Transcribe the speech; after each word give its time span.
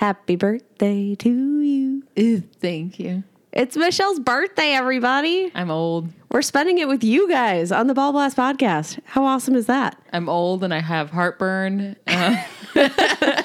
Happy 0.00 0.34
birthday 0.34 1.14
to 1.16 1.60
you. 1.60 2.40
thank 2.58 2.98
you. 2.98 3.22
It's 3.52 3.76
Michelle's 3.76 4.18
birthday, 4.18 4.72
everybody. 4.72 5.52
I'm 5.54 5.70
old. 5.70 6.08
We're 6.30 6.40
spending 6.40 6.78
it 6.78 6.88
with 6.88 7.04
you 7.04 7.28
guys 7.28 7.70
on 7.70 7.86
the 7.86 7.92
Ball 7.92 8.10
Blast 8.10 8.34
podcast. 8.34 8.98
How 9.04 9.26
awesome 9.26 9.54
is 9.54 9.66
that? 9.66 10.00
I'm 10.10 10.30
old 10.30 10.64
and 10.64 10.72
I 10.72 10.80
have 10.80 11.10
heartburn. 11.10 11.96
Uh, 12.06 12.42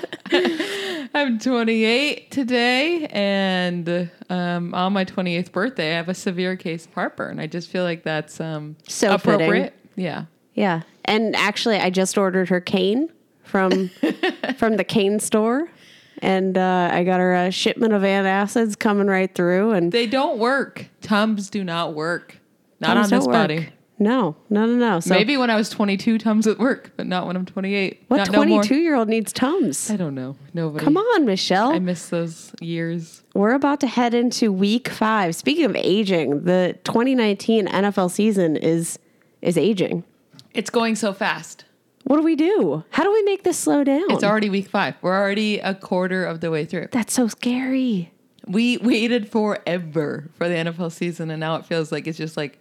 I'm 1.14 1.40
28 1.40 2.31
today, 2.31 3.08
and 3.08 4.09
um, 4.30 4.73
on 4.73 4.94
my 4.94 5.03
28th 5.03 5.52
birthday, 5.52 5.92
I 5.92 5.98
have 5.98 6.08
a 6.08 6.14
severe 6.14 6.56
case 6.56 6.86
of 6.86 6.94
heartburn. 6.94 7.38
I 7.42 7.48
just 7.48 7.70
feel 7.70 7.84
like 7.84 8.03
that's 8.03 8.40
um, 8.40 8.78
So 8.88 9.14
appropriate. 9.14 9.73
Yeah. 9.98 10.28
Yeah. 10.53 10.84
And 11.03 11.36
actually, 11.36 11.80
I 11.80 11.90
just 11.90 12.17
ordered 12.17 12.48
her 12.48 12.62
cane 12.62 13.09
from 13.44 13.90
from 14.58 14.78
the 14.78 14.86
cane 14.86 15.20
store. 15.20 15.70
And 16.26 16.58
uh, 16.58 16.90
I 16.92 17.04
got 17.04 17.20
her 17.20 17.36
a 17.36 17.52
shipment 17.52 17.94
of 17.94 18.02
antacids 18.02 18.80
coming 18.80 19.06
right 19.06 19.31
through. 19.31 19.73
And 19.73 19.92
They 19.92 20.08
don't 20.08 20.40
work. 20.40 20.88
Tums 21.02 21.52
do 21.52 21.64
not 21.64 21.94
work. 21.94 22.38
Not 22.80 22.95
Tums 22.95 23.14
on 23.14 23.20
this 23.20 23.28
work. 23.28 23.34
body. 23.34 23.70
No, 24.00 24.36
no, 24.50 24.66
no, 24.66 24.73
no. 24.73 25.00
So 25.00 25.14
Maybe 25.14 25.38
when 25.38 25.52
I 25.52 25.56
was 25.56 25.70
22, 25.70 26.17
Tums 26.17 26.48
would 26.48 26.58
work, 26.58 26.94
but 26.98 27.06
not 27.06 27.28
when 27.28 27.36
I'm 27.36 27.45
28. 27.45 28.06
what 28.08 28.17
Not 28.17 28.32
no 28.32 28.44
22 28.44 28.76
year 28.76 28.95
old 28.95 29.08
needs 29.08 29.32
Tums? 29.32 29.92
I 29.92 29.98
don't 29.98 30.16
know. 30.16 30.36
Nobody. 30.56 30.84
Come 30.84 30.98
on, 30.98 31.26
Michelle. 31.26 31.70
I 31.72 31.78
miss 31.80 32.09
those 32.09 32.52
years. 32.60 33.22
We're 33.36 33.54
about 33.54 33.80
to 33.82 33.88
head 33.88 34.16
into 34.16 34.52
week 34.52 34.89
five. 34.89 35.36
Speaking 35.36 35.66
of 35.66 35.76
aging, 35.76 36.45
the 36.45 36.76
2019 36.86 37.67
NFL 37.67 38.10
season 38.10 38.58
is 38.58 38.98
is 39.44 39.60
aging. 39.60 40.04
It's 40.56 40.72
going 40.72 40.95
so 40.95 41.14
fast. 41.14 41.66
What 42.06 42.17
do 42.17 42.23
we 42.23 42.36
do? 42.36 42.84
How 42.92 43.03
do 43.03 43.11
we 43.11 43.23
make 43.23 43.44
this 43.44 43.58
slow 43.58 43.84
down? 43.84 44.06
It's 44.09 44.23
already 44.23 44.50
week 44.50 44.67
five. 44.70 44.95
We're 45.02 45.17
already 45.20 45.59
a 45.59 45.73
quarter 45.73 46.23
of 46.23 46.39
the 46.39 46.52
way 46.52 46.64
through. 46.66 46.89
That's 46.92 47.14
so 47.14 47.28
scary. 47.28 48.11
We 48.48 48.78
waited 48.78 49.28
forever 49.30 50.30
for 50.36 50.48
the 50.48 50.53
NFL 50.56 50.92
season, 50.92 51.31
and 51.31 51.39
now 51.39 51.56
it 51.56 51.66
feels 51.66 51.92
like 51.92 52.06
it's 52.06 52.17
just 52.17 52.38
like 52.38 52.59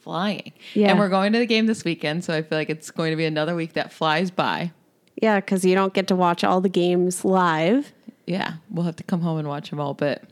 flying. 0.00 0.52
Yeah. 0.72 0.90
And 0.90 0.98
we're 0.98 1.10
going 1.10 1.34
to 1.34 1.38
the 1.38 1.46
game 1.46 1.66
this 1.66 1.84
weekend, 1.84 2.24
so 2.24 2.34
I 2.34 2.40
feel 2.40 2.56
like 2.56 2.70
it's 2.70 2.90
going 2.90 3.10
to 3.10 3.16
be 3.16 3.26
another 3.26 3.54
week 3.54 3.74
that 3.74 3.92
flies 3.92 4.30
by. 4.30 4.72
Yeah, 5.20 5.40
because 5.40 5.62
you 5.62 5.74
don't 5.74 5.92
get 5.92 6.06
to 6.08 6.16
watch 6.16 6.42
all 6.42 6.62
the 6.62 6.68
games 6.70 7.22
live. 7.22 7.92
Yeah, 8.26 8.54
we'll 8.70 8.86
have 8.86 8.96
to 8.96 9.04
come 9.04 9.20
home 9.20 9.38
and 9.38 9.46
watch 9.46 9.68
them 9.70 9.78
all, 9.80 9.92
but 9.94 10.24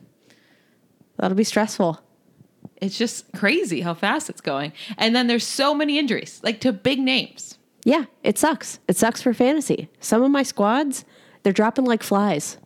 That'll 1.17 1.37
be 1.37 1.43
stressful. 1.45 2.01
it's 2.81 2.97
just 2.97 3.31
crazy 3.33 3.81
how 3.81 3.93
fast 3.93 4.29
it's 4.29 4.41
going. 4.41 4.73
And 4.97 5.15
then 5.15 5.27
there's 5.27 5.45
so 5.45 5.73
many 5.75 5.97
injuries, 5.99 6.41
like 6.43 6.59
to 6.61 6.73
big 6.73 6.99
names. 6.99 7.57
Yeah, 7.85 8.05
it 8.23 8.37
sucks. 8.39 8.79
It 8.87 8.97
sucks 8.97 9.21
for 9.21 9.33
fantasy. 9.33 9.89
Some 9.99 10.23
of 10.23 10.31
my 10.31 10.43
squads, 10.43 11.05
they're 11.43 11.53
dropping 11.53 11.85
like 11.85 12.01
flies. 12.01 12.57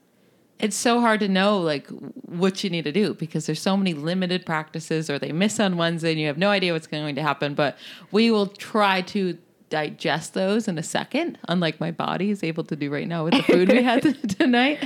It's 0.59 0.77
so 0.77 1.01
hard 1.01 1.19
to 1.19 1.27
know 1.27 1.59
like 1.59 1.87
what 1.87 2.63
you 2.63 2.69
need 2.69 2.85
to 2.85 2.91
do 2.91 3.13
because 3.13 3.45
there's 3.45 3.61
so 3.61 3.77
many 3.77 3.93
limited 3.93 4.45
practices 4.45 5.09
or 5.09 5.19
they 5.19 5.33
miss 5.33 5.59
on 5.59 5.75
Wednesday 5.77 6.11
and 6.11 6.19
you 6.19 6.27
have 6.27 6.37
no 6.37 6.49
idea 6.49 6.71
what's 6.71 6.87
going 6.87 7.15
to 7.15 7.21
happen. 7.21 7.53
But 7.53 7.77
we 8.11 8.31
will 8.31 8.47
try 8.47 9.01
to 9.03 9.37
digest 9.69 10.33
those 10.33 10.67
in 10.69 10.77
a 10.77 10.83
second, 10.83 11.37
unlike 11.49 11.81
my 11.81 11.91
body 11.91 12.29
is 12.29 12.41
able 12.41 12.63
to 12.63 12.75
do 12.77 12.89
right 12.89 13.07
now 13.07 13.25
with 13.25 13.33
the 13.33 13.43
food 13.43 13.69
we 13.69 13.83
had 13.83 14.01
tonight. 14.39 14.81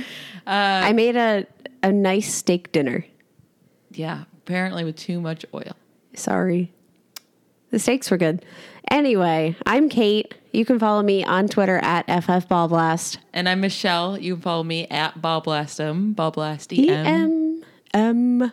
Uh, 0.46 0.82
I 0.84 0.92
made 0.92 1.14
a, 1.16 1.46
a 1.82 1.92
nice 1.92 2.32
steak 2.34 2.72
dinner. 2.72 3.06
Yeah, 3.92 4.24
apparently 4.38 4.82
with 4.82 4.96
too 4.96 5.20
much 5.20 5.46
oil. 5.54 5.76
Sorry. 6.14 6.72
The 7.70 7.78
steaks 7.78 8.10
were 8.10 8.16
good. 8.16 8.44
Anyway, 8.90 9.56
I'm 9.66 9.88
Kate. 9.88 10.34
You 10.52 10.64
can 10.64 10.78
follow 10.78 11.02
me 11.02 11.24
on 11.24 11.48
Twitter 11.48 11.78
at 11.82 12.06
FFBallblast. 12.06 13.18
And 13.32 13.48
I'm 13.48 13.60
Michelle. 13.60 14.18
You 14.18 14.34
can 14.34 14.42
follow 14.42 14.62
me 14.62 14.86
at 14.88 15.20
Ballblastem, 15.20 16.14
Ballblast 16.14 16.76
EM. 16.88 17.64
Um, 17.92 18.52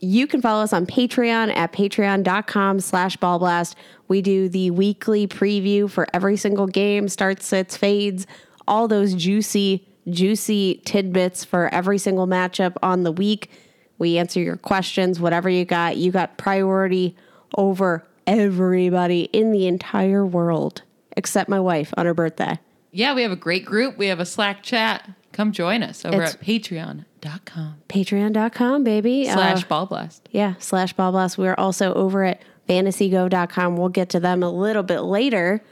you 0.00 0.26
can 0.26 0.42
follow 0.42 0.62
us 0.62 0.72
on 0.72 0.86
Patreon 0.86 1.54
at 1.56 1.72
patreon.com 1.72 2.80
slash 2.80 3.16
ballblast. 3.18 3.74
We 4.08 4.20
do 4.20 4.48
the 4.48 4.70
weekly 4.72 5.26
preview 5.26 5.88
for 5.90 6.06
every 6.12 6.36
single 6.36 6.66
game, 6.66 7.08
starts, 7.08 7.46
sits, 7.46 7.76
fades, 7.76 8.26
all 8.66 8.88
those 8.88 9.14
juicy, 9.14 9.86
juicy 10.08 10.82
tidbits 10.84 11.44
for 11.44 11.72
every 11.72 11.98
single 11.98 12.26
matchup 12.26 12.76
on 12.82 13.04
the 13.04 13.12
week. 13.12 13.50
We 13.98 14.18
answer 14.18 14.40
your 14.40 14.56
questions, 14.56 15.20
whatever 15.20 15.48
you 15.48 15.64
got. 15.64 15.96
You 15.96 16.10
got 16.10 16.36
priority 16.36 17.16
over 17.56 18.04
everybody 18.26 19.22
in 19.32 19.52
the 19.52 19.66
entire 19.66 20.24
world, 20.26 20.82
except 21.16 21.48
my 21.48 21.60
wife 21.60 21.92
on 21.96 22.06
her 22.06 22.14
birthday. 22.14 22.58
Yeah, 22.90 23.14
we 23.14 23.22
have 23.22 23.32
a 23.32 23.36
great 23.36 23.64
group. 23.64 23.96
We 23.98 24.08
have 24.08 24.20
a 24.20 24.26
Slack 24.26 24.62
chat. 24.62 25.08
Come 25.32 25.52
join 25.52 25.82
us 25.82 26.04
over 26.04 26.16
It's- 26.16 26.34
at 26.34 26.40
patreon.com 26.42 27.76
Patreon.com, 27.88 28.84
baby. 28.84 29.24
slash 29.26 29.64
Uh, 29.64 29.66
ballblast. 29.66 30.20
Yeah, 30.30 30.54
slash 30.58 30.92
ball 30.92 31.10
blast. 31.12 31.38
We're 31.38 31.54
also 31.56 31.94
over 31.94 32.24
at 32.24 32.42
fantasygo.com. 32.68 33.76
We'll 33.76 33.88
get 33.88 34.08
to 34.10 34.20
them 34.20 34.42
a 34.42 34.50
little 34.50 34.82
bit 34.82 35.00
later. 35.00 35.62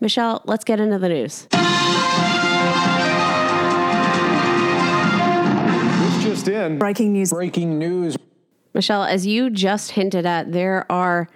Michelle, 0.00 0.42
let's 0.46 0.64
get 0.64 0.78
into 0.80 0.98
the 0.98 1.08
news. 1.08 1.46
This 6.00 6.22
just 6.24 6.48
in. 6.48 6.78
Breaking 6.78 7.12
news. 7.12 7.30
Breaking 7.30 7.78
news. 7.78 8.16
Michelle, 8.74 9.02
as 9.04 9.26
you 9.26 9.50
just 9.50 9.90
hinted 9.92 10.24
at, 10.26 10.52
there 10.52 10.86
are 10.90 11.28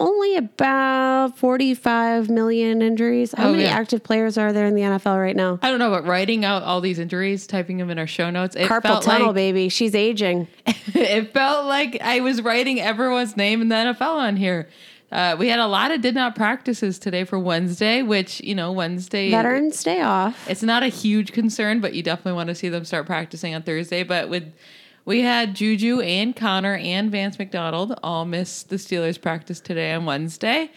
only 0.00 0.36
about 0.36 1.38
45 1.38 2.28
million 2.30 2.82
injuries. 2.82 3.32
How 3.36 3.48
Oh, 3.48 3.52
many 3.52 3.64
yeah. 3.64 3.70
active 3.70 4.02
players 4.02 4.36
are 4.38 4.52
there 4.52 4.66
in 4.66 4.74
the 4.74 4.82
NFL 4.82 5.20
right 5.20 5.36
now? 5.36 5.58
I 5.62 5.70
don't 5.70 5.78
know, 5.78 5.90
but 5.90 6.04
writing 6.04 6.44
out 6.44 6.62
all 6.62 6.80
these 6.80 6.98
injuries, 6.98 7.46
typing 7.46 7.76
them 7.76 7.90
in 7.90 7.98
our 7.98 8.06
show 8.06 8.30
notes, 8.30 8.56
it 8.56 8.68
Carpal 8.68 9.02
tunnel, 9.02 9.28
like 9.28 9.34
baby. 9.36 9.68
She's 9.68 9.94
aging. 9.94 10.48
it 10.66 11.32
felt 11.32 11.66
like 11.66 12.00
I 12.00 12.20
was 12.20 12.42
writing 12.42 12.80
everyone's 12.80 13.36
name 13.36 13.60
in 13.62 13.68
the 13.68 13.76
NFL 13.76 14.16
on 14.16 14.36
here. 14.36 14.68
Uh, 15.12 15.36
we 15.38 15.48
had 15.48 15.58
a 15.58 15.66
lot 15.66 15.90
of 15.90 16.00
did 16.00 16.14
not 16.14 16.36
practices 16.36 16.98
today 16.98 17.24
for 17.24 17.36
Wednesday, 17.38 18.00
which 18.00 18.40
you 18.42 18.54
know 18.54 18.70
Wednesday 18.70 19.28
Veterans 19.30 19.76
stay 19.78 20.00
off. 20.00 20.48
It's 20.48 20.62
not 20.62 20.84
a 20.84 20.88
huge 20.88 21.32
concern, 21.32 21.80
but 21.80 21.94
you 21.94 22.02
definitely 22.04 22.34
want 22.34 22.48
to 22.48 22.54
see 22.54 22.68
them 22.68 22.84
start 22.84 23.06
practicing 23.06 23.54
on 23.54 23.62
Thursday. 23.62 24.04
But 24.04 24.28
with 24.28 24.52
we 25.04 25.22
had 25.22 25.54
Juju 25.54 26.00
and 26.00 26.34
Conner 26.34 26.76
and 26.76 27.10
Vance 27.10 27.38
McDonald 27.38 27.98
all 28.02 28.24
miss 28.24 28.62
the 28.62 28.76
Steelers 28.76 29.20
practice 29.20 29.60
today 29.60 29.92
on 29.92 30.04
Wednesday. 30.04 30.70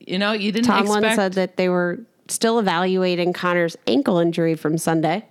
You 0.00 0.18
know, 0.18 0.32
you 0.32 0.52
didn't 0.52 0.66
Tomlin 0.66 1.04
expect 1.04 1.16
said 1.16 1.32
that 1.34 1.56
they 1.56 1.68
were 1.68 2.00
still 2.28 2.58
evaluating 2.58 3.32
Conner's 3.32 3.76
ankle 3.86 4.18
injury 4.18 4.54
from 4.54 4.78
Sunday. 4.78 5.24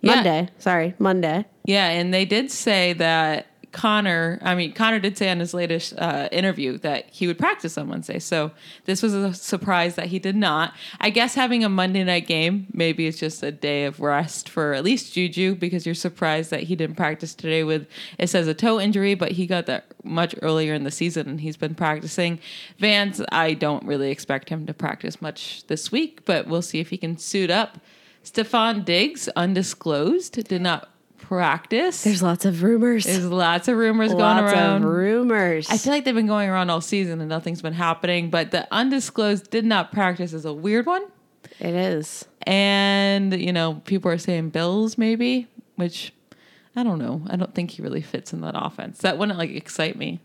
Yeah. 0.00 0.14
Monday. 0.16 0.48
Sorry, 0.58 0.94
Monday. 0.98 1.44
Yeah, 1.64 1.88
and 1.88 2.12
they 2.12 2.24
did 2.24 2.50
say 2.50 2.92
that 2.94 3.46
Conner, 3.72 4.38
I 4.42 4.54
mean, 4.54 4.72
Conner 4.74 5.00
did 5.00 5.16
say 5.16 5.30
on 5.30 5.40
his 5.40 5.54
latest 5.54 5.94
uh, 5.98 6.28
interview 6.30 6.78
that 6.78 7.06
he 7.10 7.26
would 7.26 7.38
practice 7.38 7.78
on 7.78 7.88
Wednesday. 7.88 8.18
So 8.18 8.52
this 8.84 9.02
was 9.02 9.14
a 9.14 9.32
surprise 9.32 9.94
that 9.96 10.06
he 10.06 10.18
did 10.18 10.36
not. 10.36 10.74
I 11.00 11.10
guess 11.10 11.34
having 11.34 11.64
a 11.64 11.68
Monday 11.68 12.04
night 12.04 12.26
game, 12.26 12.66
maybe 12.72 13.06
it's 13.06 13.18
just 13.18 13.42
a 13.42 13.50
day 13.50 13.84
of 13.84 14.00
rest 14.00 14.48
for 14.48 14.74
at 14.74 14.84
least 14.84 15.14
Juju 15.14 15.54
because 15.54 15.86
you're 15.86 15.94
surprised 15.94 16.50
that 16.50 16.64
he 16.64 16.76
didn't 16.76 16.96
practice 16.96 17.34
today 17.34 17.64
with, 17.64 17.88
it 18.18 18.28
says 18.28 18.46
a 18.46 18.54
toe 18.54 18.78
injury, 18.78 19.14
but 19.14 19.32
he 19.32 19.46
got 19.46 19.66
that 19.66 19.86
much 20.04 20.34
earlier 20.42 20.74
in 20.74 20.84
the 20.84 20.90
season 20.90 21.28
and 21.28 21.40
he's 21.40 21.56
been 21.56 21.74
practicing. 21.74 22.38
Vance, 22.78 23.20
I 23.32 23.54
don't 23.54 23.84
really 23.84 24.10
expect 24.10 24.50
him 24.50 24.66
to 24.66 24.74
practice 24.74 25.22
much 25.22 25.66
this 25.66 25.90
week, 25.90 26.24
but 26.26 26.46
we'll 26.46 26.62
see 26.62 26.80
if 26.80 26.90
he 26.90 26.98
can 26.98 27.16
suit 27.16 27.50
up. 27.50 27.78
Stefon 28.24 28.84
Diggs, 28.84 29.28
undisclosed, 29.34 30.44
did 30.46 30.62
not 30.62 30.91
practice. 31.32 32.04
There's 32.04 32.22
lots 32.22 32.44
of 32.44 32.62
rumors. 32.62 33.04
There's 33.04 33.24
lots 33.24 33.66
of 33.66 33.78
rumors 33.78 34.10
going 34.10 34.20
around. 34.20 34.44
lots 34.44 34.54
around. 34.54 34.84
of 34.84 34.90
rumors. 34.90 35.70
I 35.70 35.78
feel 35.78 35.90
like 35.90 36.04
they've 36.04 36.14
been 36.14 36.26
going 36.26 36.50
around 36.50 36.68
all 36.68 36.82
season 36.82 37.20
and 37.20 37.28
nothing's 37.30 37.62
been 37.62 37.72
happening, 37.72 38.28
but 38.28 38.50
the 38.50 38.68
undisclosed 38.70 39.50
did 39.50 39.64
not 39.64 39.92
practice 39.92 40.34
is 40.34 40.44
a 40.44 40.52
weird 40.52 40.84
one. 40.84 41.02
it 41.58 41.74
is. 41.74 42.26
And, 42.42 43.32
you 43.40 43.50
know, 43.50 43.80
people 43.86 44.10
are 44.10 44.18
saying 44.18 44.50
Bills 44.50 44.98
maybe, 44.98 45.46
which 45.76 46.12
I 46.76 46.82
don't 46.82 46.98
know. 46.98 47.22
I 47.30 47.36
don't 47.36 47.54
think 47.54 47.70
he 47.70 47.82
really 47.82 48.02
fits 48.02 48.34
in 48.34 48.42
that 48.42 48.54
offense. 48.54 48.98
That 48.98 49.16
wouldn't 49.16 49.38
like 49.38 49.52
excite 49.52 49.96
me. 49.96 50.20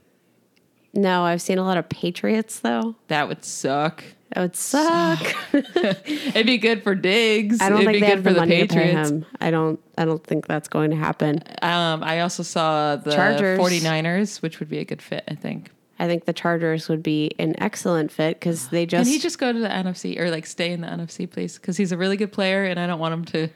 No, 0.94 1.24
I've 1.24 1.42
seen 1.42 1.57
a 1.57 1.63
lot 1.63 1.77
of 1.77 1.88
Patriots 1.88 2.60
though. 2.60 2.95
That 3.07 3.30
would 3.30 3.45
suck. 3.45 4.03
That 4.33 4.41
would 4.41 4.56
suck. 4.56 5.19
It'd 5.53 6.45
be 6.45 6.57
good 6.57 6.83
for 6.83 6.95
Diggs. 6.95 7.62
I 7.62 7.69
don't 7.69 7.81
It'd 7.81 7.88
think 7.88 7.95
be 7.95 8.00
they 8.01 8.07
good 8.07 8.15
have 8.15 8.24
for 8.24 8.29
the 8.29 8.35
the 8.35 8.39
money 8.41 8.68
to 8.68 8.68
pay 8.68 8.79
Patriots. 8.88 9.09
him. 9.09 9.25
I 9.39 9.51
don't. 9.51 9.79
I 9.97 10.06
don't 10.06 10.24
think 10.24 10.47
that's 10.47 10.68
going 10.68 10.91
to 10.91 10.97
happen. 10.97 11.41
Um, 11.62 12.03
I 12.03 12.19
also 12.19 12.44
saw 12.44 12.97
the 12.97 13.12
Chargers. 13.15 13.59
49ers, 13.59 14.41
which 14.41 14.59
would 14.59 14.69
be 14.69 14.79
a 14.79 14.85
good 14.85 15.01
fit, 15.01 15.24
I 15.27 15.35
think. 15.35 15.71
I 16.00 16.06
think 16.07 16.25
the 16.25 16.33
Chargers 16.33 16.89
would 16.89 17.01
be 17.01 17.31
an 17.39 17.56
excellent 17.57 18.12
fit 18.12 18.39
because 18.39 18.68
they 18.68 18.85
just. 18.85 19.06
Can 19.06 19.12
he 19.13 19.18
just 19.19 19.39
go 19.39 19.51
to 19.53 19.59
the 19.59 19.69
NFC 19.69 20.19
or 20.19 20.29
like 20.29 20.45
stay 20.45 20.71
in 20.71 20.81
the 20.81 20.88
NFC, 20.88 21.29
please? 21.29 21.56
Because 21.57 21.77
he's 21.77 21.91
a 21.91 21.97
really 21.97 22.18
good 22.18 22.31
player, 22.31 22.65
and 22.65 22.79
I 22.79 22.85
don't 22.85 23.00
want 23.00 23.13
him 23.13 23.25
to 23.25 23.50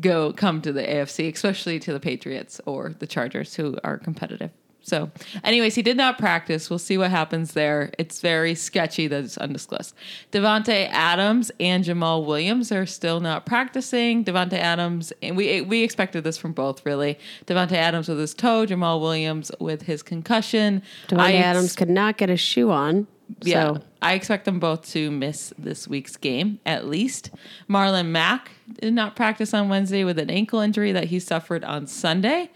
go 0.00 0.32
come 0.32 0.62
to 0.62 0.72
the 0.72 0.82
AFC, 0.82 1.32
especially 1.34 1.78
to 1.80 1.92
the 1.92 2.00
Patriots 2.00 2.60
or 2.66 2.94
the 2.98 3.06
Chargers, 3.06 3.54
who 3.54 3.76
are 3.84 3.98
competitive. 3.98 4.50
So, 4.84 5.10
anyways, 5.42 5.74
he 5.74 5.80
did 5.82 5.96
not 5.96 6.18
practice. 6.18 6.68
We'll 6.68 6.78
see 6.78 6.98
what 6.98 7.10
happens 7.10 7.52
there. 7.54 7.90
It's 7.98 8.20
very 8.20 8.54
sketchy 8.54 9.06
that 9.06 9.24
it's 9.24 9.38
undisclosed. 9.38 9.94
Davante 10.30 10.88
Adams 10.90 11.50
and 11.58 11.82
Jamaal 11.82 12.26
Williams 12.26 12.70
are 12.70 12.84
still 12.84 13.18
not 13.18 13.46
practicing. 13.46 14.24
Davante 14.26 14.52
Adams, 14.58 15.10
and 15.22 15.38
we 15.38 15.62
we 15.62 15.82
expected 15.82 16.22
this 16.22 16.36
from 16.36 16.52
both, 16.52 16.84
really. 16.84 17.18
Davante 17.46 17.72
Adams 17.72 18.08
with 18.08 18.18
his 18.18 18.34
toe, 18.34 18.66
Jamaal 18.66 19.00
Williams 19.00 19.50
with 19.58 19.82
his 19.82 20.02
concussion. 20.02 20.82
Ex- 21.10 21.46
Adams 21.46 21.74
could 21.74 21.88
not 21.88 22.18
get 22.18 22.28
a 22.28 22.36
shoe 22.36 22.70
on. 22.70 23.06
yeah, 23.40 23.74
So 23.74 23.80
I 24.02 24.12
expect 24.12 24.44
them 24.44 24.60
both 24.60 24.86
to 24.90 25.10
miss 25.10 25.54
this 25.58 25.88
week's 25.88 26.18
game 26.18 26.58
at 26.66 26.86
least. 26.86 27.30
Marlon 27.70 28.08
Mack 28.08 28.50
did 28.80 28.92
not 28.92 29.16
practice 29.16 29.54
on 29.54 29.70
Wednesday 29.70 30.04
with 30.04 30.18
an 30.18 30.28
ankle 30.28 30.60
injury 30.60 30.92
that 30.92 31.04
he 31.04 31.18
suffered 31.18 31.64
on 31.64 31.86
Sunday. 31.86 32.50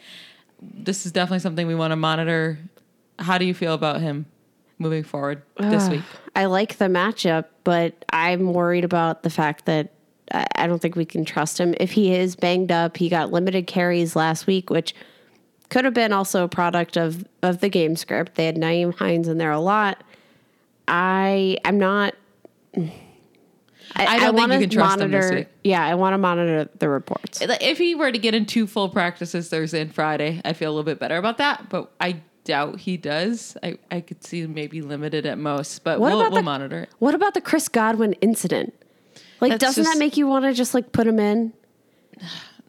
This 0.60 1.06
is 1.06 1.12
definitely 1.12 1.40
something 1.40 1.66
we 1.66 1.74
want 1.74 1.92
to 1.92 1.96
monitor. 1.96 2.58
How 3.18 3.38
do 3.38 3.44
you 3.44 3.54
feel 3.54 3.74
about 3.74 4.00
him 4.00 4.26
moving 4.78 5.02
forward 5.02 5.42
this 5.58 5.88
week? 5.88 6.02
I 6.34 6.46
like 6.46 6.78
the 6.78 6.86
matchup, 6.86 7.46
but 7.64 8.04
I'm 8.12 8.52
worried 8.52 8.84
about 8.84 9.22
the 9.22 9.30
fact 9.30 9.66
that 9.66 9.92
I 10.32 10.66
don't 10.66 10.80
think 10.80 10.94
we 10.94 11.04
can 11.04 11.24
trust 11.24 11.58
him. 11.58 11.74
If 11.80 11.92
he 11.92 12.14
is 12.14 12.36
banged 12.36 12.70
up, 12.70 12.96
he 12.96 13.08
got 13.08 13.32
limited 13.32 13.66
carries 13.66 14.14
last 14.14 14.46
week, 14.46 14.70
which 14.70 14.94
could 15.68 15.84
have 15.84 15.94
been 15.94 16.12
also 16.12 16.44
a 16.44 16.48
product 16.48 16.96
of 16.96 17.26
of 17.42 17.60
the 17.60 17.68
game 17.68 17.96
script. 17.96 18.34
They 18.34 18.46
had 18.46 18.56
Nyheim 18.56 18.94
Hines 18.94 19.28
in 19.28 19.38
there 19.38 19.52
a 19.52 19.60
lot. 19.60 20.02
I 20.86 21.58
I'm 21.64 21.78
not. 21.78 22.14
I 23.96 24.18
don't 24.18 24.20
think 24.34 24.36
wanna 24.38 24.54
you 24.54 24.60
can 24.60 24.70
trust 24.70 25.00
him 25.00 25.10
this 25.10 25.20
monitor- 25.24 25.36
week. 25.38 25.48
Yeah, 25.64 25.84
I 25.84 25.94
want 25.94 26.14
to 26.14 26.18
monitor 26.18 26.68
the 26.78 26.88
reports. 26.88 27.40
If 27.42 27.78
he 27.78 27.94
were 27.94 28.12
to 28.12 28.18
get 28.18 28.34
in 28.34 28.46
two 28.46 28.66
full 28.66 28.88
practices 28.88 29.48
Thursday 29.48 29.80
and 29.80 29.94
Friday, 29.94 30.40
I 30.44 30.52
feel 30.52 30.70
a 30.70 30.72
little 30.72 30.84
bit 30.84 30.98
better 30.98 31.16
about 31.16 31.38
that. 31.38 31.68
But 31.68 31.90
I 32.00 32.20
doubt 32.44 32.80
he 32.80 32.96
does. 32.96 33.56
I, 33.62 33.78
I 33.90 34.00
could 34.00 34.24
see 34.24 34.46
maybe 34.46 34.80
limited 34.82 35.26
at 35.26 35.38
most, 35.38 35.84
but 35.84 36.00
What 36.00 36.10
we'll, 36.12 36.20
about 36.20 36.32
we'll 36.32 36.40
the- 36.40 36.44
monitor 36.44 36.78
it. 36.84 36.90
What 36.98 37.14
about 37.14 37.34
the 37.34 37.40
Chris 37.40 37.68
Godwin 37.68 38.12
incident? 38.14 38.72
Like, 39.40 39.52
That's 39.52 39.60
doesn't 39.64 39.84
just- 39.84 39.94
that 39.94 39.98
make 39.98 40.16
you 40.16 40.26
want 40.26 40.44
to 40.44 40.52
just 40.54 40.74
like 40.74 40.92
put 40.92 41.06
him 41.06 41.18
in? 41.18 41.52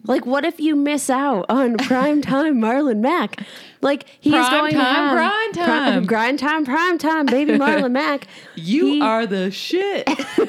Like, 0.05 0.25
what 0.25 0.45
if 0.45 0.59
you 0.59 0.75
miss 0.75 1.09
out 1.09 1.45
on 1.49 1.77
prime 1.77 2.21
time 2.21 2.59
Marlon 2.59 2.99
Mack? 2.99 3.43
Like, 3.81 4.05
he's 4.19 4.33
Prime 4.33 4.51
going 4.51 4.71
to 4.71 4.77
time, 4.77 4.95
have 4.95 5.15
prime 5.15 5.53
pri- 5.53 5.65
time. 5.65 6.05
grind 6.05 6.39
time, 6.39 6.65
prime 6.65 6.97
time, 6.97 7.25
baby 7.25 7.53
Marlon 7.53 7.91
Mack. 7.91 8.27
You 8.55 8.85
He- 8.85 9.01
are 9.01 9.25
the 9.25 9.51
shit. 9.51 10.05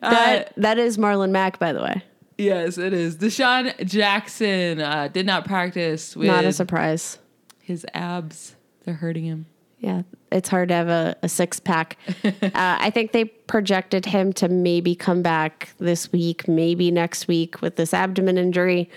that. 0.00 0.52
that 0.56 0.78
is 0.78 0.98
Marlon 0.98 1.30
Mack, 1.30 1.58
by 1.58 1.72
the 1.72 1.82
way. 1.82 2.02
Yes, 2.38 2.78
it 2.78 2.92
is. 2.92 3.16
DeSean 3.16 3.84
Jackson 3.86 4.80
uh, 4.80 5.08
did 5.08 5.26
not 5.26 5.44
practice 5.44 6.16
with 6.16 6.26
Not 6.28 6.44
a 6.44 6.52
surprise. 6.52 7.18
his 7.62 7.86
abs. 7.94 8.56
They're 8.84 8.94
hurting 8.94 9.24
him. 9.24 9.46
Yeah, 9.78 10.02
it's 10.32 10.48
hard 10.48 10.68
to 10.68 10.74
have 10.74 10.88
a, 10.88 11.16
a 11.22 11.28
six 11.28 11.60
pack. 11.60 11.96
uh, 12.24 12.30
I 12.54 12.90
think 12.90 13.12
they 13.12 13.24
projected 13.24 14.06
him 14.06 14.32
to 14.34 14.48
maybe 14.48 14.94
come 14.94 15.22
back 15.22 15.70
this 15.78 16.10
week, 16.12 16.48
maybe 16.48 16.90
next 16.90 17.28
week 17.28 17.60
with 17.62 17.76
this 17.76 17.92
abdomen 17.94 18.38
injury. 18.38 18.90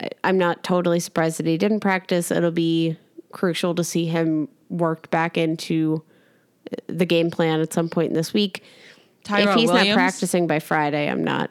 I- 0.00 0.10
I'm 0.24 0.38
not 0.38 0.62
totally 0.62 1.00
surprised 1.00 1.38
that 1.38 1.46
he 1.46 1.58
didn't 1.58 1.80
practice. 1.80 2.30
It'll 2.30 2.50
be 2.50 2.96
crucial 3.32 3.74
to 3.74 3.84
see 3.84 4.06
him 4.06 4.48
worked 4.70 5.10
back 5.10 5.36
into 5.36 6.02
the 6.86 7.04
game 7.04 7.30
plan 7.30 7.60
at 7.60 7.72
some 7.72 7.88
point 7.88 8.08
in 8.08 8.14
this 8.14 8.32
week. 8.32 8.62
Tyrell 9.24 9.50
if 9.50 9.54
he's 9.56 9.68
Williams, 9.68 9.88
not 9.88 9.94
practicing 9.94 10.46
by 10.46 10.58
Friday, 10.58 11.08
I'm 11.08 11.22
not. 11.22 11.50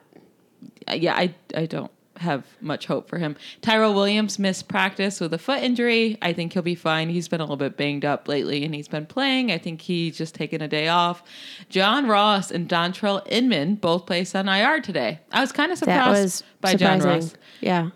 uh, 0.88 0.94
yeah, 0.94 1.16
I 1.16 1.34
I 1.56 1.66
don't 1.66 1.92
have 2.22 2.46
much 2.62 2.86
hope 2.88 3.08
for 3.10 3.18
him. 3.18 3.36
Tyrell 3.62 3.94
Williams 3.94 4.40
missed 4.40 4.68
practice 4.68 5.20
with 5.20 5.34
a 5.34 5.38
foot 5.38 5.62
injury. 5.62 6.18
I 6.22 6.34
think 6.34 6.54
he'll 6.54 6.64
be 6.64 6.76
fine. 6.76 7.10
He's 7.10 7.28
been 7.28 7.42
a 7.42 7.44
little 7.44 7.58
bit 7.58 7.78
banged 7.78 8.06
up 8.06 8.28
lately, 8.28 8.64
and 8.64 8.74
he's 8.74 8.88
been 8.88 9.06
playing. 9.06 9.52
I 9.52 9.58
think 9.58 9.82
he's 9.82 10.18
just 10.18 10.34
taken 10.34 10.62
a 10.62 10.68
day 10.68 10.88
off. 10.88 11.22
John 11.70 12.08
Ross 12.08 12.50
and 12.52 12.68
Dontrelle 12.70 13.22
Inman 13.30 13.76
both 13.76 14.06
placed 14.06 14.36
on 14.36 14.48
IR 14.48 14.82
today. 14.82 15.20
I 15.32 15.42
was 15.42 15.52
kind 15.52 15.72
of 15.72 15.78
surprised 15.78 16.44
by 16.62 16.72
surprising. 16.72 17.00
John 17.02 17.08
Ross, 17.10 17.34
Yeah. 17.60 17.90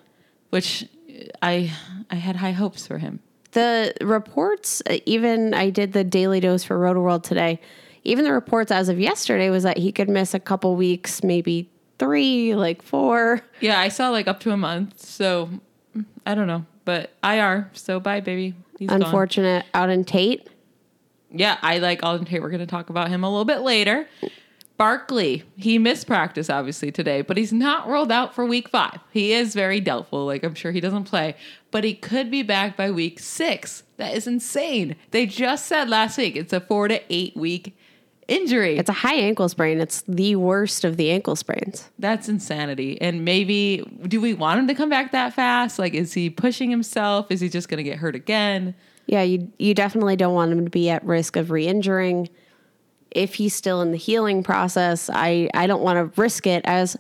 which 0.50 0.88
I 1.42 1.72
I 2.12 2.16
had 2.16 2.36
high 2.36 2.52
hopes 2.52 2.86
for 2.86 2.98
him. 2.98 3.20
the 3.52 3.94
reports 4.02 4.82
uh, 4.90 4.98
even 5.06 5.54
i 5.54 5.70
did 5.70 5.94
the 5.94 6.04
daily 6.04 6.40
dose 6.42 6.64
for 6.66 6.78
Rotoworld 6.78 7.24
today 7.24 7.60
even 8.04 8.26
the 8.26 8.34
reports 8.34 8.70
as 8.70 8.90
of 8.90 9.00
yesterday 9.00 9.50
was 9.50 9.64
that 9.64 9.78
he 9.78 9.92
could 9.94 10.10
miss 10.10 10.34
a 10.34 10.40
couple 10.42 10.76
weeks 10.76 11.24
maybe 11.24 11.70
three 12.00 12.56
like 12.56 12.82
four 12.82 13.42
Yeah, 13.62 13.80
I 13.80 13.90
saw 13.90 14.10
like 14.10 14.28
up 14.28 14.40
to 14.42 14.52
a 14.52 14.58
month. 14.58 15.00
So 15.00 15.50
I 16.26 16.36
don't 16.36 16.48
know, 16.48 16.66
but 16.84 17.14
IR. 17.24 17.70
So 17.74 18.00
bye, 18.00 18.20
baby. 18.22 18.54
He's 18.80 18.90
gone. 18.90 19.04
unfortunate 19.04 19.66
out 19.74 19.90
in 19.90 20.04
tate 20.04 20.48
Yeah, 21.32 21.58
I 21.62 21.78
like 21.80 22.02
Auden 22.02 22.28
Tate. 22.28 22.42
We're 22.42 22.50
going 22.50 22.60
to 22.60 22.66
talk 22.66 22.90
about 22.90 23.08
him 23.10 23.24
a 23.24 23.30
little 23.30 23.46
bit 23.46 23.62
later. 23.62 24.08
Barkley, 24.78 25.44
he 25.56 25.80
missed 25.80 26.06
practice 26.06 26.50
obviously 26.50 26.92
today, 26.92 27.22
but 27.22 27.38
he's 27.38 27.54
not 27.54 27.88
rolled 27.88 28.12
out 28.12 28.36
for 28.36 28.46
week 28.46 28.68
five. 28.68 29.00
He 29.12 29.32
is 29.32 29.54
very 29.54 29.80
doubtful. 29.80 30.26
Like, 30.26 30.44
I'm 30.44 30.54
sure 30.56 30.74
he 30.74 30.82
doesn't 30.82 31.06
play, 31.06 31.36
but 31.72 31.86
he 31.86 31.94
could 31.94 32.30
be 32.30 32.44
back 32.44 32.76
by 32.76 32.92
week 32.92 33.20
six. 33.20 33.84
That 33.96 34.14
is 34.14 34.28
insane. 34.28 34.98
They 35.12 35.26
just 35.26 35.66
said 35.68 35.90
last 35.90 36.18
week 36.18 36.36
it's 36.36 36.52
a 36.52 36.60
four 36.60 36.90
to 36.90 37.02
eight 37.10 37.38
week 37.38 37.78
injury. 38.28 38.78
it's 38.78 38.90
a 38.90 38.94
high 38.94 39.16
ankle 39.16 39.48
sprain 39.48 39.80
it's 39.80 40.02
the 40.08 40.36
worst 40.36 40.84
of 40.84 40.98
the 40.98 41.12
ankle 41.12 41.36
sprains 41.36 41.90
That's 42.00 42.28
insanity. 42.28 43.00
And 43.02 43.24
maybe, 43.24 43.84
do 44.08 44.20
we 44.20 44.34
want 44.34 44.60
him 44.60 44.68
to 44.68 44.74
come 44.74 44.90
back 44.90 45.12
that 45.12 45.34
fast? 45.34 45.80
Like, 45.80 45.94
is 45.94 46.14
he 46.14 46.30
pushing 46.30 46.70
himself? 46.70 47.32
Is 47.32 47.40
he 47.40 47.50
just 47.50 47.70
going 47.70 47.78
to 47.78 47.84
get 47.84 47.98
hurt 47.98 48.16
again? 48.16 48.76
yeah 49.08 49.22
you 49.22 49.52
you 49.60 49.76
definitely 49.76 50.16
don't 50.16 50.34
want 50.34 50.52
him 50.52 50.66
to 50.66 50.72
be 50.72 50.90
at 50.90 51.06
risk 51.06 51.36
of 51.36 51.52
re-injuring 51.52 52.28
if 53.12 53.36
he's 53.36 53.54
still 53.54 53.82
in 53.82 53.92
the 53.92 53.98
healing 53.98 54.42
process 54.42 55.12
i 55.14 55.48
i 55.54 55.68
don't 55.68 55.84
want 55.84 55.96
to 55.96 56.20
risk 56.20 56.48
it 56.48 56.64
as 56.66 56.98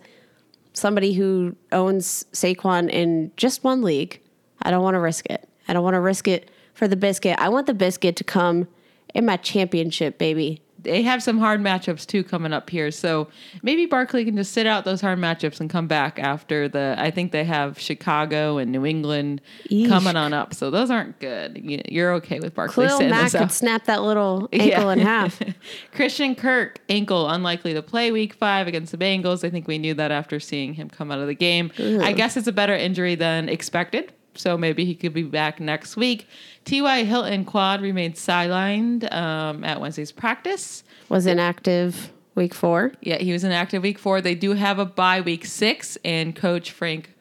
somebody 0.77 1.13
who 1.13 1.56
owns 1.72 2.25
Saquon 2.33 2.89
in 2.89 3.32
just 3.38 3.63
one 3.63 3.82
league, 3.82 4.22
I 4.62 4.72
don't 4.72 4.84
want 4.84 4.96
to 4.96 5.00
risk 5.00 5.25
it. 5.27 5.48
I 5.67 5.74
don't 5.74 5.84
want 5.84 5.96
to 5.96 6.01
risk 6.01 6.27
it 6.27 6.50
for 6.74 6.88
the 6.88 6.96
biscuit. 6.96 7.38
I 7.39 7.50
want 7.50 7.67
the 7.67 7.74
biscuit 7.74 8.15
to 8.17 8.24
come 8.24 8.67
in 9.13 9.25
my 9.25 9.38
championship, 9.38 10.17
baby. 10.17 10.62
They 10.86 11.01
have 11.01 11.22
some 11.22 11.38
hard 11.38 11.60
matchups 11.62 12.06
too 12.08 12.24
coming 12.24 12.54
up 12.54 12.70
here. 12.70 12.89
So 12.92 13.27
maybe 13.62 13.86
Barkley 13.86 14.24
can 14.24 14.38
just 14.38 14.54
sit 14.54 14.65
out 14.65 14.86
those 14.86 15.01
hard 15.01 15.20
matchups 15.20 15.60
and 15.60 15.70
come 15.70 15.88
back 15.88 16.18
after 16.20 16.70
the. 16.70 16.96
I 16.98 17.12
think 17.12 17.32
they 17.34 17.44
have 17.44 17.77
Chicago 17.80 18.58
and 18.58 18.72
New 18.72 18.86
England 18.86 19.42
Eesh. 19.70 19.88
coming 19.89 20.15
on 20.15 20.34
up. 20.34 20.54
So 20.54 20.72
those 20.72 20.89
aren't 20.89 21.20
good. 21.20 21.58
You- 21.62 21.82
You're 21.89 22.13
okay 22.13 22.39
with 22.39 22.56
Barkley 22.56 22.86
Khalil 22.86 22.98
sitting 23.00 23.12
Mack 23.12 23.32
could 23.34 23.51
snap 23.51 23.86
that 23.86 24.01
little 24.04 24.48
ankle 24.54 24.68
Yeah. 24.68 24.92
in 24.94 25.00
half. 25.00 25.42
Christian 25.94 26.36
Kirk, 26.36 26.80
ankle 26.89 27.30
unlikely 27.30 27.74
to 27.74 27.82
play 27.82 28.12
week 28.12 28.34
five 28.34 28.68
against 28.68 28.92
the 28.92 28.98
Bengals. 28.98 29.44
I 29.44 29.50
think 29.50 29.68
we 29.68 29.77
knew 29.77 29.94
that 29.96 30.12
after 30.12 30.39
seeing 30.39 30.74
him 30.75 30.89
come 30.89 31.12
out 31.12 31.20
of 31.20 31.27
the 31.27 31.36
game. 31.36 31.72
I 31.80 32.13
guess 32.13 32.38
it's 32.38 32.48
a 32.48 32.51
better 32.51 32.75
injury 32.75 33.15
than 33.15 33.50
expected. 33.50 34.13
So 34.38 34.58
maybe 34.58 34.86
he 34.86 34.96
could 34.96 35.13
be 35.13 35.24
back 35.24 35.60
next 35.60 35.96
week. 35.96 36.27
T.Y. 36.65 37.04
Hilton 37.04 37.46
quad 37.46 37.82
remained 37.82 38.15
sidelined 38.15 39.12
um, 39.13 39.63
at 39.63 39.80
Wednesday's 39.80 40.12
practice. 40.12 40.84
Was 41.10 41.25
inactive 41.25 42.12
week 42.36 42.54
four. 42.54 42.92
Yeah, 43.01 43.18
he 43.18 43.32
was 43.32 43.44
in 43.44 43.51
active 43.51 43.84
week 43.84 43.98
four. 43.98 44.22
They 44.22 44.36
do 44.36 44.54
have 44.54 44.80
a 44.80 44.86
bye 44.86 45.22
week 45.22 45.46
six, 45.46 45.98
and 46.04 46.36
Coach 46.36 46.72
Frank, 46.72 47.13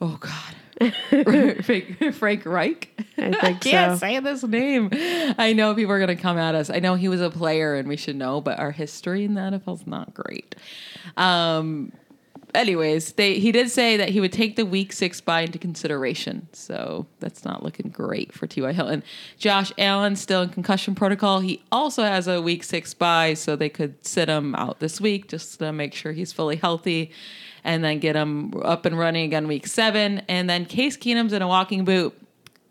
oh 0.00 0.18
God, 0.20 0.94
Frank, 1.64 2.14
Frank 2.14 2.46
Reich. 2.46 2.88
I 3.18 3.32
think 3.32 3.60
can't 3.60 3.98
so. 3.98 3.98
say 3.98 4.20
this 4.20 4.42
name. 4.44 4.90
I 4.92 5.52
know 5.52 5.74
people 5.74 5.92
are 5.92 5.98
going 5.98 6.16
to 6.16 6.22
come 6.22 6.38
at 6.38 6.54
us. 6.54 6.70
I 6.70 6.78
know 6.78 6.94
he 6.94 7.08
was 7.08 7.20
a 7.20 7.30
player, 7.30 7.74
and 7.74 7.88
we 7.88 7.96
should 7.96 8.16
know, 8.16 8.40
but 8.40 8.58
our 8.58 8.70
history 8.70 9.24
in 9.24 9.34
the 9.34 9.40
NFL 9.40 9.80
is 9.80 9.86
not 9.86 10.14
great. 10.14 10.54
Um, 11.16 11.92
anyways, 12.54 13.12
they 13.12 13.38
he 13.38 13.52
did 13.52 13.70
say 13.70 13.96
that 13.96 14.10
he 14.10 14.20
would 14.20 14.32
take 14.32 14.56
the 14.56 14.66
week 14.66 14.92
six 14.92 15.20
bye 15.20 15.42
into 15.42 15.58
consideration. 15.58 16.48
So 16.52 17.06
that's 17.20 17.44
not 17.44 17.62
looking 17.62 17.90
great 17.90 18.32
for 18.32 18.46
T.Y. 18.46 18.72
Hilton. 18.72 19.02
Josh 19.38 19.72
Allen 19.78 20.16
still 20.16 20.42
in 20.42 20.48
concussion 20.50 20.94
protocol. 20.94 21.40
He 21.40 21.62
also 21.70 22.02
has 22.02 22.28
a 22.28 22.40
week 22.40 22.64
six 22.64 22.94
bye, 22.94 23.34
so 23.34 23.56
they 23.56 23.68
could 23.68 24.04
sit 24.06 24.28
him 24.28 24.54
out 24.54 24.80
this 24.80 25.00
week 25.00 25.28
just 25.28 25.58
to 25.58 25.72
make 25.72 25.94
sure 25.94 26.12
he's 26.12 26.32
fully 26.32 26.56
healthy. 26.56 27.10
And 27.64 27.82
then 27.82 27.98
get 27.98 28.14
him 28.14 28.54
up 28.62 28.86
and 28.86 28.96
running 28.96 29.24
again 29.24 29.48
week 29.48 29.66
seven. 29.66 30.22
And 30.28 30.48
then 30.48 30.66
Case 30.66 30.96
Keenum's 30.96 31.32
in 31.32 31.42
a 31.42 31.48
walking 31.48 31.84
boot 31.84 32.16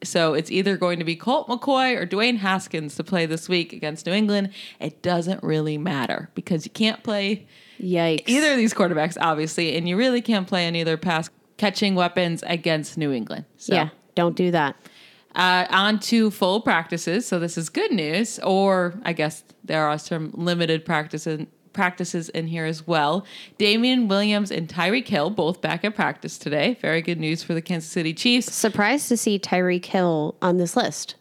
So 0.03 0.33
it's 0.33 0.51
either 0.51 0.77
going 0.77 0.99
to 0.99 1.05
be 1.05 1.15
Colt 1.15 1.47
McCoy 1.47 1.95
or 1.95 2.05
Dwayne 2.05 2.37
Haskins 2.37 2.95
to 2.95 3.03
play 3.03 3.25
this 3.25 3.49
week 3.49 3.73
against 3.73 4.05
New 4.05 4.13
England. 4.13 4.51
It 4.79 5.01
doesn't 5.01 5.43
really 5.43 5.77
matter 5.77 6.29
because 6.35 6.65
you 6.65 6.71
can't 6.71 7.01
play 7.03 7.47
Yikes. 7.79 8.23
either 8.27 8.51
of 8.51 8.57
these 8.57 8.73
quarterbacks, 8.73 9.17
obviously, 9.19 9.75
and 9.75 9.87
you 9.87 9.97
really 9.97 10.21
can't 10.21 10.47
play 10.47 10.65
any 10.65 10.81
other 10.81 10.97
pass 10.97 11.29
catching 11.57 11.95
weapons 11.95 12.43
against 12.45 12.97
New 12.97 13.11
England. 13.11 13.45
So. 13.57 13.73
Yeah, 13.73 13.89
don't 14.13 14.35
do 14.35 14.51
that. 14.51 14.75
Uh, 15.35 15.65
on 15.69 15.99
to 15.99 16.31
full 16.31 16.61
practices. 16.61 17.27
So 17.27 17.39
this 17.39 17.57
is 17.57 17.69
good 17.69 17.91
news, 17.91 18.39
or 18.39 18.93
I 19.03 19.11
guess 19.11 19.43
there 19.65 19.85
are 19.85 19.97
some 19.97 20.31
limited 20.33 20.85
practices 20.85 21.45
practices 21.75 22.29
in 22.29 22.47
here 22.47 22.65
as 22.65 22.87
well. 22.87 23.23
Damien 23.59 24.07
Williams 24.07 24.49
and 24.49 24.67
Tyreek 24.67 25.07
Hill 25.07 25.29
both 25.29 25.61
back 25.61 25.85
at 25.85 25.93
practice 25.93 26.39
today. 26.39 26.79
Very 26.81 27.03
good 27.03 27.19
news 27.19 27.43
for 27.43 27.53
the 27.53 27.61
Kansas 27.61 27.91
City 27.91 28.15
Chiefs. 28.15 28.51
Surprised 28.51 29.07
to 29.09 29.17
see 29.17 29.37
Tyreek 29.37 29.85
Hill 29.85 30.35
on 30.41 30.57
this 30.57 30.75
list. 30.75 31.15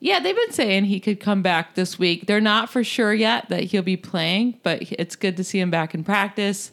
Yeah, 0.00 0.20
they've 0.20 0.36
been 0.36 0.52
saying 0.52 0.84
he 0.84 1.00
could 1.00 1.18
come 1.18 1.40
back 1.40 1.76
this 1.76 1.98
week. 1.98 2.26
They're 2.26 2.38
not 2.38 2.68
for 2.68 2.84
sure 2.84 3.14
yet 3.14 3.48
that 3.48 3.64
he'll 3.64 3.80
be 3.80 3.96
playing, 3.96 4.60
but 4.62 4.82
it's 4.92 5.16
good 5.16 5.38
to 5.38 5.44
see 5.44 5.58
him 5.58 5.70
back 5.70 5.94
in 5.94 6.04
practice. 6.04 6.72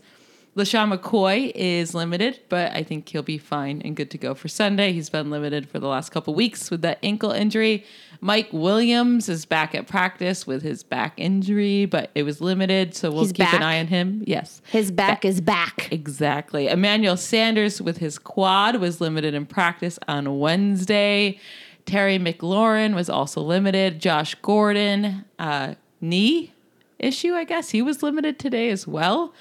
LeSean 0.58 0.94
McCoy 0.94 1.50
is 1.56 1.94
limited, 1.94 2.42
but 2.50 2.74
I 2.74 2.84
think 2.84 3.08
he'll 3.08 3.24
be 3.24 3.38
fine 3.38 3.82
and 3.86 3.96
good 3.96 4.12
to 4.12 4.18
go 4.18 4.34
for 4.34 4.50
Sunday. 4.50 4.92
He's 4.92 5.10
been 5.10 5.30
limited 5.30 5.70
for 5.70 5.80
the 5.80 5.88
last 5.88 6.10
couple 6.10 6.34
weeks 6.34 6.70
with 6.70 6.82
that 6.82 7.00
ankle 7.01 7.32
injury. 7.32 7.86
Mike 8.24 8.50
Williams 8.51 9.28
is 9.28 9.46
back 9.46 9.74
at 9.74 9.88
practice 9.88 10.46
with 10.46 10.62
his 10.62 10.84
back 10.84 11.13
injury, 11.18 11.86
but 11.86 12.12
it 12.13 12.22
was 12.22 12.40
limited, 12.40 12.94
so 12.96 13.10
we'll 13.10 13.22
He's 13.24 13.32
keep 13.32 13.46
back? 13.48 13.56
an 13.56 13.63
eye 13.63 13.80
on 13.80 13.88
him. 13.88 14.24
Yes. 14.28 14.62
His 14.70 14.92
back 14.92 15.25
is 15.25 15.42
back. 15.42 15.92
Exactly. 15.92 16.68
Emmanuel 16.68 17.18
Sanders 17.18 17.82
with 17.82 17.98
his 17.98 18.20
quad 18.20 18.75
was 18.75 19.01
limited 19.01 19.34
in 19.34 19.48
practice 19.48 19.98
on 20.08 20.38
Wednesday. 20.40 21.40
Terry 21.88 22.20
McLaurin 22.20 22.94
was 22.94 23.10
also 23.10 23.42
limited. 23.42 24.00
Josh 24.00 24.36
Gordon, 24.36 25.25
uh, 25.40 25.74
knee 26.00 26.54
issue, 27.00 27.34
I 27.34 27.44
guess. 27.44 27.72
He 27.72 27.82
was 27.82 28.04
limited 28.04 28.38
today 28.38 28.70
as 28.70 28.86
well. 28.86 29.34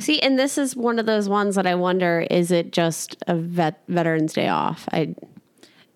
See, 0.00 0.20
and 0.20 0.36
this 0.36 0.58
is 0.58 0.74
one 0.74 0.98
of 0.98 1.06
those 1.06 1.28
ones 1.28 1.54
that 1.54 1.68
I 1.68 1.76
wonder 1.76 2.26
is 2.28 2.50
it 2.50 2.72
just 2.72 3.16
a 3.28 3.36
vet, 3.36 3.80
Veterans 3.86 4.32
Day 4.32 4.48
off? 4.48 4.88
I 4.92 5.14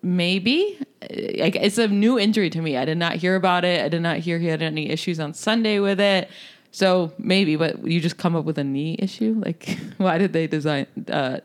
Maybe. 0.01 0.79
It's 1.01 1.77
a 1.77 1.87
new 1.87 2.17
injury 2.17 2.49
to 2.49 2.61
me. 2.61 2.77
I 2.77 2.85
did 2.85 2.97
not 2.97 3.15
hear 3.15 3.35
about 3.35 3.65
it. 3.65 3.83
I 3.83 3.89
did 3.89 4.01
not 4.01 4.17
hear 4.17 4.39
he 4.39 4.47
had 4.47 4.61
any 4.61 4.89
issues 4.89 5.19
on 5.19 5.33
Sunday 5.33 5.79
with 5.79 5.99
it. 5.99 6.29
So 6.71 7.11
maybe, 7.17 7.55
but 7.55 7.85
you 7.85 7.99
just 7.99 8.17
come 8.17 8.35
up 8.35 8.45
with 8.45 8.57
a 8.57 8.63
knee 8.63 8.95
issue? 8.99 9.41
Like, 9.43 9.77
why 9.97 10.17
did 10.17 10.33
they 10.33 10.47
design, 10.47 10.87
uh, 11.11 11.39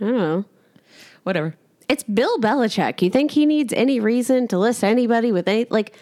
I 0.00 0.04
don't 0.04 0.16
know. 0.16 0.44
whatever. 1.22 1.54
It's 1.88 2.02
Bill 2.02 2.38
Belichick. 2.38 3.02
You 3.02 3.10
think 3.10 3.32
he 3.32 3.46
needs 3.46 3.72
any 3.72 4.00
reason 4.00 4.48
to 4.48 4.58
list 4.58 4.82
anybody 4.82 5.30
with 5.30 5.46
any 5.46 5.66
like 5.68 5.94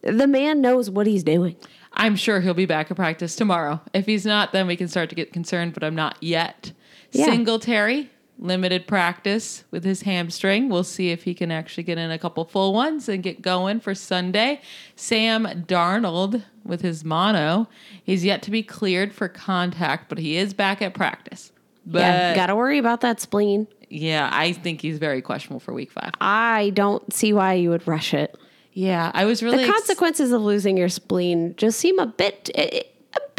the 0.00 0.26
man 0.26 0.60
knows 0.60 0.88
what 0.90 1.06
he's 1.06 1.22
doing. 1.22 1.56
I'm 1.92 2.16
sure 2.16 2.40
he'll 2.40 2.54
be 2.54 2.66
back 2.66 2.90
at 2.90 2.96
practice 2.96 3.36
tomorrow. 3.36 3.80
If 3.92 4.06
he's 4.06 4.24
not, 4.24 4.52
then 4.52 4.66
we 4.66 4.76
can 4.76 4.88
start 4.88 5.08
to 5.10 5.14
get 5.14 5.32
concerned, 5.32 5.74
but 5.74 5.82
I'm 5.84 5.94
not 5.94 6.16
yet. 6.22 6.72
Yeah. 7.12 7.26
Singletary, 7.26 8.10
limited 8.38 8.86
practice 8.86 9.64
with 9.70 9.84
his 9.84 10.02
hamstring. 10.02 10.68
We'll 10.68 10.84
see 10.84 11.10
if 11.10 11.24
he 11.24 11.34
can 11.34 11.50
actually 11.50 11.82
get 11.84 11.98
in 11.98 12.10
a 12.10 12.18
couple 12.18 12.44
full 12.44 12.72
ones 12.72 13.08
and 13.08 13.22
get 13.22 13.42
going 13.42 13.80
for 13.80 13.94
Sunday. 13.94 14.60
Sam 14.96 15.44
Darnold 15.66 16.42
with 16.64 16.80
his 16.82 17.04
mono. 17.04 17.68
He's 18.02 18.24
yet 18.24 18.42
to 18.42 18.50
be 18.50 18.62
cleared 18.62 19.12
for 19.12 19.28
contact, 19.28 20.08
but 20.08 20.18
he 20.18 20.36
is 20.36 20.54
back 20.54 20.80
at 20.82 20.94
practice. 20.94 21.52
But 21.84 22.00
yeah, 22.00 22.34
got 22.34 22.46
to 22.46 22.56
worry 22.56 22.78
about 22.78 23.00
that 23.00 23.20
spleen. 23.20 23.66
Yeah, 23.88 24.28
I 24.32 24.52
think 24.52 24.82
he's 24.82 24.98
very 24.98 25.22
questionable 25.22 25.60
for 25.60 25.72
week 25.72 25.90
five. 25.90 26.10
I 26.20 26.72
don't 26.74 27.10
see 27.12 27.32
why 27.32 27.54
you 27.54 27.70
would 27.70 27.86
rush 27.88 28.12
it. 28.12 28.36
Yeah, 28.74 29.10
I 29.14 29.24
was 29.24 29.42
really 29.42 29.56
The 29.56 29.62
ex- 29.64 29.72
consequences 29.72 30.30
of 30.30 30.42
losing 30.42 30.76
your 30.76 30.90
spleen 30.90 31.54
just 31.56 31.80
seem 31.80 31.98
a 31.98 32.06
bit 32.06 32.50
a 32.54 32.84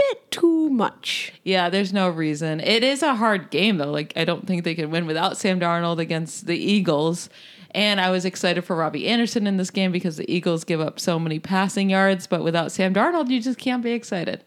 bit 0.09 0.31
too 0.31 0.69
much. 0.69 1.33
Yeah, 1.43 1.69
there's 1.69 1.93
no 1.93 2.09
reason. 2.09 2.59
It 2.59 2.83
is 2.83 3.01
a 3.03 3.15
hard 3.15 3.49
game 3.49 3.77
though. 3.77 3.91
Like 3.91 4.13
I 4.15 4.25
don't 4.25 4.45
think 4.47 4.63
they 4.63 4.75
can 4.75 4.91
win 4.91 5.05
without 5.05 5.37
Sam 5.37 5.59
Darnold 5.59 5.99
against 5.99 6.45
the 6.47 6.57
Eagles. 6.57 7.29
And 7.71 8.01
I 8.01 8.09
was 8.09 8.25
excited 8.25 8.63
for 8.65 8.75
Robby 8.75 9.07
Anderson 9.07 9.45
in 9.45 9.57
this 9.57 9.69
game 9.69 9.91
because 9.91 10.17
the 10.17 10.31
Eagles 10.31 10.63
give 10.63 10.81
up 10.81 10.99
so 10.99 11.19
many 11.19 11.37
passing 11.39 11.89
yards, 11.91 12.25
but 12.25 12.43
without 12.43 12.71
Sam 12.71 12.95
Darnold, 12.95 13.29
you 13.29 13.39
just 13.39 13.59
can't 13.59 13.83
be 13.83 13.91
excited. 13.91 14.43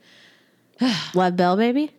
Lev 1.14 1.36
Bell, 1.36 1.56
baby. 1.56 1.92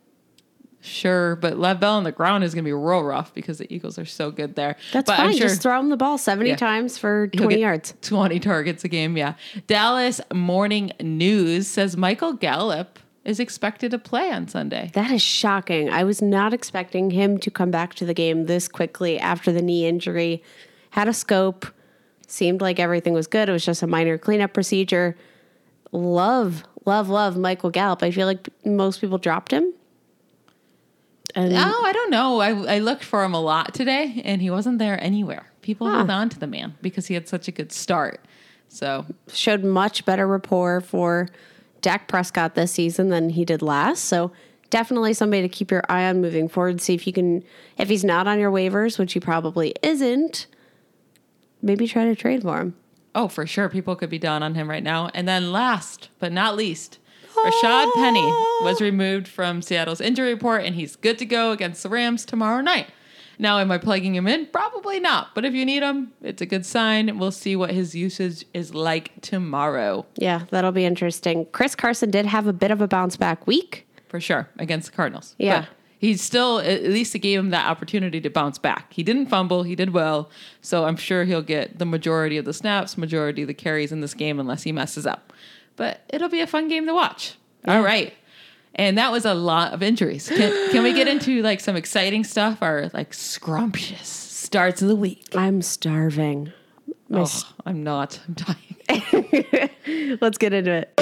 Sure, 0.82 1.38
but 1.38 1.58
Lev 1.58 1.79
Bell 1.79 1.93
on 1.93 2.03
the 2.03 2.12
ground 2.12 2.43
is 2.43 2.53
going 2.53 2.65
to 2.65 2.67
be 2.67 2.74
real 2.74 3.03
rough 3.03 3.34
because 3.34 3.58
the 3.58 3.74
Eagles 3.74 3.98
are 3.98 4.03
so 4.03 4.32
good 4.32 4.55
there. 4.55 4.75
That's 4.91 5.08
but 5.08 5.15
fine. 5.15 5.27
I'm 5.27 5.32
sure 5.38 5.48
Just 5.48 5.62
throw 5.62 5.79
him 5.79 5.88
the 5.88 5.96
ball 5.96 6.17
70 6.17 6.50
Yeah. 6.50 6.55
times 6.58 6.98
for 6.98 7.27
20 7.29 7.58
yards. 7.58 7.93
20 8.01 8.38
targets 8.41 8.84
a 8.84 8.89
game, 8.89 9.15
yeah. 9.15 9.36
Dallas 9.67 10.20
Morning 10.34 10.91
News 11.00 11.70
says 11.70 11.96
Michael 11.96 12.34
Gallup 12.34 13.00
is 13.25 13.39
expected 13.39 13.92
to 13.92 13.98
play 14.00 14.32
on 14.32 14.48
Sunday. 14.48 14.92
That 14.94 15.12
is 15.12 15.22
shocking. 15.22 15.89
I 15.89 16.03
was 16.03 16.22
not 16.22 16.53
expecting 16.53 17.12
him 17.12 17.38
to 17.39 17.50
come 17.51 17.72
back 17.72 17.94
to 17.96 18.06
the 18.06 18.13
game 18.13 18.46
this 18.46 18.68
quickly 18.68 19.18
after 19.20 19.51
the 19.51 19.62
knee 19.62 19.86
injury. 19.88 20.44
Had 20.92 21.08
a 21.08 21.13
scope, 21.13 21.65
seemed 22.27 22.62
like 22.62 22.80
everything 22.80 23.13
was 23.13 23.27
good. 23.27 23.48
It 23.50 23.51
was 23.53 23.65
just 23.65 23.82
a 23.82 23.88
minor 23.88 24.18
cleanup 24.18 24.53
procedure. 24.53 25.15
Love, 25.92 26.63
love, 26.86 27.08
love 27.10 27.38
Michael 27.38 27.70
Gallup. 27.70 28.03
I 28.03 28.12
feel 28.12 28.27
like 28.27 28.50
most 28.65 29.00
people 29.00 29.18
dropped 29.18 29.51
him. 29.51 29.74
And 31.36 31.53
Oh, 31.56 31.82
I 31.86 31.94
don't 31.94 32.12
know. 32.12 32.39
I, 32.42 32.75
I 32.75 32.80
looked 32.80 33.03
for 33.03 33.24
him 33.24 33.34
a 33.34 33.42
lot 33.42 33.74
today, 33.74 34.22
and 34.25 34.42
he 34.42 34.50
wasn't 34.50 34.80
there 34.80 35.01
anywhere. 35.01 35.48
People 35.62 35.88
Huh. 35.88 35.98
held 35.98 36.10
on 36.12 36.30
to 36.30 36.39
the 36.39 36.48
man 36.48 36.75
because 36.82 37.08
he 37.08 37.13
had 37.13 37.27
such 37.27 37.48
a 37.48 37.51
good 37.51 37.72
start. 37.72 38.24
So 38.68 39.06
showed 39.32 39.63
much 39.63 40.03
better 40.06 40.27
rapport 40.27 40.82
for 40.82 41.30
Dak 41.83 42.07
Prescott 42.07 42.55
this 42.55 42.71
season 42.71 43.09
than 43.09 43.29
he 43.29 43.45
did 43.45 43.61
last. 43.61 44.05
So 44.05 44.31
definitely 44.71 45.13
somebody 45.13 45.43
to 45.43 45.49
keep 45.49 45.69
your 45.69 45.83
eye 45.87 46.05
on 46.05 46.19
moving 46.19 46.49
forward. 46.49 46.81
See 46.81 46.95
if 46.95 47.05
you 47.05 47.13
can, 47.13 47.43
if 47.77 47.89
he's 47.89 48.03
not 48.03 48.27
on 48.27 48.39
your 48.39 48.49
waivers, 48.49 48.97
which 48.97 49.13
he 49.13 49.19
probably 49.19 49.75
isn't, 49.83 50.47
maybe 51.61 51.87
try 51.87 52.05
to 52.05 52.15
trade 52.15 52.41
for 52.41 52.59
him. 52.59 52.75
Oh, 53.13 53.27
for 53.27 53.45
sure. 53.45 53.69
People 53.69 53.95
could 53.95 54.09
be 54.09 54.17
down 54.17 54.41
on 54.41 54.55
him 54.55 54.67
right 54.67 54.81
now. 54.81 55.11
And 55.13 55.27
then 55.27 55.51
last 55.51 56.09
but 56.17 56.31
not 56.31 56.55
least, 56.55 56.97
Rashad 57.35 57.93
Penny 57.93 58.25
was 58.61 58.81
ah. 58.81 58.85
removed 58.85 59.27
from 59.27 59.61
Seattle's 59.61 60.01
injury 60.01 60.33
report 60.33 60.63
and 60.63 60.73
he's 60.73 60.95
good 60.95 61.19
to 61.19 61.25
go 61.25 61.51
against 61.51 61.83
the 61.83 61.89
Rams 61.89 62.25
tomorrow 62.25 62.61
night. 62.61 62.87
Now, 63.39 63.59
am 63.59 63.71
I 63.71 63.77
plugging 63.77 64.15
him 64.15 64.27
in? 64.27 64.45
Probably 64.47 64.99
not. 64.99 65.33
But 65.35 65.45
if 65.45 65.53
you 65.53 65.65
need 65.65 65.83
him, 65.83 66.13
it's 66.21 66.41
a 66.41 66.45
good 66.45 66.65
sign. 66.65 67.17
We'll 67.17 67.31
see 67.31 67.55
what 67.55 67.71
his 67.71 67.95
usage 67.95 68.45
is 68.53 68.73
like 68.75 69.21
tomorrow 69.21 70.05
Yeah, 70.15 70.43
that'll 70.51 70.71
be 70.71 70.85
interesting. 70.85 71.45
Chris 71.51 71.75
Carson 71.75 72.11
did 72.11 72.25
have 72.25 72.47
a 72.47 72.53
bit 72.53 72.71
of 72.71 72.81
a 72.81 72.87
bounce 72.87 73.17
back 73.17 73.45
week. 73.47 73.87
for 74.07 74.19
sure 74.19 74.47
against 74.59 74.91
the 74.91 74.95
Cardinals. 74.95 75.35
Yeah. 75.39 75.61
But 75.61 75.69
he's 75.97 76.21
still, 76.21 76.59
at 76.59 76.83
least 76.83 77.15
it 77.15 77.19
gave 77.19 77.39
him 77.39 77.49
that 77.49 77.67
opportunity 77.67 78.21
to 78.21 78.29
bounce 78.29 78.59
back. 78.59 78.93
He 78.93 79.01
didn't 79.03 79.27
fumble, 79.27 79.63
he 79.63 79.75
did 79.75 79.91
well. 79.91 80.29
So 80.61 80.85
I'm 80.85 80.97
sure 80.97 81.23
he'll 81.23 81.41
get 81.41 81.79
the 81.79 81.85
majority 81.85 82.37
of 82.37 82.45
the 82.45 82.53
snaps, 82.53 82.97
majority 82.97 83.41
of 83.41 83.47
the 83.47 83.53
carries 83.53 83.91
in 83.91 84.01
this 84.01 84.13
game 84.13 84.39
unless 84.39 84.63
he 84.63 84.71
messes 84.71 85.07
up. 85.07 85.33
But 85.75 86.01
it'll 86.09 86.29
be 86.29 86.41
a 86.41 86.47
fun 86.47 86.67
game 86.67 86.85
to 86.85 86.93
watch. 86.93 87.35
All 87.67 87.81
right. 87.81 88.13
And 88.75 88.98
that 88.98 89.12
was 89.12 89.25
a 89.25 89.34
lot 89.34 89.74
of 89.74 89.84
injuries. 89.84 90.27
Can, 90.30 90.72
can 90.72 90.84
we 90.84 90.94
get 90.94 91.08
into 91.08 91.42
like 91.44 91.60
some 91.60 91.75
exciting 91.75 92.24
stuff? 92.24 92.62
Our 92.62 92.89
like 92.94 93.13
scrumptious 93.13 94.08
starts 94.08 94.82
of 94.82 94.88
the 94.88 94.96
week. 94.96 95.27
I'm 95.36 95.62
starving. 95.62 96.51
My 97.10 97.22
Oh, 97.22 97.44
I'm 97.65 97.84
not. 97.84 98.20
I'm 98.27 98.34
dying. 98.34 99.70
Let's 100.22 100.38
get 100.38 100.53
into 100.53 100.72
it. 100.72 100.94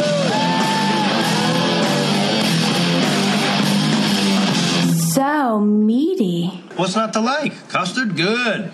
So 5.13 5.59
meaty. 5.59 6.47
What's 6.77 6.95
not 6.95 7.11
to 7.13 7.19
like? 7.19 7.67
Custard, 7.69 8.15
good. 8.15 8.71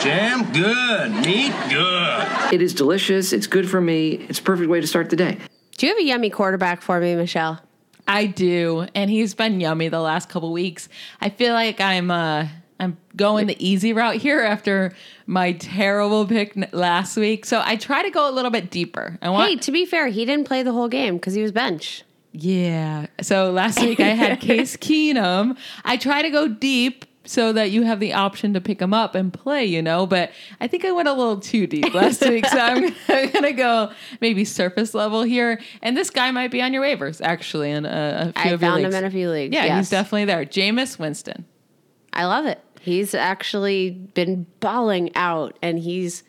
Jam, 0.00 0.52
good. 0.52 1.10
Meat, 1.24 1.54
good. 1.70 2.52
It 2.54 2.60
is 2.60 2.74
delicious. 2.74 3.32
It's 3.32 3.46
good 3.46 3.68
for 3.68 3.80
me. 3.80 4.26
It's 4.28 4.38
a 4.38 4.42
perfect 4.42 4.68
way 4.68 4.80
to 4.80 4.86
start 4.86 5.08
the 5.08 5.16
day. 5.16 5.38
Do 5.78 5.86
you 5.86 5.92
have 5.92 5.98
a 5.98 6.04
yummy 6.04 6.28
quarterback 6.28 6.82
for 6.82 7.00
me, 7.00 7.14
Michelle? 7.16 7.62
I 8.10 8.26
do, 8.26 8.86
and 8.94 9.10
he's 9.10 9.34
been 9.34 9.60
yummy 9.60 9.88
the 9.88 10.00
last 10.00 10.28
couple 10.28 10.52
weeks. 10.52 10.88
I 11.20 11.30
feel 11.30 11.52
like 11.54 11.80
I'm 11.80 12.10
uh 12.10 12.48
I'm 12.78 12.96
going 13.14 13.46
the 13.46 13.56
easy 13.64 13.92
route 13.92 14.16
here 14.16 14.40
after 14.40 14.92
my 15.26 15.52
terrible 15.52 16.26
pick 16.26 16.54
last 16.72 17.16
week. 17.16 17.44
So 17.44 17.62
I 17.64 17.76
try 17.76 18.02
to 18.02 18.10
go 18.10 18.28
a 18.28 18.32
little 18.32 18.50
bit 18.50 18.70
deeper. 18.70 19.18
I 19.20 19.28
want 19.28 19.50
Hey, 19.50 19.56
to 19.56 19.70
be 19.70 19.84
fair, 19.84 20.08
he 20.08 20.24
didn't 20.24 20.46
play 20.46 20.62
the 20.62 20.72
whole 20.72 20.88
game 20.88 21.16
because 21.16 21.34
he 21.34 21.42
was 21.42 21.52
bench. 21.52 22.02
yeah. 22.32 23.06
So 23.20 23.50
last 23.52 23.80
week 23.80 24.00
I 24.00 24.08
had 24.08 24.40
Case 24.48 24.76
Keenum. 24.78 25.56
I 25.84 25.96
try 25.98 26.22
to 26.22 26.30
go 26.30 26.48
deep 26.48 27.04
so 27.30 27.52
that 27.52 27.70
you 27.70 27.84
have 27.84 28.00
the 28.00 28.12
option 28.12 28.54
to 28.54 28.60
pick 28.60 28.82
him 28.82 28.92
up 28.92 29.14
and 29.14 29.32
play, 29.32 29.64
you 29.64 29.80
know, 29.80 30.04
but 30.04 30.32
I 30.60 30.66
think 30.66 30.84
I 30.84 30.90
went 30.90 31.06
a 31.06 31.12
little 31.12 31.38
too 31.38 31.68
deep 31.68 31.94
last 31.94 32.26
week. 32.28 32.44
So 32.44 32.58
I'm, 32.58 32.84
I'm 33.08 33.30
going 33.30 33.44
to 33.44 33.52
go 33.52 33.92
maybe 34.20 34.44
surface 34.44 34.94
level 34.94 35.22
here. 35.22 35.60
And 35.80 35.96
this 35.96 36.10
guy 36.10 36.32
might 36.32 36.50
be 36.50 36.60
on 36.60 36.72
your 36.72 36.82
waivers, 36.82 37.20
actually, 37.22 37.70
in 37.70 37.86
a, 37.86 38.32
a 38.34 38.42
few 38.42 38.50
I 38.50 38.54
of 38.54 38.60
your 38.60 38.70
found 38.70 38.84
him 38.84 38.92
in 38.94 39.04
a 39.04 39.10
few 39.12 39.30
leagues. 39.30 39.54
Yeah, 39.54 39.66
yes. 39.66 39.78
he's 39.78 39.90
definitely 39.90 40.24
there. 40.24 40.44
Jameis 40.44 40.98
Winston. 40.98 41.44
I 42.12 42.24
love 42.24 42.46
it. 42.46 42.60
He's 42.80 43.14
actually 43.14 43.90
been 43.90 44.46
balling 44.58 45.14
out, 45.14 45.56
and 45.62 45.78
he's 45.78 46.24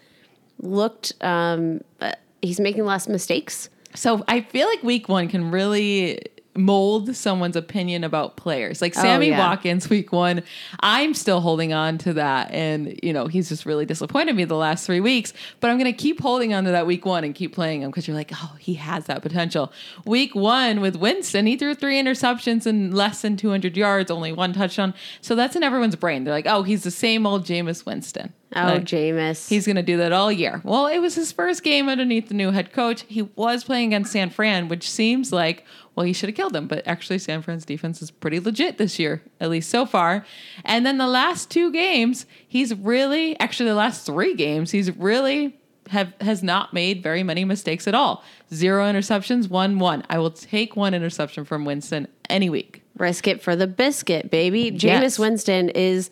looked. 0.59 1.13
Um, 1.21 1.81
uh, 1.99 2.11
he's 2.43 2.59
making 2.59 2.85
less 2.85 3.07
mistakes. 3.07 3.69
So 3.95 4.23
I 4.27 4.41
feel 4.41 4.67
like 4.67 4.83
week 4.83 5.09
one 5.09 5.29
can 5.29 5.49
really 5.49 6.19
mold 6.55 7.15
someone's 7.15 7.55
opinion 7.55 8.03
about 8.03 8.35
players. 8.35 8.81
Like 8.81 8.97
oh, 8.97 9.01
Sammy 9.01 9.29
yeah. 9.29 9.39
Watkins, 9.39 9.89
week 9.89 10.11
one, 10.11 10.43
I'm 10.81 11.13
still 11.13 11.39
holding 11.39 11.73
on 11.73 11.97
to 11.99 12.13
that. 12.13 12.51
And, 12.51 12.99
you 13.01 13.13
know, 13.13 13.27
he's 13.27 13.49
just 13.49 13.65
really 13.65 13.85
disappointed 13.85 14.35
me 14.35 14.43
the 14.43 14.55
last 14.55 14.85
three 14.85 14.99
weeks. 14.99 15.33
But 15.59 15.69
I'm 15.69 15.77
going 15.77 15.91
to 15.91 15.97
keep 15.97 16.21
holding 16.21 16.53
on 16.53 16.65
to 16.65 16.71
that 16.71 16.85
week 16.85 17.05
one 17.05 17.23
and 17.23 17.33
keep 17.33 17.53
playing 17.53 17.81
him 17.81 17.89
because 17.89 18.07
you're 18.07 18.17
like, 18.17 18.31
oh, 18.33 18.55
he 18.59 18.73
has 18.75 19.05
that 19.05 19.21
potential. 19.21 19.71
Week 20.05 20.35
one 20.35 20.81
with 20.81 20.95
Winston, 20.95 21.45
he 21.45 21.55
threw 21.55 21.73
three 21.73 22.01
interceptions 22.01 22.65
and 22.65 22.93
less 22.93 23.21
than 23.21 23.37
200 23.37 23.77
yards, 23.77 24.11
only 24.11 24.31
one 24.33 24.53
touchdown. 24.53 24.93
So 25.21 25.35
that's 25.35 25.55
in 25.55 25.63
everyone's 25.63 25.95
brain. 25.95 26.23
They're 26.23 26.33
like, 26.33 26.47
oh, 26.47 26.63
he's 26.63 26.83
the 26.83 26.91
same 26.91 27.25
old 27.25 27.45
Jameis 27.45 27.85
Winston. 27.85 28.33
Oh, 28.53 28.65
Like, 28.65 28.83
Jameis. 28.83 29.47
He's 29.47 29.65
going 29.65 29.77
to 29.77 29.83
do 29.83 29.97
that 29.97 30.11
all 30.11 30.31
year. 30.31 30.61
Well, 30.65 30.87
it 30.87 30.99
was 30.99 31.15
his 31.15 31.31
first 31.31 31.63
game 31.63 31.87
underneath 31.87 32.27
the 32.27 32.33
new 32.33 32.51
head 32.51 32.73
coach. 32.73 33.05
He 33.07 33.21
was 33.21 33.63
playing 33.63 33.87
against 33.87 34.11
San 34.11 34.29
Fran, 34.29 34.67
which 34.67 34.89
seems 34.89 35.31
like, 35.31 35.63
well, 35.95 36.05
he 36.05 36.13
should 36.13 36.29
have 36.29 36.35
killed 36.35 36.53
them. 36.53 36.67
But 36.67 36.87
actually, 36.87 37.19
San 37.19 37.41
Fran's 37.41 37.65
defense 37.65 38.01
is 38.01 38.11
pretty 38.11 38.39
legit 38.39 38.77
this 38.77 38.97
year, 38.99 39.21
at 39.39 39.49
least 39.49 39.69
so 39.69 39.85
far. 39.85 40.25
And 40.63 40.85
then 40.85 40.97
the 40.97 41.07
last 41.07 41.49
two 41.49 41.71
games, 41.71 42.25
he's 42.47 42.73
really, 42.73 43.39
actually, 43.39 43.69
the 43.69 43.75
last 43.75 44.05
three 44.05 44.35
games, 44.35 44.71
he's 44.71 44.95
really 44.97 45.57
have 45.89 46.13
has 46.21 46.41
not 46.41 46.73
made 46.73 47.03
very 47.03 47.23
many 47.23 47.43
mistakes 47.43 47.87
at 47.87 47.93
all. 47.95 48.23
Zero 48.53 48.85
interceptions, 48.85 49.49
one 49.49 49.79
one. 49.79 50.03
I 50.09 50.19
will 50.19 50.31
take 50.31 50.75
one 50.75 50.93
interception 50.93 51.43
from 51.43 51.65
Winston 51.65 52.07
any 52.29 52.49
week. 52.49 52.81
Risk 52.97 53.27
it 53.27 53.41
for 53.41 53.55
the 53.55 53.67
biscuit, 53.67 54.31
baby. 54.31 54.71
Jameis 54.71 54.81
Yes. 54.83 55.19
Winston 55.19 55.69
is. 55.69 56.09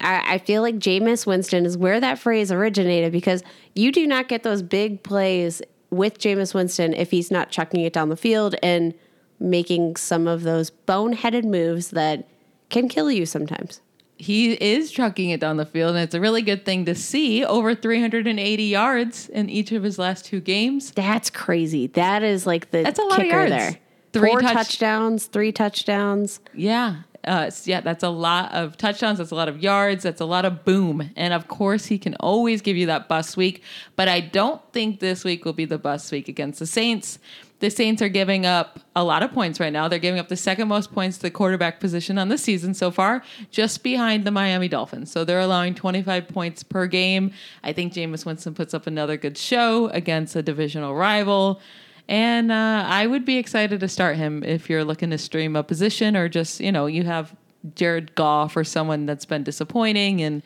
I, 0.00 0.34
I 0.34 0.38
feel 0.38 0.60
like 0.62 0.76
Jameis 0.76 1.26
Winston 1.26 1.64
is 1.64 1.78
where 1.78 2.00
that 2.00 2.18
phrase 2.18 2.50
originated 2.52 3.12
because 3.12 3.42
you 3.74 3.92
do 3.92 4.06
not 4.06 4.28
get 4.28 4.42
those 4.42 4.60
big 4.62 5.02
plays 5.02 5.62
with 5.96 6.18
Jameis 6.18 6.54
Winston 6.54 6.92
if 6.94 7.10
he's 7.10 7.30
not 7.30 7.50
chucking 7.50 7.80
it 7.80 7.92
down 7.92 8.08
the 8.08 8.16
field 8.16 8.54
and 8.62 8.94
making 9.40 9.96
some 9.96 10.26
of 10.26 10.42
those 10.42 10.70
boneheaded 10.86 11.44
moves 11.44 11.90
that 11.90 12.28
can 12.70 12.88
kill 12.88 13.10
you 13.10 13.26
sometimes. 13.26 13.80
he 14.18 14.52
is 14.54 14.90
chucking 14.90 15.28
it 15.30 15.40
down 15.40 15.58
the 15.58 15.66
field, 15.66 15.94
and 15.94 16.02
it's 16.02 16.14
a 16.14 16.20
really 16.20 16.40
good 16.40 16.64
thing 16.64 16.86
to 16.86 16.94
see. 16.94 17.44
Over 17.44 17.74
380 17.74 18.62
yards 18.64 19.28
in 19.28 19.50
each 19.50 19.72
of 19.72 19.82
his 19.82 19.98
last 19.98 20.24
two 20.24 20.40
games. 20.40 20.90
That's 20.92 21.28
crazy. 21.28 21.88
That 21.88 22.22
is 22.22 22.46
like 22.46 22.70
the 22.70 22.82
That's 22.82 22.98
a 22.98 23.02
lot 23.02 23.20
of 23.20 23.26
yards. 23.26 23.50
there. 23.50 23.78
Three 24.14 24.30
Four 24.30 24.40
touch- 24.40 24.52
touchdowns, 24.54 25.26
three 25.26 25.52
touchdowns. 25.52 26.40
Yeah. 26.54 27.02
Uh, 27.26 27.50
yeah, 27.64 27.80
that's 27.80 28.04
a 28.04 28.08
lot 28.08 28.52
of 28.52 28.76
touchdowns. 28.76 29.18
That's 29.18 29.32
a 29.32 29.34
lot 29.34 29.48
of 29.48 29.60
yards. 29.60 30.04
That's 30.04 30.20
a 30.20 30.24
lot 30.24 30.44
of 30.44 30.64
boom. 30.64 31.10
And 31.16 31.34
of 31.34 31.48
course, 31.48 31.86
he 31.86 31.98
can 31.98 32.14
always 32.20 32.62
give 32.62 32.76
you 32.76 32.86
that 32.86 33.08
bust 33.08 33.36
week. 33.36 33.62
But 33.96 34.08
I 34.08 34.20
don't 34.20 34.62
think 34.72 35.00
this 35.00 35.24
week 35.24 35.44
will 35.44 35.52
be 35.52 35.64
the 35.64 35.78
bust 35.78 36.12
week 36.12 36.28
against 36.28 36.60
the 36.60 36.66
Saints. 36.66 37.18
The 37.58 37.70
Saints 37.70 38.02
are 38.02 38.10
giving 38.10 38.44
up 38.44 38.80
a 38.94 39.02
lot 39.02 39.22
of 39.22 39.32
points 39.32 39.58
right 39.58 39.72
now. 39.72 39.88
They're 39.88 39.98
giving 39.98 40.20
up 40.20 40.28
the 40.28 40.36
second 40.36 40.68
most 40.68 40.92
points 40.92 41.16
to 41.16 41.22
the 41.22 41.30
quarterback 41.30 41.80
position 41.80 42.18
on 42.18 42.28
the 42.28 42.36
season 42.36 42.74
so 42.74 42.90
far, 42.90 43.22
just 43.50 43.82
behind 43.82 44.24
the 44.24 44.30
Miami 44.30 44.68
Dolphins. 44.68 45.10
So 45.10 45.24
they're 45.24 45.40
allowing 45.40 45.74
25 45.74 46.28
points 46.28 46.62
per 46.62 46.86
game. 46.86 47.32
I 47.64 47.72
think 47.72 47.94
Jameis 47.94 48.26
Winston 48.26 48.54
puts 48.54 48.74
up 48.74 48.86
another 48.86 49.16
good 49.16 49.38
show 49.38 49.88
against 49.88 50.36
a 50.36 50.42
divisional 50.42 50.94
rival. 50.94 51.60
And 52.08 52.52
uh, 52.52 52.84
I 52.86 53.06
would 53.06 53.24
be 53.24 53.36
excited 53.36 53.80
to 53.80 53.88
start 53.88 54.16
him 54.16 54.44
if 54.44 54.70
you're 54.70 54.84
looking 54.84 55.10
to 55.10 55.18
stream 55.18 55.56
a 55.56 55.62
position 55.64 56.16
or 56.16 56.28
just, 56.28 56.60
you 56.60 56.70
know, 56.70 56.86
you 56.86 57.02
have 57.04 57.34
Jared 57.74 58.14
Goff 58.14 58.56
or 58.56 58.62
someone 58.64 59.06
that's 59.06 59.24
been 59.24 59.42
disappointing. 59.42 60.22
And 60.22 60.42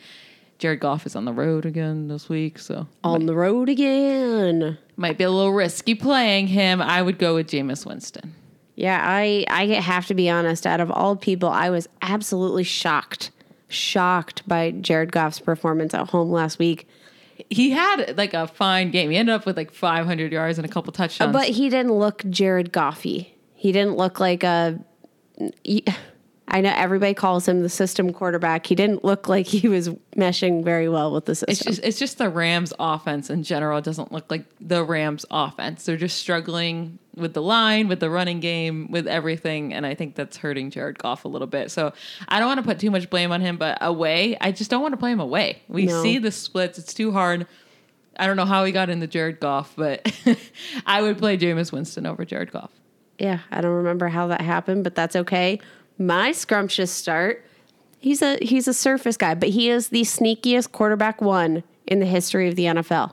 Jared 0.58 0.80
Goff 0.80 1.04
is 1.04 1.14
on 1.14 1.26
the 1.26 1.32
road 1.32 1.66
again 1.66 2.08
this 2.08 2.28
week. 2.28 2.58
So 2.58 2.86
On 3.04 3.26
the 3.26 3.34
road 3.34 3.68
again. 3.68 4.78
might 4.96 5.18
be 5.18 5.24
a 5.24 5.30
little 5.30 5.52
risky 5.52 5.94
playing 5.94 6.46
him. 6.46 6.80
I 6.80 7.02
would 7.02 7.18
go 7.18 7.34
with 7.34 7.48
Jameis 7.48 7.84
Winston. 7.84 8.34
Yeah, 8.76 9.00
I 9.04 9.44
I 9.50 9.66
have 9.66 10.06
to 10.06 10.14
be 10.14 10.30
honest. 10.30 10.66
Out 10.66 10.80
of 10.80 10.90
all 10.90 11.14
people, 11.14 11.50
I 11.50 11.68
was 11.68 11.86
absolutely 12.00 12.64
shocked, 12.64 13.30
shocked 13.68 14.48
by 14.48 14.70
Jared 14.70 15.12
Goff's 15.12 15.38
performance 15.40 15.92
at 15.92 16.08
home 16.08 16.30
last 16.30 16.58
week. 16.58 16.88
He 17.50 17.70
had 17.70 18.16
like 18.16 18.32
a 18.32 18.46
fine 18.46 18.90
game. 18.92 19.10
He 19.10 19.16
ended 19.16 19.34
up 19.34 19.44
with 19.44 19.56
like 19.56 19.72
500 19.72 20.32
yards 20.32 20.56
and 20.58 20.64
a 20.64 20.68
couple 20.70 20.92
touchdowns. 20.92 21.32
But 21.32 21.48
he 21.48 21.68
didn't 21.68 21.92
look 21.92 22.22
Jared 22.30 22.72
Goffy. 22.72 23.30
He 23.54 23.72
didn't 23.72 23.96
look 23.96 24.20
like 24.20 24.42
a. 24.44 24.78
he- 25.64 25.84
I 26.52 26.60
know 26.60 26.72
everybody 26.74 27.14
calls 27.14 27.46
him 27.46 27.62
the 27.62 27.68
system 27.68 28.12
quarterback. 28.12 28.66
He 28.66 28.74
didn't 28.74 29.04
look 29.04 29.28
like 29.28 29.46
he 29.46 29.68
was 29.68 29.88
meshing 30.16 30.64
very 30.64 30.88
well 30.88 31.12
with 31.12 31.26
the 31.26 31.34
system. 31.36 31.52
It's 31.52 31.64
just 31.64 31.80
it's 31.84 31.98
just 31.98 32.18
the 32.18 32.28
Rams 32.28 32.72
offense 32.78 33.30
in 33.30 33.42
general 33.44 33.78
It 33.78 33.84
doesn't 33.84 34.10
look 34.10 34.30
like 34.30 34.44
the 34.60 34.82
Rams 34.84 35.24
offense. 35.30 35.84
They're 35.84 35.96
just 35.96 36.18
struggling 36.18 36.98
with 37.14 37.34
the 37.34 37.42
line, 37.42 37.86
with 37.88 38.00
the 38.00 38.10
running 38.10 38.40
game, 38.40 38.90
with 38.90 39.06
everything, 39.06 39.72
and 39.74 39.84
I 39.86 39.94
think 39.94 40.14
that's 40.16 40.38
hurting 40.38 40.70
Jared 40.70 40.98
Goff 40.98 41.24
a 41.24 41.28
little 41.28 41.46
bit. 41.46 41.70
So 41.70 41.92
I 42.28 42.38
don't 42.38 42.48
want 42.48 42.58
to 42.58 42.64
put 42.64 42.78
too 42.80 42.90
much 42.90 43.10
blame 43.10 43.30
on 43.30 43.40
him, 43.40 43.56
but 43.56 43.78
away, 43.80 44.36
I 44.40 44.50
just 44.52 44.70
don't 44.70 44.82
want 44.82 44.92
to 44.92 44.96
play 44.98 45.12
him 45.12 45.20
away. 45.20 45.62
We 45.68 45.86
No. 45.86 46.02
see 46.02 46.18
the 46.18 46.32
splits; 46.32 46.78
it's 46.78 46.94
too 46.94 47.12
hard. 47.12 47.46
I 48.18 48.26
don't 48.26 48.36
know 48.36 48.44
how 48.44 48.64
he 48.64 48.72
got 48.72 48.90
into 48.90 49.06
Jared 49.06 49.38
Goff, 49.40 49.72
but 49.76 50.12
I 50.86 51.00
would 51.00 51.18
play 51.18 51.38
Jameis 51.38 51.70
Winston 51.72 52.06
over 52.06 52.24
Jared 52.24 52.50
Goff. 52.52 52.70
Yeah, 53.18 53.40
I 53.50 53.60
don't 53.60 53.72
remember 53.74 54.08
how 54.08 54.28
that 54.28 54.40
happened, 54.40 54.82
but 54.84 54.94
that's 54.94 55.14
okay. 55.14 55.60
My 56.00 56.32
scrumptious 56.32 56.90
start. 56.90 57.44
He's 57.98 58.22
a 58.22 58.38
he's 58.40 58.66
a 58.66 58.72
surface 58.74 59.16
guy, 59.18 59.34
but 59.34 59.50
he 59.50 59.68
is 59.68 59.88
the 59.90 60.00
sneakiest 60.02 60.72
quarterback 60.72 61.20
one 61.20 61.62
in 61.86 62.00
the 62.00 62.06
history 62.06 62.48
of 62.48 62.56
the 62.56 62.64
NFL. 62.64 63.12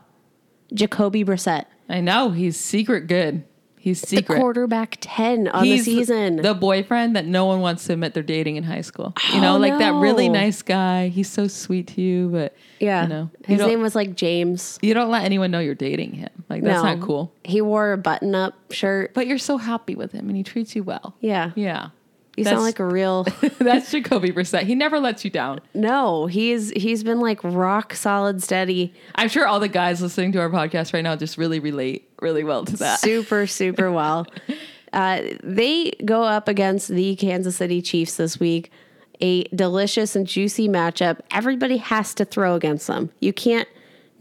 Jacoby 0.74 1.24
Brissett, 1.26 1.66
I 1.90 2.00
know 2.02 2.32
he's 2.32 2.58
secret 2.58 3.08
good. 3.08 3.44
He's 3.80 4.02
the 4.02 4.08
secret. 4.18 4.40
quarterback 4.40 4.98
ten 5.00 5.48
on 5.50 5.64
He's 5.64 5.86
the 5.86 5.96
season. 5.96 6.38
The 6.38 6.54
boyfriend 6.54 7.16
that 7.16 7.26
no 7.26 7.46
one 7.46 7.62
wants 7.62 7.86
to 7.86 7.94
admit 7.94 8.14
they're 8.14 8.24
dating 8.24 8.56
in 8.58 8.64
high 8.64 8.82
school. 8.82 9.14
You 9.34 9.40
Oh, 9.40 9.42
know, 9.42 9.58
like 9.58 9.78
that 9.80 9.94
really 9.94 10.28
nice 10.30 10.62
guy. 10.62 11.08
He's 11.10 11.30
so 11.30 11.48
sweet 11.48 11.88
to 11.96 12.02
you, 12.02 12.28
but 12.30 12.56
yeah, 12.80 13.04
you 13.04 13.10
know, 13.10 13.30
his 13.46 13.60
don't, 13.60 13.68
name 13.70 13.82
was 13.82 13.96
like 13.96 14.16
James. 14.16 14.78
you 14.82 14.94
don't 14.94 15.10
let 15.10 15.24
anyone 15.24 15.52
know 15.52 15.60
you're 15.60 15.76
dating 15.76 16.14
him. 16.14 16.30
Like 16.50 16.64
that's 16.64 16.84
no, 16.84 16.96
not 16.96 17.02
cool. 17.06 17.34
He 17.44 17.62
wore 17.62 17.94
a 17.94 17.98
button-up 17.98 18.72
shirt. 18.72 19.14
But 19.14 19.28
you're 19.28 19.38
so 19.38 19.58
happy 19.58 19.96
with 19.96 20.12
him, 20.12 20.28
and 20.28 20.36
he 20.36 20.44
treats 20.44 20.76
you 20.76 20.84
well. 20.84 21.16
Yeah, 21.22 21.52
Yeah, 21.56 21.90
you 22.38 22.44
That's- 22.44 22.56
sound 22.58 22.66
like 22.66 22.80
a 22.80 22.86
real. 22.86 23.24
that's 23.60 23.92
Jacoby 23.92 24.32
Brissett. 24.32 24.64
He 24.64 24.76
never 24.76 25.00
lets 25.00 25.26
you 25.26 25.32
down. 25.32 25.60
no, 25.74 26.28
he's 26.28 26.70
he's 26.72 27.04
been 27.04 27.20
like 27.20 27.44
rock 27.44 27.94
solid, 27.94 28.42
steady, 28.44 28.94
I'm 29.16 29.28
sure 29.28 29.46
all 29.48 29.60
the 29.60 29.68
guys 29.68 30.02
listening 30.02 30.32
to 30.34 30.40
our 30.40 30.50
podcast 30.50 30.94
right 30.94 31.02
now 31.04 31.16
just 31.16 31.38
really 31.38 31.60
relate 31.60 32.10
really 32.22 32.44
well 32.44 32.64
to 32.66 32.78
that. 32.78 33.00
super 33.00 33.46
super 33.48 33.92
well. 33.92 34.26
Uh, 34.94 35.22
they 35.44 35.92
go 36.06 36.24
up 36.24 36.48
against 36.48 36.88
the 36.88 37.14
Kansas 37.18 37.58
City 37.58 37.82
Chiefs 37.82 38.16
this 38.16 38.40
week. 38.40 38.72
A 39.20 39.44
delicious 39.54 40.16
and 40.16 40.26
juicy 40.26 40.70
matchup. 40.70 41.20
Everybody 41.30 41.76
has 41.78 42.14
to 42.16 42.24
throw 42.26 42.56
against 42.56 42.88
them. 42.88 43.12
You 43.20 43.34
can't 43.34 43.68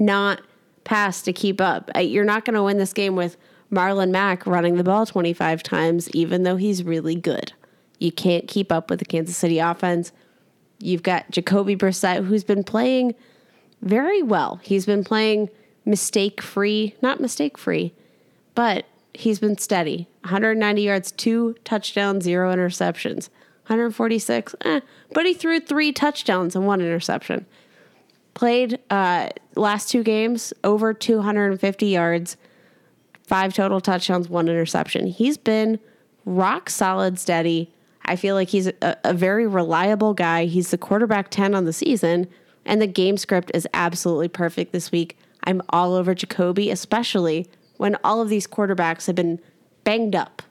not 0.00 0.42
pass 0.82 1.22
to 1.22 1.32
keep 1.32 1.60
up. 1.60 1.90
Uh, 1.94 2.00
You're 2.00 2.24
not 2.24 2.44
going 2.44 2.54
to 2.54 2.64
win 2.64 2.78
this 2.78 2.92
game 2.92 3.14
with 3.14 3.36
Marlon 3.70 4.10
Mack 4.10 4.44
running 4.44 4.74
the 4.76 4.82
ball 4.84 5.06
25 5.06 5.62
times, 5.62 6.10
even 6.10 6.42
though 6.42 6.56
he's 6.56 6.82
really 6.82 7.14
good. 7.14 7.52
You 7.98 8.12
can't 8.12 8.46
keep 8.46 8.70
up 8.70 8.90
with 8.90 8.98
the 8.98 9.04
Kansas 9.04 9.36
City 9.36 9.58
offense. 9.58 10.12
You've 10.78 11.02
got 11.02 11.30
Jacoby 11.30 11.76
Brissett, 11.76 12.24
who's 12.26 12.44
been 12.44 12.64
playing 12.64 13.14
very 13.80 14.22
well. 14.22 14.60
He's 14.62 14.86
been 14.86 15.04
playing 15.04 15.48
mistake 15.84 16.42
free, 16.42 16.94
not 17.00 17.20
mistake 17.20 17.56
free, 17.56 17.94
but 18.54 18.84
he's 19.14 19.38
been 19.38 19.56
steady. 19.56 20.08
190 20.22 20.82
yards, 20.82 21.12
two 21.12 21.54
touchdowns, 21.64 22.24
zero 22.24 22.52
interceptions. 22.54 23.30
146, 23.66 24.54
eh, 24.60 24.80
but 25.12 25.26
he 25.26 25.34
threw 25.34 25.58
three 25.58 25.90
touchdowns 25.92 26.54
and 26.54 26.68
one 26.68 26.80
interception. 26.80 27.46
Played 28.34 28.78
uh, 28.90 29.30
last 29.56 29.90
two 29.90 30.04
games 30.04 30.52
over 30.62 30.94
250 30.94 31.86
yards, 31.86 32.36
five 33.24 33.54
total 33.54 33.80
touchdowns, 33.80 34.28
one 34.28 34.48
interception. 34.48 35.08
He's 35.08 35.36
been 35.36 35.80
rock 36.24 36.70
solid, 36.70 37.18
steady. 37.18 37.72
I 38.06 38.16
feel 38.16 38.34
like 38.34 38.48
he's 38.48 38.68
a, 38.68 38.96
a 39.04 39.12
very 39.12 39.46
reliable 39.46 40.14
guy. 40.14 40.46
He's 40.46 40.70
the 40.70 40.78
quarterback 40.78 41.30
10 41.30 41.54
on 41.54 41.64
the 41.64 41.72
season, 41.72 42.28
and 42.64 42.80
the 42.80 42.86
game 42.86 43.16
script 43.16 43.50
is 43.52 43.68
absolutely 43.74 44.28
perfect 44.28 44.72
this 44.72 44.90
week. 44.90 45.18
I'm 45.44 45.60
all 45.70 45.94
over 45.94 46.14
Jacoby, 46.14 46.70
especially 46.70 47.46
when 47.76 47.96
all 48.02 48.22
of 48.22 48.28
these 48.28 48.46
quarterbacks 48.46 49.06
have 49.06 49.16
been 49.16 49.40
banged 49.84 50.16
up. 50.16 50.42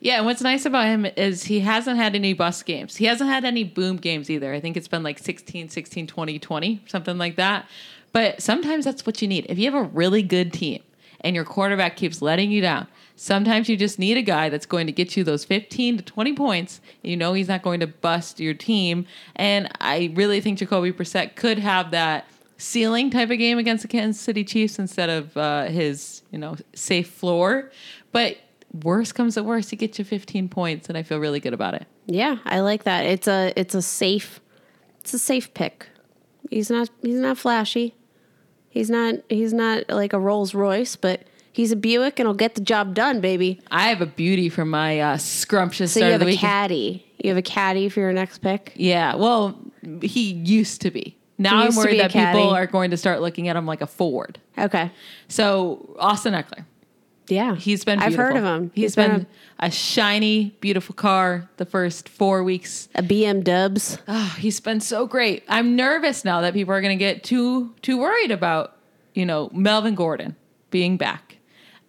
Yeah, 0.00 0.16
and 0.16 0.24
what's 0.24 0.40
nice 0.40 0.64
about 0.64 0.86
him 0.86 1.04
is 1.04 1.44
he 1.44 1.60
hasn't 1.60 1.98
had 1.98 2.14
any 2.14 2.32
bust 2.32 2.64
games. 2.64 2.96
He 2.96 3.04
hasn't 3.04 3.28
had 3.28 3.44
any 3.44 3.64
boom 3.64 3.98
games 3.98 4.30
either. 4.30 4.54
I 4.54 4.60
think 4.60 4.76
it's 4.78 4.88
been 4.88 5.02
like 5.02 5.18
16, 5.18 5.68
16, 5.68 6.06
20, 6.06 6.38
20, 6.38 6.82
something 6.86 7.18
like 7.18 7.36
that. 7.36 7.68
But 8.12 8.40
sometimes 8.40 8.86
that's 8.86 9.04
what 9.04 9.20
you 9.20 9.28
need. 9.28 9.46
If 9.48 9.58
you 9.58 9.70
have 9.70 9.74
a 9.74 9.88
really 9.88 10.22
good 10.22 10.54
team 10.54 10.82
and 11.20 11.36
your 11.36 11.44
quarterback 11.44 11.96
keeps 11.96 12.22
letting 12.22 12.50
you 12.50 12.62
down, 12.62 12.88
Sometimes 13.22 13.68
you 13.68 13.76
just 13.76 13.98
need 13.98 14.16
a 14.16 14.22
guy 14.22 14.48
that's 14.48 14.64
going 14.64 14.86
to 14.86 14.94
get 14.94 15.14
you 15.14 15.22
those 15.22 15.44
15 15.44 15.98
to 15.98 16.02
20 16.02 16.32
points. 16.32 16.80
You 17.02 17.18
know 17.18 17.34
he's 17.34 17.48
not 17.48 17.60
going 17.60 17.80
to 17.80 17.86
bust 17.86 18.40
your 18.40 18.54
team. 18.54 19.04
And 19.36 19.70
I 19.78 20.10
really 20.14 20.40
think 20.40 20.58
Jacoby 20.58 20.90
Brissett 20.90 21.36
could 21.36 21.58
have 21.58 21.90
that 21.90 22.24
ceiling 22.56 23.10
type 23.10 23.28
of 23.30 23.36
game 23.36 23.58
against 23.58 23.82
the 23.82 23.88
Kansas 23.88 24.22
City 24.22 24.42
Chiefs 24.42 24.78
instead 24.78 25.10
of 25.10 25.36
uh, 25.36 25.66
his, 25.66 26.22
you 26.30 26.38
know, 26.38 26.56
safe 26.72 27.10
floor. 27.10 27.70
But 28.10 28.38
worst 28.82 29.14
comes 29.14 29.34
to 29.34 29.42
worst, 29.42 29.68
he 29.68 29.76
gets 29.76 29.98
you 29.98 30.04
15 30.06 30.48
points, 30.48 30.88
and 30.88 30.96
I 30.96 31.02
feel 31.02 31.18
really 31.18 31.40
good 31.40 31.52
about 31.52 31.74
it. 31.74 31.86
Yeah, 32.06 32.38
I 32.46 32.60
like 32.60 32.84
that. 32.84 33.04
It's 33.04 33.28
a 33.28 33.52
it's 33.54 33.74
a 33.74 33.82
safe 33.82 34.40
it's 35.00 35.12
a 35.12 35.18
safe 35.18 35.52
pick. 35.52 35.88
He's 36.48 36.70
not 36.70 36.88
he's 37.02 37.20
not 37.20 37.36
flashy. 37.36 37.94
He's 38.70 38.88
not 38.88 39.16
he's 39.28 39.52
not 39.52 39.90
like 39.90 40.14
a 40.14 40.18
Rolls 40.18 40.54
Royce, 40.54 40.96
but 40.96 41.24
he's 41.52 41.72
a 41.72 41.76
Buick 41.76 42.18
and 42.18 42.26
he'll 42.26 42.34
get 42.34 42.54
the 42.54 42.60
job 42.60 42.94
done, 42.94 43.20
baby. 43.20 43.60
I 43.70 43.88
have 43.88 44.00
a 44.00 44.06
beauty 44.06 44.48
for 44.48 44.64
my 44.64 45.00
uh, 45.00 45.16
scrumptious 45.18 45.92
So 45.92 46.00
start 46.00 46.10
you 46.10 46.14
of 46.16 46.20
have 46.20 46.26
the 46.26 46.26
a 46.26 46.34
week. 46.34 46.40
caddy. 46.40 47.06
You 47.22 47.28
have 47.30 47.36
a 47.38 47.42
caddy 47.42 47.88
for 47.88 48.00
your 48.00 48.12
next 48.12 48.38
pick. 48.38 48.72
Yeah, 48.76 49.14
well, 49.16 49.58
he 50.02 50.32
used 50.32 50.80
to 50.82 50.90
be. 50.90 51.16
Now 51.38 51.58
I'm 51.62 51.74
worried 51.74 51.94
a 52.00 52.08
that 52.08 52.12
people 52.12 52.50
are 52.50 52.66
going 52.66 52.90
to 52.90 52.96
start 52.96 53.20
looking 53.22 53.48
at 53.48 53.56
him 53.56 53.64
like 53.66 53.80
a 53.80 53.86
Ford. 53.86 54.38
Okay. 54.58 54.90
So 55.28 55.96
Austin 55.98 56.34
Ekeler, 56.34 56.66
Yeah. 57.28 57.54
he's 57.56 57.82
been. 57.84 57.98
I've 57.98 58.14
heard 58.14 58.36
of 58.36 58.42
beautiful. 58.42 58.54
him. 58.56 58.72
he's 58.74 58.94
been 58.94 59.26
a 59.58 59.70
shiny, 59.70 60.54
beautiful 60.60 60.94
car 60.94 61.48
the 61.56 61.64
first 61.64 62.08
four 62.10 62.42
weeks. 62.44 62.88
a 62.94 63.02
BM 63.02 63.42
Dubs. 63.42 63.98
Oh, 64.06 64.36
he's 64.38 64.60
been 64.60 64.80
so 64.80 65.06
great. 65.06 65.42
I'm 65.48 65.76
nervous 65.76 66.24
now 66.26 66.42
that 66.42 66.52
people 66.52 66.74
are 66.74 66.80
going 66.82 66.98
to 66.98 67.02
get 67.02 67.24
too 67.24 67.74
too 67.80 67.96
worried 67.98 68.30
about 68.30 68.76
you 69.14 69.24
know 69.24 69.48
Melvin 69.54 69.94
Gordon 69.94 70.36
being 70.70 70.96
back. 70.98 71.36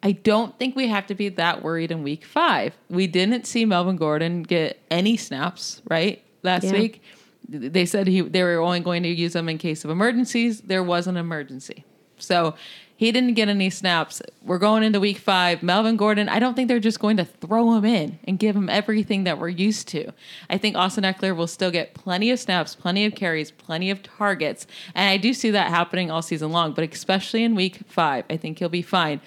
I 0.04 0.14
don't 0.14 0.58
think 0.58 0.76
we 0.76 0.88
have 0.88 1.06
to 1.08 1.16
be 1.16 1.30
that 1.30 1.64
worried 1.64 1.92
in 1.92 2.02
week 2.04 2.26
five. 2.26 2.74
We 2.90 3.06
didn't 3.08 3.46
see 3.46 3.66
Melvin 3.66 3.98
Gordon 3.98 4.44
get 4.44 4.80
any 4.90 5.16
snaps 5.18 5.82
right 5.90 6.24
last 6.44 6.64
Yeah. 6.64 6.74
week. 6.74 7.02
They 7.48 7.86
said 7.86 8.08
he 8.08 8.22
they 8.22 8.44
were 8.44 8.60
only 8.60 8.80
going 8.80 9.04
to 9.04 9.10
use 9.10 9.34
them 9.34 9.50
in 9.50 9.58
case 9.58 9.84
of 9.84 9.92
emergencies. 9.92 10.62
There 10.62 10.84
was 10.84 11.06
an 11.08 11.18
emergency, 11.18 11.84
so 12.18 12.56
he 13.02 13.12
didn't 13.12 13.34
get 13.34 13.50
any 13.50 13.72
snaps. 13.72 14.22
We're 14.44 14.60
going 14.60 14.84
into 14.84 15.00
week 15.00 15.18
five. 15.18 15.64
Melvin 15.64 15.98
Gordon, 15.98 16.30
I 16.30 16.38
don't 16.38 16.54
think 16.54 16.68
they're 16.68 16.80
just 16.80 17.00
going 17.00 17.18
to 17.18 17.26
throw 17.26 17.74
him 17.74 17.84
in 17.84 18.20
and 18.26 18.38
give 18.38 18.56
him 18.56 18.70
everything 18.70 19.24
that 19.24 19.40
we're 19.40 19.50
used 19.50 19.88
to. 19.88 20.12
I 20.52 20.60
think 20.60 20.76
Austin 20.76 21.04
Ekeler 21.04 21.36
will 21.36 21.48
still 21.48 21.72
get 21.72 21.96
plenty 21.96 22.30
of 22.30 22.40
snaps, 22.40 22.76
plenty 22.76 23.04
of 23.08 23.16
carries, 23.16 23.50
plenty 23.50 23.90
of 23.90 24.04
targets. 24.04 24.68
And 24.94 25.10
I 25.10 25.18
do 25.18 25.34
see 25.34 25.50
that 25.50 25.70
happening 25.70 26.12
all 26.12 26.22
season 26.22 26.52
long, 26.52 26.74
but 26.74 26.94
especially 26.94 27.44
in 27.44 27.56
week 27.56 27.80
five, 27.88 28.24
I 28.30 28.38
think 28.38 28.60
he'll 28.60 28.70
be 28.70 28.84
fine. 28.84 29.20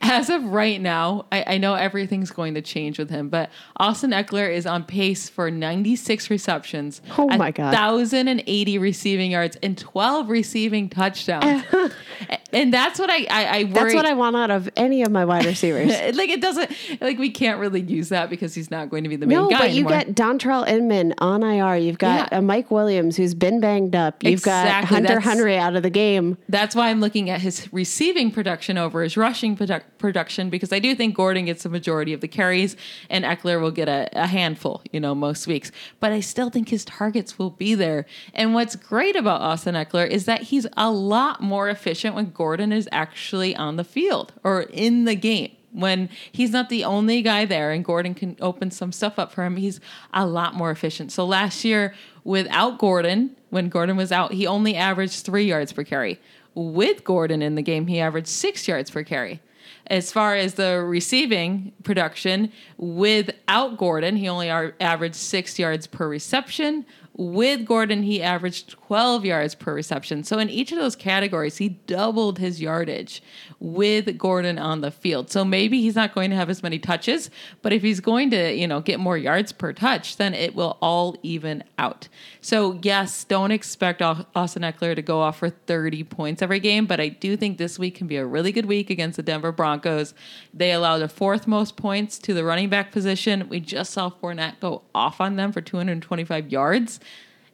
As 0.00 0.30
of 0.30 0.44
right 0.44 0.80
now, 0.80 1.26
I, 1.30 1.44
I 1.46 1.58
know 1.58 1.74
everything's 1.74 2.30
going 2.30 2.54
to 2.54 2.62
change 2.62 2.98
with 2.98 3.10
him, 3.10 3.28
but 3.28 3.50
Austin 3.76 4.12
Ekeler 4.12 4.50
is 4.50 4.64
on 4.64 4.84
pace 4.84 5.28
for 5.28 5.50
96 5.50 6.30
receptions. 6.30 7.02
Oh 7.18 7.28
my 7.28 7.50
God. 7.50 7.74
1,080 7.74 8.78
receiving 8.78 9.32
yards 9.32 9.58
and 9.62 9.76
12 9.76 10.30
receiving 10.30 10.88
touchdowns. 10.88 11.62
and 12.52 12.72
that's 12.72 12.98
what 12.98 13.10
I, 13.10 13.17
I, 13.26 13.44
I 13.60 13.64
worry. 13.64 13.72
That's 13.72 13.94
what 13.94 14.06
I 14.06 14.12
want 14.14 14.36
out 14.36 14.50
of 14.50 14.68
any 14.76 15.02
of 15.02 15.10
my 15.10 15.24
wide 15.24 15.44
receivers. 15.54 15.88
like 16.16 16.28
it 16.30 16.40
doesn't 16.40 16.70
like 17.00 17.18
we 17.18 17.30
can't 17.30 17.58
really 17.60 17.80
use 17.80 18.08
that 18.10 18.30
because 18.30 18.54
he's 18.54 18.70
not 18.70 18.90
going 18.90 19.02
to 19.04 19.08
be 19.08 19.16
the 19.16 19.26
main 19.26 19.38
no, 19.38 19.48
guy 19.48 19.58
but 19.58 19.70
you 19.72 19.86
anymore. 19.86 20.04
get 20.04 20.14
Dontrelle 20.14 20.68
Inman 20.68 21.14
on 21.18 21.42
IR. 21.42 21.76
You've 21.76 21.98
got 21.98 22.28
Yeah. 22.32 22.38
a 22.38 22.42
Mike 22.42 22.70
Williams 22.70 23.16
who's 23.16 23.34
been 23.34 23.60
banged 23.60 23.96
up. 23.96 24.22
You've 24.22 24.42
got 24.42 24.84
Hunter 24.84 25.08
that's- 25.08 25.24
Henry 25.24 25.56
out 25.56 25.74
of 25.76 25.82
the 25.82 25.90
game. 25.90 26.36
That's 26.48 26.74
why 26.74 26.88
I'm 26.90 27.00
looking 27.00 27.30
at 27.30 27.40
his 27.40 27.72
receiving 27.72 28.30
production 28.30 28.76
over 28.78 29.02
his 29.02 29.16
rushing 29.16 29.56
produ- 29.56 29.82
production 29.98 30.50
because 30.50 30.72
I 30.72 30.78
do 30.78 30.94
think 30.94 31.14
Gordon 31.14 31.46
gets 31.46 31.62
the 31.62 31.68
majority 31.68 32.12
of 32.12 32.20
the 32.20 32.28
carries 32.28 32.76
and 33.10 33.24
Ekeler 33.24 33.60
will 33.60 33.70
get 33.70 33.88
a, 33.88 34.08
a 34.12 34.26
handful, 34.26 34.82
you 34.92 35.00
know, 35.00 35.14
most 35.14 35.46
weeks. 35.46 35.72
But 36.00 36.12
I 36.12 36.20
still 36.20 36.50
think 36.50 36.68
his 36.68 36.84
targets 36.84 37.38
will 37.38 37.50
be 37.50 37.74
there. 37.74 38.06
And 38.34 38.54
what's 38.54 38.76
great 38.76 39.16
about 39.16 39.40
Austin 39.40 39.74
Ekeler 39.74 40.08
is 40.08 40.24
that 40.26 40.42
he's 40.42 40.66
a 40.76 40.90
lot 40.90 41.40
more 41.42 41.68
efficient 41.68 42.14
when 42.14 42.30
Gordon 42.30 42.72
is 42.72 42.88
actually 42.92 43.07
on 43.56 43.76
the 43.76 43.84
field 43.84 44.32
or 44.42 44.62
in 44.62 45.04
the 45.04 45.14
game. 45.14 45.52
When 45.70 46.08
he's 46.32 46.50
not 46.50 46.70
the 46.70 46.84
only 46.84 47.20
guy 47.20 47.44
there 47.44 47.70
and 47.72 47.84
Gordon 47.84 48.14
can 48.14 48.36
open 48.40 48.70
some 48.70 48.90
stuff 48.90 49.18
up 49.18 49.32
for 49.32 49.44
him, 49.44 49.56
he's 49.56 49.80
a 50.14 50.26
lot 50.26 50.54
more 50.54 50.70
efficient. 50.70 51.12
So 51.12 51.26
last 51.26 51.64
year, 51.64 51.94
without 52.24 52.78
Gordon, 52.78 53.36
when 53.50 53.68
Gordon 53.68 53.96
was 53.96 54.10
out, 54.10 54.32
he 54.32 54.46
only 54.46 54.74
averaged 54.74 55.26
three 55.26 55.44
yards 55.44 55.72
per 55.72 55.84
carry. 55.84 56.18
With 56.54 57.04
Gordon 57.04 57.42
in 57.42 57.54
the 57.54 57.62
game, 57.62 57.86
he 57.86 58.00
averaged 58.00 58.28
six 58.28 58.66
yards 58.66 58.90
per 58.90 59.04
carry. 59.04 59.40
As 59.88 60.10
far 60.10 60.34
as 60.34 60.54
the 60.54 60.80
receiving 60.80 61.72
production, 61.82 62.50
without 62.78 63.76
Gordon, 63.76 64.16
he 64.16 64.28
only 64.28 64.50
averaged 64.50 65.16
six 65.16 65.58
yards 65.58 65.86
per 65.86 66.08
reception. 66.08 66.84
With 67.14 67.64
Gordon, 67.64 68.02
he 68.02 68.22
averaged 68.22 68.74
12 68.88 69.26
yards 69.26 69.54
per 69.54 69.74
reception. 69.74 70.24
So 70.24 70.38
in 70.38 70.48
each 70.48 70.72
of 70.72 70.78
those 70.78 70.96
categories, 70.96 71.58
he 71.58 71.68
doubled 71.68 72.38
his 72.38 72.58
yardage 72.58 73.22
with 73.60 74.16
Gordon 74.16 74.58
on 74.58 74.80
the 74.80 74.90
field. 74.90 75.30
So 75.30 75.44
maybe 75.44 75.82
he's 75.82 75.94
not 75.94 76.14
going 76.14 76.30
to 76.30 76.36
have 76.36 76.48
as 76.48 76.62
many 76.62 76.78
touches, 76.78 77.30
but 77.60 77.74
if 77.74 77.82
he's 77.82 78.00
going 78.00 78.30
to, 78.30 78.54
you 78.54 78.66
know, 78.66 78.80
get 78.80 78.98
more 78.98 79.18
yards 79.18 79.52
per 79.52 79.74
touch, 79.74 80.16
then 80.16 80.32
it 80.32 80.54
will 80.54 80.78
all 80.80 81.18
even 81.22 81.64
out. 81.76 82.08
So 82.40 82.80
yes, 82.80 83.24
don't 83.24 83.50
expect 83.50 84.00
Austin 84.00 84.62
Ekeler 84.62 84.96
to 84.96 85.02
go 85.02 85.20
off 85.20 85.40
for 85.40 85.50
30 85.50 86.04
points 86.04 86.40
every 86.40 86.58
game, 86.58 86.86
but 86.86 86.98
I 86.98 87.08
do 87.08 87.36
think 87.36 87.58
this 87.58 87.78
week 87.78 87.94
can 87.94 88.06
be 88.06 88.16
a 88.16 88.24
really 88.24 88.52
good 88.52 88.64
week 88.64 88.88
against 88.88 89.18
the 89.18 89.22
Denver 89.22 89.52
Broncos. 89.52 90.14
They 90.54 90.72
allowed 90.72 91.00
the 91.00 91.10
fourth 91.10 91.46
most 91.46 91.76
points 91.76 92.18
to 92.20 92.32
the 92.32 92.42
running 92.42 92.70
back 92.70 92.90
position. 92.90 93.50
We 93.50 93.60
just 93.60 93.92
saw 93.92 94.08
Fournette 94.08 94.60
go 94.60 94.80
off 94.94 95.20
on 95.20 95.36
them 95.36 95.52
for 95.52 95.60
225 95.60 96.50
yards. 96.50 97.00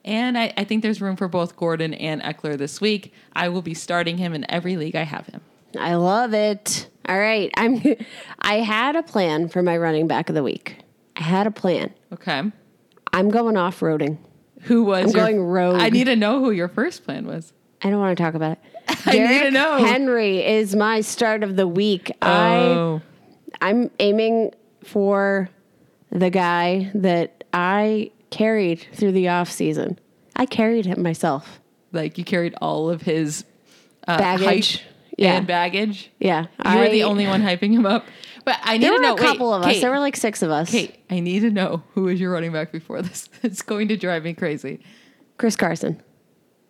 And 0.05 0.37
I, 0.37 0.53
I 0.57 0.65
think 0.65 0.83
there's 0.83 1.01
room 1.01 1.17
for 1.17 1.29
both 1.29 1.57
Gordon 1.57 1.95
and 1.95 2.21
Ekeler 2.23 2.59
this 2.59 2.81
week. 2.81 3.13
I 3.35 3.49
will 3.49 3.63
be 3.63 3.75
starting 3.75 4.19
him 4.19 4.35
in 4.35 4.45
every 4.51 4.77
league 4.77 4.97
I 4.97 5.03
have 5.05 5.27
him. 5.27 5.41
I 5.79 5.95
love 5.95 6.35
it. 6.35 6.89
All 7.09 7.19
right, 7.19 7.51
I'm. 7.57 7.83
I 8.39 8.57
had 8.57 8.97
a 8.97 9.03
plan 9.03 9.49
for 9.49 9.63
my 9.63 9.77
running 9.77 10.07
back 10.07 10.29
of 10.29 10.35
the 10.35 10.43
week. 10.43 10.77
I 11.17 11.23
had 11.23 11.47
a 11.47 11.51
plan. 11.51 11.93
Okay. 12.13 12.43
I'm 13.13 13.31
going 13.31 13.57
off 13.57 13.81
roading. 13.81 14.19
Who 14.63 14.85
was 14.85 15.07
I'm 15.07 15.11
your- 15.17 15.27
going 15.27 15.43
rogue. 15.43 15.81
I 15.81 15.91
need 15.91 16.05
to 16.05 16.17
know 16.17 16.41
who 16.41 16.51
your 16.51 16.69
first 16.69 17.05
plan 17.05 17.27
was. 17.27 17.53
I 17.83 17.91
don't 17.91 18.01
want 18.01 18.17
to 18.17 18.23
talk 18.23 18.35
about 18.35 18.53
it. 18.53 18.59
I 19.07 19.19
need 19.19 19.41
to 19.41 19.51
know. 19.51 19.77
Henry 19.77 20.45
is 20.45 20.75
my 20.75 21.01
start 21.01 21.43
of 21.43 21.57
the 21.57 21.67
week. 21.69 22.11
Oh. 22.23 23.01
I 23.61 23.69
I'm 23.69 23.91
aiming 23.99 24.53
for 24.85 25.49
the 26.11 26.31
guy 26.31 26.91
that 26.95 27.45
I 27.53 28.11
carried 28.35 28.87
through 28.93 29.13
the 29.13 29.29
off 29.29 29.51
season. 29.51 29.99
I 30.37 30.47
carried 30.47 30.87
him 30.87 31.03
myself. 31.03 31.61
Like 31.93 32.19
you 32.19 32.25
carried 32.25 32.55
all 32.61 32.91
of 32.91 33.03
his 33.03 33.45
uh, 34.09 34.19
Baggage. 34.19 34.83
Yeah. 35.17 35.35
and 35.37 35.47
baggage. 35.47 36.11
Yeah, 36.19 36.47
You 36.67 36.79
were 36.79 36.89
the 36.89 37.05
only 37.05 37.25
one 37.29 37.41
hyping 37.41 37.71
him 37.73 37.87
up. 37.87 38.05
But 38.45 38.59
I 38.65 38.79
need 38.79 38.83
There 38.83 38.91
to 38.91 38.97
were 38.97 39.03
know. 39.03 39.15
a 39.15 39.19
couple 39.19 39.51
wait, 39.51 39.57
of 39.57 39.63
us. 39.63 39.73
Kate, 39.75 39.81
There 39.81 39.91
were 39.93 40.01
like 40.01 40.17
six 40.17 40.43
of 40.43 40.51
us. 40.51 40.73
Kate, 40.73 40.97
I 41.09 41.21
need 41.21 41.41
to 41.41 41.51
know 41.51 41.85
who 41.95 42.09
is 42.09 42.21
your 42.21 42.33
running 42.33 42.53
back 42.53 42.73
before 42.73 43.01
this. 43.01 43.29
It's 43.45 43.63
going 43.63 43.87
to 43.89 43.97
drive 43.97 44.25
me 44.25 44.35
crazy. 44.35 44.81
Chris 45.39 45.55
Carson. 45.55 46.03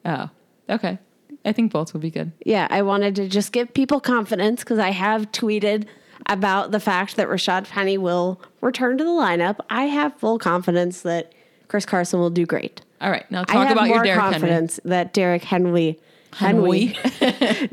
Oh, 0.05 0.29
okay. 0.69 0.99
I 1.47 1.53
think 1.53 1.73
both 1.73 1.95
will 1.95 2.01
be 2.01 2.11
good. 2.11 2.33
Yeah, 2.45 2.67
I 2.71 2.83
wanted 2.83 3.17
to 3.17 3.29
just 3.29 3.51
give 3.53 3.73
people 3.73 3.99
confidence 4.01 4.61
because 4.61 4.79
I 4.79 4.91
have 4.91 5.33
tweeted 5.33 5.87
about 6.27 6.71
the 6.71 6.81
fact 6.81 7.17
that 7.17 7.29
Rashad 7.29 7.67
Penny 7.69 7.97
will 7.97 8.43
return 8.61 8.99
to 8.99 9.05
the 9.05 9.11
lineup. 9.11 9.57
I 9.71 9.85
have 9.87 10.19
full 10.19 10.39
confidence 10.39 11.01
that 11.01 11.33
Chris 11.69 11.87
Carson 11.87 12.21
will 12.21 12.31
do 12.31 12.47
great. 12.47 12.81
All 13.01 13.11
right, 13.11 13.29
now 13.31 13.43
I 13.43 13.45
talk 13.45 13.69
have 13.69 13.77
about 13.77 13.89
more 13.89 13.97
your 13.97 14.05
Derrick 14.05 14.21
Henry. 14.23 14.33
confidence 14.33 14.81
that 14.85 15.13
Derrick 15.13 15.45
Henry, 15.45 15.99
Henry, 16.33 16.97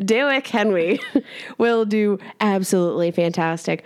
Derrick 0.03 0.47
Henry 0.47 0.99
will 1.57 1.85
do 1.85 2.19
absolutely 2.39 3.11
fantastic. 3.11 3.83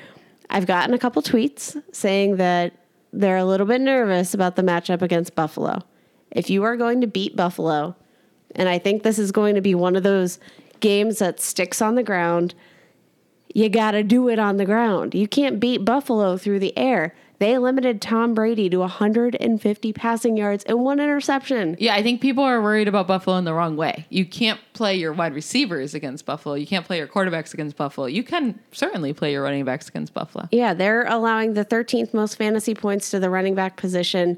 I've 0.49 0.65
gotten 0.65 0.93
a 0.93 0.99
couple 0.99 1.21
tweets 1.21 1.81
saying 1.91 2.37
that 2.37 2.73
they're 3.13 3.37
a 3.37 3.45
little 3.45 3.65
bit 3.65 3.81
nervous 3.81 4.33
about 4.33 4.55
the 4.55 4.61
matchup 4.61 5.01
against 5.01 5.35
Buffalo. 5.35 5.81
If 6.31 6.49
you 6.49 6.63
are 6.63 6.75
going 6.75 7.01
to 7.01 7.07
beat 7.07 7.35
Buffalo, 7.35 7.95
and 8.55 8.67
I 8.67 8.77
think 8.77 9.03
this 9.03 9.19
is 9.19 9.31
going 9.31 9.55
to 9.55 9.61
be 9.61 9.75
one 9.75 9.95
of 9.95 10.03
those 10.03 10.39
games 10.79 11.19
that 11.19 11.39
sticks 11.39 11.81
on 11.81 11.95
the 11.95 12.03
ground, 12.03 12.53
you 13.53 13.69
got 13.69 13.91
to 13.91 14.03
do 14.03 14.27
it 14.29 14.37
on 14.39 14.57
the 14.57 14.65
ground. 14.65 15.15
You 15.15 15.27
can't 15.27 15.59
beat 15.59 15.85
Buffalo 15.85 16.37
through 16.37 16.59
the 16.59 16.77
air. 16.77 17.15
They 17.39 17.57
limited 17.57 18.01
Tom 18.01 18.33
Brady 18.33 18.69
to 18.69 18.77
150 18.77 19.93
passing 19.93 20.37
yards 20.37 20.63
and 20.63 20.79
one 20.83 20.99
interception. 20.99 21.75
Yeah, 21.79 21.95
I 21.95 22.01
think 22.01 22.21
people 22.21 22.43
are 22.43 22.61
worried 22.61 22.87
about 22.87 23.07
Buffalo 23.07 23.35
in 23.37 23.43
the 23.43 23.53
wrong 23.53 23.75
way. 23.75 24.05
You 24.09 24.25
can't 24.25 24.59
play 24.73 24.95
your 24.95 25.11
wide 25.11 25.33
receivers 25.33 25.93
against 25.93 26.25
Buffalo. 26.25 26.55
You 26.55 26.65
can't 26.65 26.85
play 26.85 26.97
your 26.97 27.07
quarterbacks 27.07 27.53
against 27.53 27.75
Buffalo. 27.75 28.07
You 28.07 28.23
can 28.23 28.59
certainly 28.71 29.11
play 29.13 29.33
your 29.33 29.43
running 29.43 29.65
backs 29.65 29.89
against 29.89 30.13
Buffalo. 30.13 30.47
Yeah, 30.51 30.73
they're 30.73 31.05
allowing 31.07 31.53
the 31.53 31.65
13th 31.65 32.13
most 32.13 32.37
fantasy 32.37 32.73
points 32.73 33.11
to 33.11 33.19
the 33.19 33.29
running 33.29 33.55
back 33.55 33.75
position. 33.75 34.37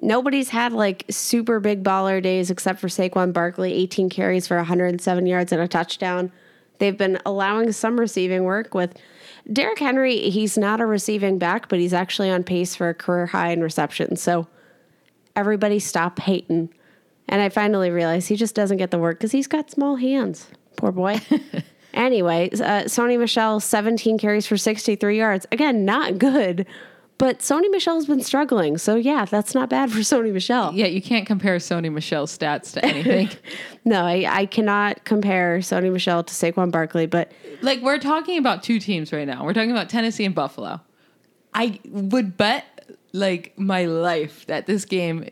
Nobody's 0.00 0.48
had 0.48 0.72
like 0.72 1.04
super 1.10 1.60
big 1.60 1.84
baller 1.84 2.22
days 2.22 2.50
except 2.50 2.80
for 2.80 2.88
Saquon 2.88 3.34
Barkley, 3.34 3.74
18 3.74 4.08
carries 4.08 4.46
for 4.46 4.56
107 4.56 5.26
yards 5.26 5.52
and 5.52 5.60
a 5.60 5.68
touchdown. 5.68 6.32
They've 6.78 6.96
been 6.96 7.18
allowing 7.26 7.70
some 7.72 8.00
receiving 8.00 8.44
work 8.44 8.74
with 8.74 8.94
Derrick 9.50 9.78
Henry, 9.78 10.30
he's 10.30 10.56
not 10.56 10.80
a 10.80 10.86
receiving 10.86 11.38
back, 11.38 11.68
but 11.68 11.78
he's 11.78 11.92
actually 11.92 12.30
on 12.30 12.44
pace 12.44 12.74
for 12.74 12.88
a 12.88 12.94
career 12.94 13.26
high 13.26 13.50
in 13.50 13.62
reception. 13.62 14.16
So 14.16 14.46
everybody 15.34 15.78
stop 15.78 16.18
hating. 16.18 16.72
And 17.28 17.40
I 17.40 17.48
finally 17.48 17.90
realized 17.90 18.28
he 18.28 18.36
just 18.36 18.54
doesn't 18.54 18.76
get 18.76 18.90
the 18.90 18.98
work 18.98 19.18
because 19.18 19.32
he's 19.32 19.46
got 19.46 19.70
small 19.70 19.96
hands. 19.96 20.48
Poor 20.76 20.92
boy. 20.92 21.20
anyway, 21.94 22.50
uh, 22.52 22.84
Sony 22.84 23.18
Michel, 23.18 23.58
17 23.60 24.18
carries 24.18 24.46
for 24.46 24.56
63 24.56 25.16
yards. 25.16 25.46
Again, 25.50 25.84
not 25.84 26.18
good. 26.18 26.66
But 27.18 27.38
Sony 27.38 27.70
Michel's 27.70 28.06
been 28.06 28.22
struggling. 28.22 28.78
So 28.78 28.96
yeah, 28.96 29.24
that's 29.24 29.54
not 29.54 29.68
bad 29.68 29.92
for 29.92 29.98
Sony 30.00 30.32
Michel. 30.32 30.72
Yeah, 30.74 30.86
you 30.86 31.00
can't 31.00 31.26
compare 31.26 31.56
Sony 31.58 31.92
Michel's 31.92 32.36
stats 32.36 32.72
to 32.74 32.84
anything. 32.84 33.30
No, 33.84 34.04
I, 34.04 34.24
I 34.28 34.46
cannot 34.46 35.04
compare 35.04 35.58
Sony 35.58 35.92
Michel 35.92 36.22
to 36.22 36.32
Saquon 36.32 36.70
Barkley, 36.70 37.06
but 37.06 37.32
like 37.62 37.82
we're 37.82 37.98
talking 37.98 38.38
about 38.38 38.62
two 38.62 38.78
teams 38.78 39.12
right 39.12 39.26
now. 39.26 39.44
We're 39.44 39.54
talking 39.54 39.72
about 39.72 39.88
Tennessee 39.88 40.24
and 40.24 40.36
Buffalo. 40.36 40.80
I 41.52 41.80
would 41.88 42.36
bet 42.36 42.96
like 43.12 43.58
my 43.58 43.86
life 43.86 44.46
that 44.46 44.66
this 44.66 44.84
game 44.84 45.28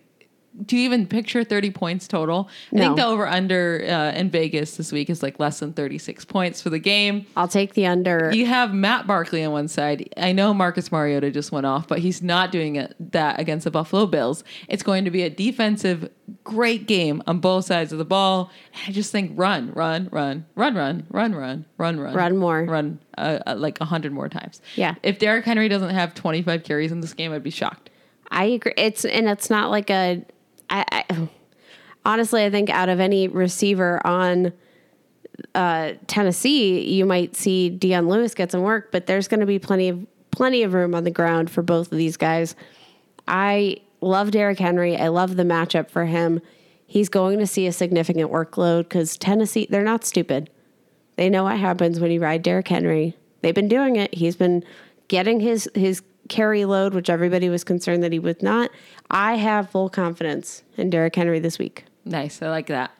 do 0.67 0.77
you 0.77 0.85
even 0.85 1.07
picture 1.07 1.45
30 1.45 1.71
points 1.71 2.09
total? 2.09 2.49
I 2.73 2.77
No. 2.77 2.83
think 2.83 2.97
the 2.97 3.07
over 3.07 3.27
under 3.27 3.85
uh, 3.89 4.19
in 4.19 4.31
Vegas 4.31 4.77
this 4.77 4.91
week 4.93 5.09
is 5.09 5.23
like 5.23 5.39
less 5.39 5.61
than 5.61 5.73
36 5.73 6.25
points 6.25 6.61
for 6.61 6.71
the 6.71 6.79
game. 6.81 7.25
I'll 7.37 7.47
take 7.49 7.75
the 7.75 7.87
under. 7.87 8.31
You 8.35 8.47
have 8.47 8.75
Matt 8.75 9.07
Barkley 9.07 9.45
on 9.45 9.53
one 9.53 9.69
side. 9.69 10.13
I 10.17 10.33
know 10.33 10.53
Marcus 10.53 10.91
Mariota 10.91 11.31
just 11.31 11.53
went 11.53 11.67
off, 11.67 11.87
but 11.87 12.01
he's 12.01 12.21
not 12.21 12.51
doing 12.51 12.77
it, 12.77 12.95
that 13.13 13.39
against 13.39 13.65
the 13.65 13.71
Buffalo 13.71 14.07
Bills. 14.07 14.43
It's 14.69 14.83
going 14.83 15.05
to 15.05 15.11
be 15.11 15.23
a 15.23 15.31
defensive, 15.31 16.11
great 16.43 16.87
game 16.89 17.23
on 17.29 17.39
both 17.39 17.65
sides 17.67 17.93
of 17.93 17.99
the 17.99 18.05
ball. 18.05 18.51
I 18.89 18.91
just 18.93 19.13
think 19.13 19.33
run, 19.37 19.73
run, 19.73 20.09
run, 20.11 20.47
run, 20.57 20.75
run, 20.75 21.07
run, 21.11 21.35
run, 21.37 21.65
run, 21.79 22.01
run, 22.01 22.15
Run 22.15 22.37
more. 22.37 22.65
run 22.65 22.99
uh, 23.17 23.39
uh, 23.47 23.55
like 23.57 23.81
a 23.81 23.85
hundred 23.85 24.13
more 24.13 24.29
times. 24.29 24.61
Yeah. 24.75 24.97
If 25.05 25.21
Derrick 25.21 25.45
Henry 25.45 25.69
doesn't 25.69 25.91
have 25.91 26.13
25 26.15 26.65
carries 26.65 26.91
in 26.91 27.01
this 27.01 27.15
game, 27.15 27.33
I'd 27.33 27.43
be 27.45 27.51
shocked. 27.51 27.89
I 28.33 28.45
agree. 28.45 28.75
It's 28.77 29.05
and 29.05 29.29
it's 29.29 29.49
not 29.49 29.71
like 29.71 29.91
a. 29.91 30.25
I, 30.71 30.85
I 30.91 31.29
honestly, 32.05 32.45
I 32.45 32.51
think 32.51 32.71
out 32.71 32.89
of 32.89 33.01
any 33.01 33.29
receiver 33.29 34.05
on 34.07 34.53
uh, 35.55 35.93
Tennessee, 36.07 36.95
you 36.95 37.05
might 37.05 37.37
see 37.37 37.71
Dion 37.71 38.09
Lewis 38.09 38.35
get 38.35 38.53
some 38.53 38.63
work, 38.63 38.93
but 38.93 39.07
there's 39.07 39.29
going 39.29 39.41
to 39.41 39.47
be 39.47 39.59
plenty 39.59 39.89
of 39.89 40.07
plenty 40.31 40.63
of 40.63 40.75
room 40.75 40.95
on 40.95 41.05
the 41.05 41.11
ground 41.11 41.51
for 41.51 41.63
both 41.63 41.91
of 41.91 41.99
these 41.99 42.17
guys. 42.17 42.55
I 43.27 43.79
love 44.01 44.31
Derrick 44.31 44.59
Henry. 44.59 44.97
I 44.97 45.09
love 45.09 45.37
the 45.37 45.43
matchup 45.43 45.91
for 45.91 46.07
him. 46.07 46.41
He's 46.87 47.09
going 47.09 47.39
to 47.41 47.47
see 47.47 47.67
a 47.67 47.73
significant 47.73 48.31
workload 48.31 48.85
because 48.85 49.17
Tennessee, 49.17 49.67
they're 49.69 49.85
not 49.85 50.05
stupid. 50.05 50.51
They 51.17 51.29
know 51.29 51.45
what 51.45 51.59
happens 51.59 52.01
when 52.01 52.11
you 52.11 52.21
ride 52.21 52.43
Derrick 52.43 52.69
Henry. 52.69 53.17
They've 53.43 53.55
been 53.55 53.69
doing 53.69 53.97
it. 53.97 54.15
He's 54.15 54.37
been 54.37 54.65
getting 55.09 55.41
his 55.41 55.69
his 55.75 56.03
carry 56.31 56.65
load, 56.65 56.95
which 56.95 57.11
everybody 57.11 57.51
was 57.51 57.65
concerned 57.65 58.03
that 58.03 58.13
he 58.13 58.19
would 58.19 58.43
not. 58.43 58.71
I 59.11 59.35
have 59.37 59.69
full 59.69 59.91
confidence 59.91 60.63
in 60.79 60.89
Derrick 60.89 61.15
Henry 61.15 61.41
this 61.41 61.59
week. 61.59 61.85
Nice. 62.07 62.41
I 62.41 62.49
like 62.49 62.69
that. 62.69 62.93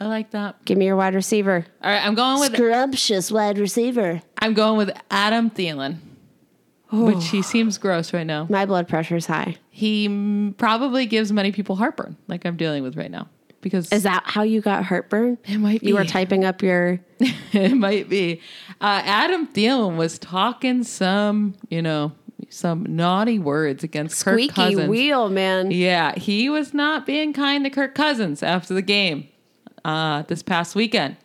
I 0.00 0.06
like 0.06 0.30
that. 0.30 0.64
Give 0.64 0.78
me 0.78 0.86
your 0.86 0.96
wide 0.96 1.14
receiver. 1.14 1.66
All 1.82 1.90
right, 1.90 2.04
I'm 2.04 2.14
going 2.14 2.40
with 2.40 2.54
Scrumptious 2.54 3.30
wide 3.30 3.58
receiver. 3.58 4.22
I'm 4.38 4.54
going 4.54 4.78
with 4.78 4.90
Adam 5.10 5.50
Thielen, 5.50 5.98
which 6.90 7.28
he 7.28 7.42
seems 7.52 7.78
gross 7.78 8.12
right 8.12 8.26
now. 8.26 8.46
My 8.48 8.64
blood 8.64 8.88
pressure 8.88 9.16
is 9.16 9.26
high. 9.26 9.56
he 9.70 10.54
probably 10.56 11.06
gives 11.06 11.32
many 11.32 11.52
people 11.52 11.76
heartburn, 11.76 12.16
like 12.28 12.44
I'm 12.44 12.56
dealing 12.56 12.82
with 12.82 12.96
right 12.96 13.10
now. 13.10 13.28
Because 13.60 13.92
Is 13.92 14.04
that 14.04 14.22
how 14.24 14.42
you 14.42 14.60
got 14.60 14.84
heartburn? 14.84 15.36
It 15.44 15.58
might 15.58 15.82
You 15.82 15.94
were 15.96 16.04
typing 16.04 16.44
up 16.44 16.62
your. 16.62 17.00
it 17.52 17.74
might 17.74 18.08
be. 18.08 18.40
Uh, 18.80 19.02
Adam 19.04 19.48
Thielen 19.48 19.96
was 19.96 20.16
talking 20.16 20.84
some, 20.84 21.56
you 21.68 21.82
know, 21.82 22.12
some 22.48 22.84
naughty 22.88 23.38
words 23.38 23.84
against 23.84 24.24
Kirk 24.24 24.34
Cousins. 24.34 24.52
Squeaky 24.52 24.74
Cousins. 24.74 24.88
wheel, 24.88 25.28
man. 25.28 25.70
Yeah, 25.70 26.14
he 26.16 26.48
was 26.48 26.72
not 26.72 27.06
being 27.06 27.32
kind 27.32 27.64
to 27.64 27.70
Kirk 27.70 27.94
Cousins 27.94 28.42
after 28.42 28.74
the 28.74 28.82
game 28.82 29.28
uh, 29.84 30.22
this 30.22 30.42
past 30.42 30.74
weekend. 30.74 31.16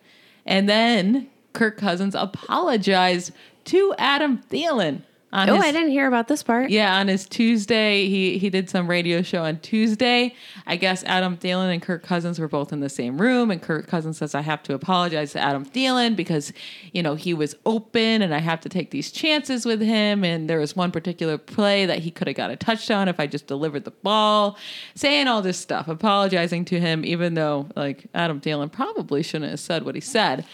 And 0.45 0.67
then 0.67 1.29
Kirk 1.53 1.77
Cousins 1.77 2.15
apologized 2.15 3.31
to 3.65 3.93
Adam 3.97 4.39
Thielen. 4.49 5.03
On 5.33 5.49
Oh, 5.49 5.55
his, 5.55 5.63
I 5.65 5.71
didn't 5.71 5.89
hear 5.89 6.07
about 6.07 6.27
this 6.27 6.43
part. 6.43 6.69
Yeah, 6.69 6.95
on 6.95 7.07
his 7.07 7.25
Tuesday, 7.27 8.07
he 8.07 8.37
he 8.37 8.51
did 8.51 8.69
some 8.69 8.87
radio 8.87 9.23
show 9.23 9.43
on 9.43 9.59
Tuesday. 9.61 10.35
I 10.67 10.75
guess 10.75 11.03
Adam 11.05 11.37
Thielen 11.37 11.73
and 11.73 11.81
Kirk 11.81 12.03
Cousins 12.03 12.37
were 12.39 12.47
both 12.47 12.71
in 12.71 12.81
the 12.81 12.89
same 12.89 13.19
room, 13.19 13.49
and 13.49 13.59
Kirk 13.59 13.87
Cousins 13.87 14.19
says 14.19 14.35
I 14.35 14.41
have 14.41 14.61
to 14.63 14.75
apologize 14.75 15.31
to 15.33 15.39
Adam 15.39 15.65
Thielen 15.65 16.15
because 16.15 16.53
you 16.91 17.01
know 17.01 17.15
he 17.15 17.33
was 17.33 17.55
open, 17.65 18.21
and 18.21 18.33
I 18.33 18.37
have 18.39 18.61
to 18.61 18.69
take 18.69 18.91
these 18.91 19.11
chances 19.11 19.65
with 19.65 19.81
him. 19.81 20.23
And 20.23 20.47
there 20.47 20.59
was 20.59 20.75
one 20.75 20.91
particular 20.91 21.39
play 21.39 21.87
that 21.87 21.99
he 21.99 22.11
could 22.11 22.27
have 22.27 22.37
got 22.37 22.51
a 22.51 22.55
touchdown 22.55 23.07
if 23.07 23.19
I 23.19 23.25
just 23.25 23.47
delivered 23.47 23.85
the 23.85 23.91
ball, 23.91 24.57
saying 24.93 25.27
all 25.27 25.41
this 25.41 25.57
stuff, 25.57 25.87
apologizing 25.87 26.63
to 26.65 26.79
him, 26.79 27.03
even 27.03 27.33
though 27.33 27.67
like 27.75 28.05
Adam 28.13 28.39
Thielen 28.39 28.71
probably 28.71 29.23
shouldn't 29.23 29.49
have 29.49 29.59
said 29.59 29.83
what 29.83 29.95
he 29.95 30.01
said. 30.01 30.45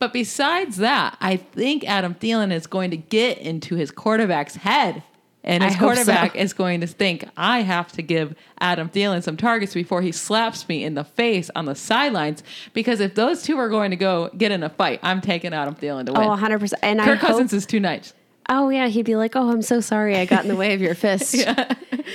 But 0.00 0.14
besides 0.14 0.78
that, 0.78 1.16
I 1.20 1.36
think 1.36 1.84
Adam 1.84 2.14
Thielen 2.14 2.52
is 2.52 2.66
going 2.66 2.90
to 2.90 2.96
get 2.96 3.38
into 3.38 3.76
his 3.76 3.90
quarterback's 3.90 4.56
head. 4.56 5.02
And 5.44 5.62
his 5.62 5.74
I 5.74 5.76
hope 5.76 5.90
so. 5.90 5.94
quarterback 5.94 6.36
is 6.36 6.52
going 6.52 6.80
to 6.80 6.86
think, 6.86 7.26
I 7.36 7.60
have 7.60 7.92
to 7.92 8.02
give 8.02 8.34
Adam 8.60 8.88
Thielen 8.88 9.22
some 9.22 9.36
targets 9.36 9.74
before 9.74 10.02
he 10.02 10.10
slaps 10.10 10.68
me 10.68 10.84
in 10.84 10.94
the 10.94 11.04
face 11.04 11.50
on 11.54 11.66
the 11.66 11.74
sidelines. 11.74 12.42
Because 12.72 13.00
if 13.00 13.14
those 13.14 13.42
two 13.42 13.58
are 13.58 13.68
going 13.68 13.90
to 13.90 13.96
go 13.96 14.30
get 14.36 14.52
in 14.52 14.62
a 14.62 14.70
fight, 14.70 15.00
I'm 15.02 15.20
taking 15.20 15.52
Adam 15.52 15.74
Thielen 15.74 16.06
to 16.06 16.12
oh, 16.12 16.20
win. 16.20 16.28
Oh, 16.30 16.36
100%. 16.36 16.72
And 16.82 17.00
I 17.00 17.04
Kirk 17.04 17.18
hope, 17.18 17.30
Cousins 17.30 17.52
is 17.52 17.66
too 17.66 17.80
nice. 17.80 18.14
Oh 18.48 18.68
yeah, 18.68 18.88
he'd 18.88 19.04
be 19.04 19.14
like, 19.14 19.36
"Oh, 19.36 19.52
I'm 19.52 19.62
so 19.62 19.80
sorry, 19.80 20.16
I 20.16 20.24
got 20.24 20.42
in 20.42 20.48
the 20.48 20.56
way 20.56 20.74
of 20.74 20.80
your 20.80 20.96
fist." 20.96 21.36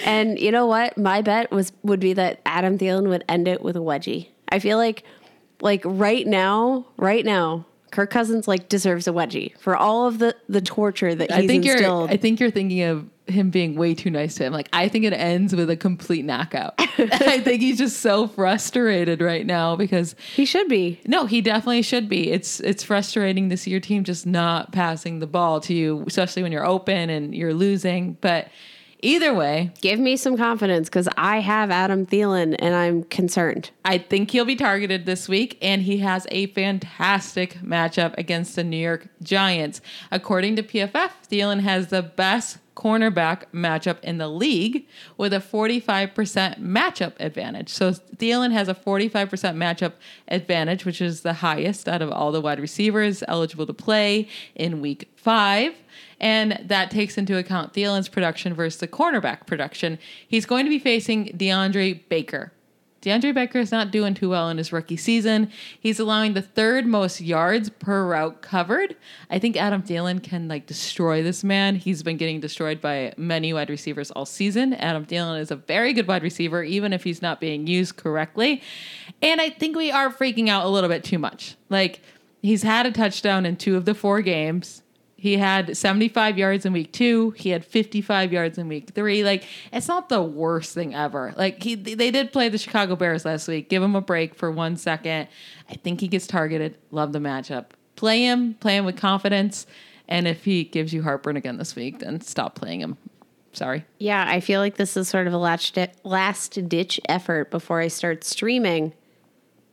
And 0.03 0.37
you 0.37 0.51
know 0.51 0.65
what? 0.65 0.97
My 0.97 1.21
bet 1.21 1.51
was 1.51 1.71
would 1.83 2.01
be 2.01 2.13
that 2.13 2.41
Adam 2.45 2.77
Thielen 2.77 3.07
would 3.07 3.23
end 3.29 3.47
it 3.47 3.61
with 3.61 3.77
a 3.77 3.79
wedgie. 3.79 4.27
I 4.49 4.59
feel 4.59 4.77
like, 4.77 5.03
like 5.61 5.81
right 5.85 6.27
now, 6.27 6.85
right 6.97 7.23
now, 7.23 7.65
Kirk 7.95 8.09
Cousins 8.09 8.45
like 8.45 8.67
deserves 8.67 9.07
a 9.07 9.11
wedgie 9.11 9.57
for 9.57 9.77
all 9.77 10.05
of 10.05 10.19
the 10.19 10.35
the 10.49 10.59
torture 10.59 11.15
that 11.15 11.31
he's 11.31 11.45
I 11.45 11.47
think 11.47 11.65
instilled. 11.65 12.09
you're 12.09 12.13
I 12.13 12.17
think 12.17 12.41
you're 12.41 12.51
thinking 12.51 12.81
of 12.81 13.09
him 13.25 13.51
being 13.51 13.77
way 13.77 13.95
too 13.95 14.11
nice 14.11 14.35
to 14.35 14.43
him. 14.43 14.51
Like 14.51 14.67
I 14.73 14.89
think 14.89 15.05
it 15.05 15.13
ends 15.13 15.55
with 15.55 15.69
a 15.69 15.77
complete 15.77 16.25
knockout. 16.25 16.73
I 16.97 17.39
think 17.39 17.61
he's 17.61 17.77
just 17.77 18.01
so 18.01 18.27
frustrated 18.27 19.21
right 19.21 19.45
now 19.45 19.77
because 19.77 20.13
he 20.35 20.45
should 20.45 20.67
be. 20.67 20.99
No, 21.05 21.25
he 21.25 21.39
definitely 21.39 21.83
should 21.83 22.09
be. 22.09 22.31
It's 22.31 22.59
it's 22.59 22.83
frustrating 22.83 23.49
to 23.49 23.55
see 23.55 23.71
your 23.71 23.79
team 23.79 24.03
just 24.03 24.25
not 24.25 24.73
passing 24.73 25.19
the 25.19 25.27
ball 25.27 25.61
to 25.61 25.73
you, 25.73 26.03
especially 26.05 26.43
when 26.43 26.51
you're 26.51 26.65
open 26.65 27.09
and 27.09 27.33
you're 27.33 27.53
losing. 27.53 28.17
But 28.19 28.49
either 29.01 29.33
way, 29.33 29.71
Give 29.81 29.99
me 29.99 30.17
some 30.17 30.35
confidence 30.35 30.89
because 30.89 31.07
I 31.15 31.41
have 31.41 31.69
Adam 31.69 32.05
Thielen 32.05 32.55
and 32.57 32.73
I'm 32.73 33.03
concerned. 33.03 33.69
I 33.83 33.97
think 33.97 34.31
he'll 34.31 34.45
be 34.45 34.55
targeted 34.55 35.05
this 35.05 35.29
week, 35.29 35.57
and 35.61 35.83
he 35.83 35.99
has 35.99 36.25
a 36.31 36.47
fantastic 36.47 37.59
matchup 37.59 38.17
against 38.17 38.55
the 38.55 38.63
New 38.63 38.77
York 38.77 39.07
Giants. 39.21 39.79
According 40.11 40.55
to 40.55 40.63
PFF, 40.63 41.11
Thielen 41.29 41.59
has 41.59 41.87
the 41.87 42.01
best 42.01 42.57
cornerback 42.75 43.43
matchup 43.53 44.03
in 44.03 44.17
the 44.17 44.27
league 44.27 44.87
with 45.17 45.33
a 45.33 45.39
45% 45.39 46.59
matchup 46.59 47.13
advantage. 47.19 47.69
So 47.69 47.91
Thielen 47.91 48.51
has 48.51 48.67
a 48.67 48.75
45% 48.75 49.29
matchup 49.55 49.93
advantage, 50.27 50.83
which 50.83 51.01
is 51.01 51.21
the 51.21 51.33
highest 51.33 51.87
out 51.87 52.01
of 52.01 52.11
all 52.11 52.31
the 52.31 52.41
wide 52.41 52.59
receivers 52.59 53.23
eligible 53.27 53.65
to 53.65 53.73
play 53.73 54.27
in 54.55 54.81
week 54.81 55.09
five. 55.15 55.73
And 56.19 56.61
that 56.65 56.91
takes 56.91 57.17
into 57.17 57.37
account 57.37 57.73
Thielen's 57.73 58.09
production 58.09 58.53
versus 58.53 58.79
the 58.79 58.87
cornerback 58.87 59.45
production. 59.45 59.99
He's 60.27 60.45
going 60.45 60.65
to 60.65 60.69
be 60.69 60.79
facing 60.79 61.27
DeAndre 61.37 62.07
Baker. 62.09 62.51
DeAndre 63.05 63.35
Baker 63.35 63.59
is 63.59 63.71
not 63.71 63.91
doing 63.91 64.15
too 64.15 64.29
well 64.29 64.49
in 64.49 64.57
his 64.57 64.73
rookie 64.73 64.97
season. 64.97 65.51
He's 65.79 65.99
allowing 65.99 66.33
the 66.33 66.41
third 66.41 66.87
most 66.87 67.21
yards 67.21 67.69
per 67.69 68.07
route 68.07 68.41
covered. 68.41 68.95
I 69.29 69.37
think 69.37 69.55
Adam 69.55 69.83
Thielen 69.83 70.23
can 70.23 70.47
like 70.47 70.65
destroy 70.65 71.21
this 71.21 71.43
man. 71.43 71.75
He's 71.75 72.01
been 72.01 72.17
getting 72.17 72.39
destroyed 72.39 72.81
by 72.81 73.13
many 73.15 73.53
wide 73.53 73.69
receivers 73.69 74.09
all 74.09 74.25
season. 74.25 74.73
Adam 74.73 75.05
Thielen 75.05 75.39
is 75.39 75.51
a 75.51 75.55
very 75.55 75.93
good 75.93 76.07
wide 76.07 76.23
receiver, 76.23 76.63
even 76.63 76.93
if 76.93 77.03
he's 77.03 77.21
not 77.21 77.39
being 77.39 77.67
used 77.67 77.95
correctly. 77.95 78.63
And 79.21 79.39
I 79.39 79.51
think 79.51 79.75
we 79.75 79.91
are 79.91 80.09
freaking 80.11 80.49
out 80.49 80.65
a 80.65 80.69
little 80.69 80.89
bit 80.89 81.03
too 81.03 81.19
much. 81.19 81.57
Like 81.69 82.01
he's 82.41 82.63
had 82.63 82.87
a 82.87 82.91
touchdown 82.91 83.45
in 83.45 83.55
two 83.55 83.77
of 83.77 83.85
the 83.85 83.93
four 83.93 84.21
games. 84.21 84.81
He 85.25 85.37
had 85.37 85.75
75 85.75 86.37
yards 86.37 86.67
in 86.67 86.73
week 86.73 86.91
two. 86.91 87.31
He 87.31 87.49
had 87.49 87.65
55 87.65 88.31
yards 88.31 88.59
in 88.59 88.67
week 88.67 88.91
three. 88.91 89.23
Like, 89.23 89.43
it's 89.73 89.87
not 89.87 90.07
the 90.07 90.21
worst 90.21 90.75
thing 90.75 90.93
ever. 90.93 91.33
Like, 91.35 91.63
he 91.63 91.73
they 91.73 92.11
did 92.11 92.31
play 92.31 92.47
the 92.47 92.59
Chicago 92.59 92.95
Bears 92.95 93.25
last 93.25 93.47
week. 93.47 93.67
Give 93.67 93.81
him 93.81 93.95
a 93.95 94.01
break 94.01 94.35
for 94.35 94.51
one 94.51 94.77
second. 94.77 95.27
I 95.67 95.73
think 95.77 95.99
he 95.99 96.07
gets 96.07 96.27
targeted. 96.27 96.77
Love 96.91 97.11
the 97.11 97.17
matchup. 97.17 97.69
Play 97.95 98.21
him, 98.21 98.53
play 98.53 98.77
him 98.77 98.85
with 98.85 98.97
confidence. 98.97 99.65
And 100.07 100.27
if 100.27 100.45
he 100.45 100.63
gives 100.63 100.93
you 100.93 101.01
heartburn 101.01 101.37
again 101.37 101.57
this 101.57 101.75
week, 101.75 101.97
then 101.97 102.21
stop 102.21 102.53
playing 102.53 102.81
him. 102.81 102.95
Sorry. 103.51 103.83
Yeah, 103.97 104.25
I 104.27 104.41
feel 104.41 104.59
like 104.61 104.75
this 104.75 104.95
is 104.95 105.09
sort 105.09 105.25
of 105.25 105.33
a 105.33 105.39
last 105.39 105.75
last 106.03 106.69
ditch 106.69 106.99
effort 107.09 107.49
before 107.49 107.79
I 107.79 107.87
start 107.87 108.23
streaming. 108.23 108.93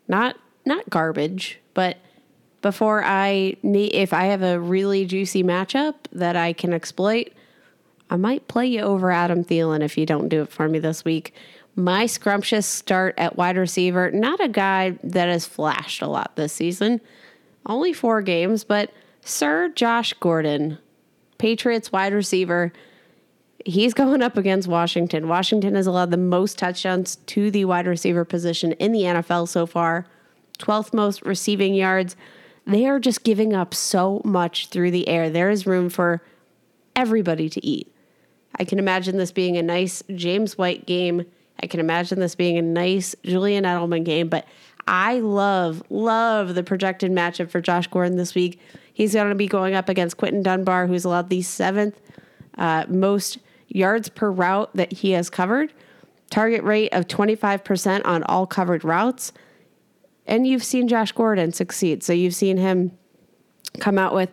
Not 0.09 0.39
not 0.65 0.89
garbage, 0.89 1.61
but 1.75 1.99
before 2.63 3.05
I 3.05 3.57
need, 3.63 3.89
if 3.89 4.13
I 4.13 4.27
have 4.27 4.43
a 4.43 4.59
really 4.59 5.05
juicy 5.05 5.43
matchup 5.43 5.95
that 6.13 6.37
I 6.37 6.53
can 6.53 6.73
exploit, 6.73 7.33
I 8.09 8.17
might 8.17 8.49
play 8.49 8.67
you 8.67 8.81
over 8.81 9.11
Adam 9.11 9.45
Thielen 9.45 9.83
if 9.83 9.99
you 9.99 10.07
don't 10.07 10.29
do 10.29 10.43
it 10.43 10.53
for 10.53 10.69
me 10.69 10.79
this 10.79 11.05
week. 11.05 11.35
My 11.75 12.07
scrumptious 12.07 12.67
start 12.67 13.15
at 13.19 13.37
wide 13.37 13.57
receiver, 13.57 14.11
not 14.11 14.41
a 14.41 14.49
guy 14.49 14.99
that 15.03 15.29
has 15.29 15.47
flashed 15.47 16.03
a 16.03 16.07
lot 16.07 16.37
this 16.37 16.53
season, 16.53 17.01
only 17.67 17.93
four 17.93 18.23
games, 18.23 18.65
but 18.65 18.93
Sir 19.23 19.71
Josh 19.75 20.13
Gordon, 20.15 20.79
Patriots 21.39 21.91
wide 21.91 22.13
receiver, 22.13 22.73
he's 23.65 23.95
going 23.95 24.23
up 24.23 24.37
against 24.37 24.69
Washington. 24.69 25.29
Washington 25.29 25.75
has 25.75 25.87
allowed 25.87 26.11
the 26.11 26.17
most 26.17 26.59
touchdowns 26.59 27.17
to 27.27 27.51
the 27.51 27.65
wide 27.65 27.87
receiver 27.87 28.25
position 28.25 28.73
in 28.73 28.93
the 28.93 29.03
NFL 29.03 29.49
so 29.49 29.67
far, 29.67 30.07
12th 30.59 30.93
most 30.93 31.23
receiving 31.23 31.75
yards. 31.75 32.15
They 32.67 32.87
are 32.87 33.01
just 33.01 33.25
giving 33.25 33.55
up 33.55 33.75
so 33.75 34.21
much 34.25 34.69
through 34.69 34.93
the 34.93 35.09
air. 35.09 35.31
There 35.31 35.51
is 35.51 35.67
room 35.67 35.89
for 35.89 36.23
everybody 36.95 37.49
to 37.49 37.67
eat. 37.67 37.93
I 38.59 38.65
can 38.65 38.79
imagine 38.79 39.17
this 39.17 39.33
being 39.33 39.57
a 39.57 39.63
nice 39.63 40.03
James 40.15 40.59
White 40.59 40.87
game. 40.87 41.25
I 41.63 41.67
can 41.67 41.81
imagine 41.81 42.21
this 42.21 42.35
being 42.35 42.59
a 42.59 42.63
nice 42.63 43.15
Julian 43.25 43.65
Edelman 43.65 44.05
game, 44.05 44.29
but 44.29 44.47
I 44.87 45.21
love, 45.21 45.83
love 45.91 46.55
the 46.55 46.63
projected 46.63 47.13
matchup 47.13 47.51
for 47.51 47.61
Josh 47.61 47.87
Gordon 47.87 48.17
this 48.17 48.35
week. 48.35 48.61
He's 48.93 49.15
going 49.15 49.29
to 49.29 49.35
be 49.35 49.47
going 49.47 49.75
up 49.75 49.89
against 49.89 50.17
Quinton 50.17 50.43
Dunbar, 50.43 50.87
who's 50.87 51.05
allowed 51.05 51.31
the 51.31 51.43
seventh 51.43 51.99
uh, 52.59 52.85
most 52.89 53.39
yards 53.69 54.09
per 54.09 54.31
route 54.31 54.71
that 54.75 54.93
he 54.93 55.13
has 55.13 55.31
covered, 55.31 55.73
target 56.31 56.63
rate 56.63 56.91
of 56.93 57.07
25% 57.07 58.03
on 58.05 58.23
all 58.25 58.47
covered 58.47 58.85
routes. 58.85 59.33
And 60.27 60.47
you've 60.47 60.65
seen 60.65 60.89
Josh 60.89 61.13
Gordon 61.13 61.53
succeed. 61.53 62.03
So 62.03 62.13
you've 62.13 62.35
seen 62.35 62.57
him 62.57 62.93
come 63.81 63.99
out 63.99 64.15
with 64.15 64.31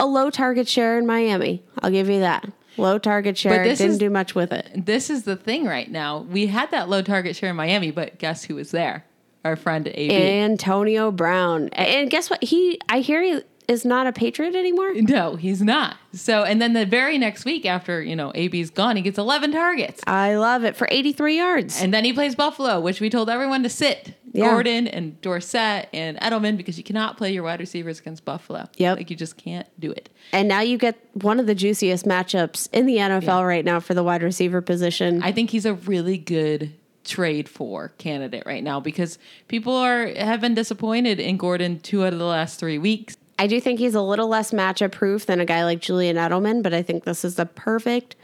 a 0.00 0.06
low 0.06 0.30
target 0.30 0.68
share 0.68 0.98
in 0.98 1.06
Miami. 1.06 1.62
I'll 1.82 1.90
give 1.90 2.08
you 2.08 2.20
that. 2.20 2.46
Low 2.76 2.98
target 2.98 3.38
share. 3.38 3.58
But 3.58 3.64
this 3.64 3.78
Didn't 3.78 3.92
is- 3.92 3.98
do 3.98 4.10
much 4.10 4.34
with 4.34 4.52
it. 4.52 4.68
This 4.86 5.10
is 5.10 5.22
the 5.22 5.36
thing 5.36 5.64
right 5.66 5.90
now. 5.90 6.18
We 6.30 6.48
had 6.48 6.70
that 6.72 6.88
low 6.88 7.02
target 7.02 7.36
share 7.36 7.50
in 7.50 7.56
Miami, 7.56 7.90
but 7.92 8.18
guess 8.18 8.44
who 8.44 8.56
was 8.56 8.72
there? 8.72 9.04
Our 9.44 9.56
friend 9.56 9.86
AB. 9.86 10.10
Antonio 10.40 11.10
Brown. 11.10 11.68
And 11.74 12.10
guess 12.10 12.30
what? 12.30 12.42
He, 12.42 12.80
I 12.88 13.00
hear 13.00 13.22
he 13.22 13.42
is 13.68 13.84
not 13.84 14.06
a 14.06 14.12
Patriot 14.12 14.54
anymore. 14.54 14.92
no, 14.94 15.36
he's 15.36 15.62
not. 15.62 15.96
So, 16.12 16.44
and 16.44 16.60
then 16.60 16.72
the 16.72 16.86
very 16.86 17.18
next 17.18 17.44
week 17.44 17.66
after, 17.66 18.02
you 18.02 18.14
know, 18.16 18.32
AB's 18.34 18.70
gone, 18.70 18.96
he 18.96 19.02
gets 19.02 19.18
11 19.18 19.52
targets. 19.52 20.02
I 20.06 20.36
love 20.36 20.64
it 20.64 20.76
for 20.76 20.86
83 20.90 21.36
yards. 21.36 21.82
And 21.82 21.92
then 21.92 22.04
he 22.04 22.12
plays 22.12 22.34
Buffalo, 22.34 22.80
which 22.80 23.00
we 23.00 23.10
told 23.10 23.30
everyone 23.30 23.62
to 23.62 23.68
sit. 23.68 24.14
Yeah. 24.32 24.50
Gordon 24.50 24.88
and 24.88 25.20
Dorsett 25.20 25.88
and 25.92 26.18
Edelman 26.18 26.56
because 26.56 26.76
you 26.76 26.82
cannot 26.82 27.16
play 27.16 27.32
your 27.32 27.44
wide 27.44 27.60
receivers 27.60 28.00
against 28.00 28.24
Buffalo. 28.24 28.68
Yep. 28.76 28.96
Like 28.98 29.10
you 29.10 29.14
just 29.14 29.36
can't 29.36 29.68
do 29.78 29.92
it. 29.92 30.08
And 30.32 30.48
now 30.48 30.60
you 30.60 30.76
get 30.76 30.98
one 31.12 31.38
of 31.38 31.46
the 31.46 31.54
juiciest 31.54 32.04
matchups 32.04 32.68
in 32.72 32.86
the 32.86 32.96
NFL 32.96 33.46
right 33.46 33.64
now 33.64 33.78
for 33.78 33.94
the 33.94 34.02
wide 34.02 34.24
receiver 34.24 34.60
position. 34.60 35.22
I 35.22 35.30
think 35.30 35.50
he's 35.50 35.64
a 35.66 35.74
really 35.74 36.18
good 36.18 36.74
trade 37.04 37.48
for 37.48 37.90
candidate 37.98 38.42
right 38.44 38.64
now 38.64 38.80
because 38.80 39.18
people 39.46 39.74
are 39.74 40.06
have 40.14 40.40
been 40.40 40.54
disappointed 40.54 41.20
in 41.20 41.36
Gordon 41.36 41.78
two 41.78 42.04
out 42.04 42.12
of 42.12 42.18
the 42.18 42.24
last 42.24 42.58
three 42.58 42.78
weeks. 42.78 43.16
I 43.38 43.46
do 43.46 43.60
think 43.60 43.78
he's 43.78 43.94
a 43.94 44.02
little 44.02 44.28
less 44.28 44.52
matchup 44.52 44.92
proof 44.92 45.26
than 45.26 45.40
a 45.40 45.44
guy 45.44 45.64
like 45.64 45.80
Julian 45.80 46.16
Edelman, 46.16 46.62
but 46.62 46.72
I 46.72 46.82
think 46.82 47.04
this 47.04 47.24
is 47.24 47.34
the 47.34 47.46
perfect 47.46 48.16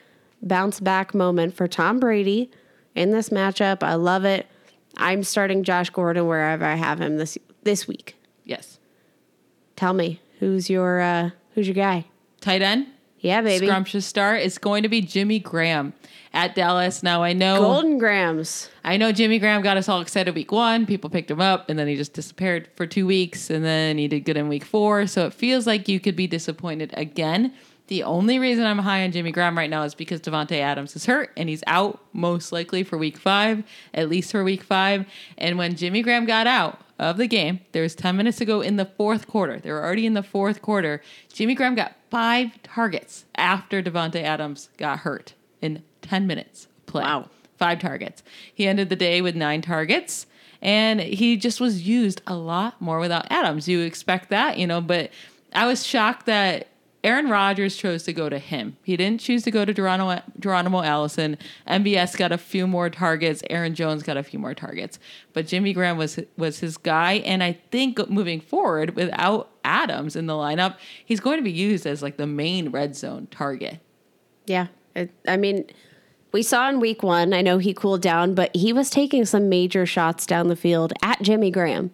bounce 0.43 0.81
back 0.81 1.15
moment 1.15 1.55
for 1.55 1.67
Tom 1.67 1.99
Brady 1.99 2.51
in 2.95 3.11
this 3.11 3.31
matchup. 3.31 3.83
I 3.83 3.95
love 3.95 4.25
it. 4.25 4.47
I'm 4.97 5.23
starting 5.25 5.65
Josh 5.65 5.91
Gordon 5.91 6.27
wherever 6.27 6.65
I 6.65 6.75
have 6.75 7.01
him 7.01 7.17
this 7.17 7.39
this 7.63 7.87
week. 7.87 8.17
Yes. 8.45 8.79
Tell 9.77 9.93
me 9.93 10.21
who's 10.39 10.71
your 10.71 11.01
uh, 11.01 11.31
who's 11.55 11.67
your 11.67 11.75
guy? 11.75 12.07
Tight 12.41 12.63
end. 12.63 12.87
Yeah, 13.21 13.43
baby. 13.43 13.67
Scrumptious 13.67 14.07
start 14.07 14.41
is 14.41 14.59
going 14.59 14.83
to 14.83 14.89
be 14.89 15.01
Jimmy 15.01 15.39
Graham 15.39 15.93
at 16.33 16.55
Dallas. 16.55 17.03
Now 17.03 17.23
I 17.23 17.33
know 17.33 17.61
Golden 17.61 17.99
Grahams. 17.99 18.71
I 18.83 18.97
know 18.97 19.13
Jimmy 19.13 19.39
Graham 19.39 19.63
got 19.63 19.77
us 19.77 19.89
all 19.89 20.01
excited 20.01 20.35
week 20.35 20.53
one. 20.53 20.87
People 20.87 21.11
picked 21.11 21.31
him 21.31 21.41
up, 21.41 21.69
and 21.69 21.79
then 21.79 21.87
he 21.87 21.97
just 21.97 22.15
disappeared 22.15 22.69
for 22.77 22.87
two 22.87 23.07
weeks, 23.07 23.51
and 23.51 23.65
then 23.65 23.99
he 23.99 24.09
did 24.09 24.21
good 24.21 24.37
in 24.37 24.49
week 24.49 24.65
four. 24.65 25.07
So 25.07 25.27
it 25.27 25.35
feels 25.35 25.67
like 25.67 25.89
you 25.89 26.01
could 26.01 26.17
be 26.17 26.27
disappointed 26.27 26.95
again. 26.97 27.53
The 27.89 28.05
only 28.05 28.39
reason 28.39 28.65
I'm 28.65 28.79
high 28.79 29.03
on 29.03 29.11
Jimmy 29.11 29.33
Graham 29.33 29.59
right 29.59 29.69
now 29.69 29.83
is 29.83 29.97
because 29.97 30.21
Davante 30.21 30.61
Adams 30.61 30.95
is 30.95 31.07
hurt 31.07 31.33
and 31.37 31.49
he's 31.49 31.65
out 31.67 32.01
most 32.13 32.53
likely 32.53 32.85
for 32.85 32.97
week 32.97 33.19
five, 33.19 33.65
at 33.93 34.09
least 34.09 34.31
for 34.31 34.45
week 34.45 34.63
five. 34.63 35.07
And 35.37 35.59
when 35.59 35.75
Jimmy 35.75 36.01
Graham 36.03 36.25
got 36.25 36.47
out 36.47 36.81
of 37.01 37.17
the 37.17 37.27
game, 37.27 37.61
there 37.73 37.83
was 37.83 37.95
10 37.95 38.17
minutes 38.17 38.37
to 38.39 38.45
go 38.45 38.61
in 38.61 38.77
the 38.77 38.85
fourth 38.85 39.27
quarter. 39.27 39.59
They 39.59 39.73
were 39.73 39.83
already 39.83 40.05
in 40.05 40.13
the 40.13 40.23
fourth 40.23 40.61
quarter. 40.61 41.03
Jimmy 41.33 41.55
Graham 41.55 41.75
got 41.75 41.97
five 42.11 42.63
targets 42.63 43.25
after 43.35 43.83
Davante 43.83 44.23
Adams 44.23 44.69
got 44.77 45.01
hurt 45.01 45.33
in 45.63 45.83
10 46.03 46.27
minutes 46.27 46.69
play. 46.87 47.03
Wow. 47.03 47.31
Five 47.57 47.79
targets. 47.79 48.23
He 48.55 48.67
ended 48.67 48.91
the 48.91 48.97
day 48.97 49.23
with 49.23 49.35
nine 49.35 49.63
targets. 49.63 50.27
And 50.63 51.01
he 51.01 51.39
just 51.39 51.59
was 51.59 51.89
used 51.89 52.21
a 52.27 52.35
lot 52.35 52.81
more 52.83 52.99
without 52.99 53.27
Adams. 53.31 53.67
You 53.67 53.81
expect 53.81 54.29
that, 54.29 54.59
you 54.59 54.67
know, 54.67 54.83
but 54.83 55.11
I 55.55 55.67
was 55.67 55.87
shocked 55.87 56.27
that 56.27 56.69
Aaron 57.03 57.31
Rodgers 57.31 57.77
chose 57.77 58.03
to 58.03 58.13
go 58.13 58.29
to 58.29 58.39
him. 58.39 58.77
He 58.83 58.97
didn't 58.97 59.21
choose 59.21 59.43
to 59.45 59.51
go 59.51 59.65
to 59.65 59.73
Geronimo, 59.73 60.21
Geronimo 60.39 60.83
Allison. 60.83 61.39
MVS 61.67 62.17
got 62.17 62.31
a 62.31 62.37
few 62.37 62.67
more 62.67 62.91
targets. 62.91 63.43
Aaron 63.49 63.75
Jones 63.75 64.03
got 64.03 64.19
a 64.19 64.23
few 64.23 64.39
more 64.39 64.55
targets. 64.55 64.99
But 65.33 65.47
Jimmy 65.47 65.73
Graham 65.73 65.97
was 65.97 66.21
was 66.37 66.59
his 66.59 66.77
guy. 66.77 67.15
And 67.15 67.43
I 67.43 67.59
think 67.71 68.11
moving 68.11 68.41
forward, 68.41 68.97
without 68.97 69.51
Adams 69.65 70.15
in 70.15 70.27
the 70.27 70.35
lineup, 70.35 70.77
he's 71.03 71.21
going 71.21 71.39
to 71.39 71.43
be 71.43 71.53
used 71.53 71.87
as 71.87 72.03
like 72.03 72.19
the 72.19 72.27
main 72.27 72.71
red 72.71 72.95
zone 72.95 73.29
target. 73.31 73.81
Yeah. 74.47 74.67
I 75.27 75.37
mean, 75.37 75.65
we 76.33 76.43
saw 76.43 76.69
in 76.69 76.81
week 76.81 77.03
one, 77.03 77.33
I 77.33 77.41
know 77.41 77.59
he 77.59 77.73
cooled 77.73 78.03
down, 78.03 78.35
but 78.35 78.55
he 78.55 78.73
was 78.73 78.91
taking 78.91 79.25
some 79.25 79.49
major 79.49 79.87
shots 79.87 80.27
down 80.27 80.49
the 80.49 80.57
field 80.57 80.93
at 81.03 81.23
Jimmy 81.23 81.51
Graham. 81.51 81.93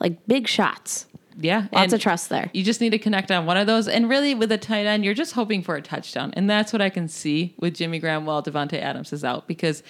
Like 0.00 0.26
big 0.26 0.48
shots. 0.48 1.06
Yeah. 1.38 1.66
Lots 1.72 1.84
and 1.84 1.92
of 1.94 2.00
trust 2.00 2.28
there. 2.28 2.50
You 2.52 2.62
just 2.62 2.80
need 2.80 2.90
to 2.90 2.98
connect 2.98 3.30
on 3.30 3.46
one 3.46 3.56
of 3.56 3.66
those. 3.66 3.88
And 3.88 4.08
really, 4.08 4.34
with 4.34 4.52
a 4.52 4.58
tight 4.58 4.86
end, 4.86 5.04
you're 5.04 5.14
just 5.14 5.32
hoping 5.32 5.62
for 5.62 5.76
a 5.76 5.82
touchdown. 5.82 6.32
And 6.36 6.48
that's 6.48 6.72
what 6.72 6.82
I 6.82 6.90
can 6.90 7.08
see 7.08 7.54
with 7.58 7.74
Jimmy 7.74 7.98
Graham 7.98 8.26
while 8.26 8.42
Davante 8.42 8.80
Adams 8.80 9.12
is 9.12 9.24
out 9.24 9.46
because 9.46 9.82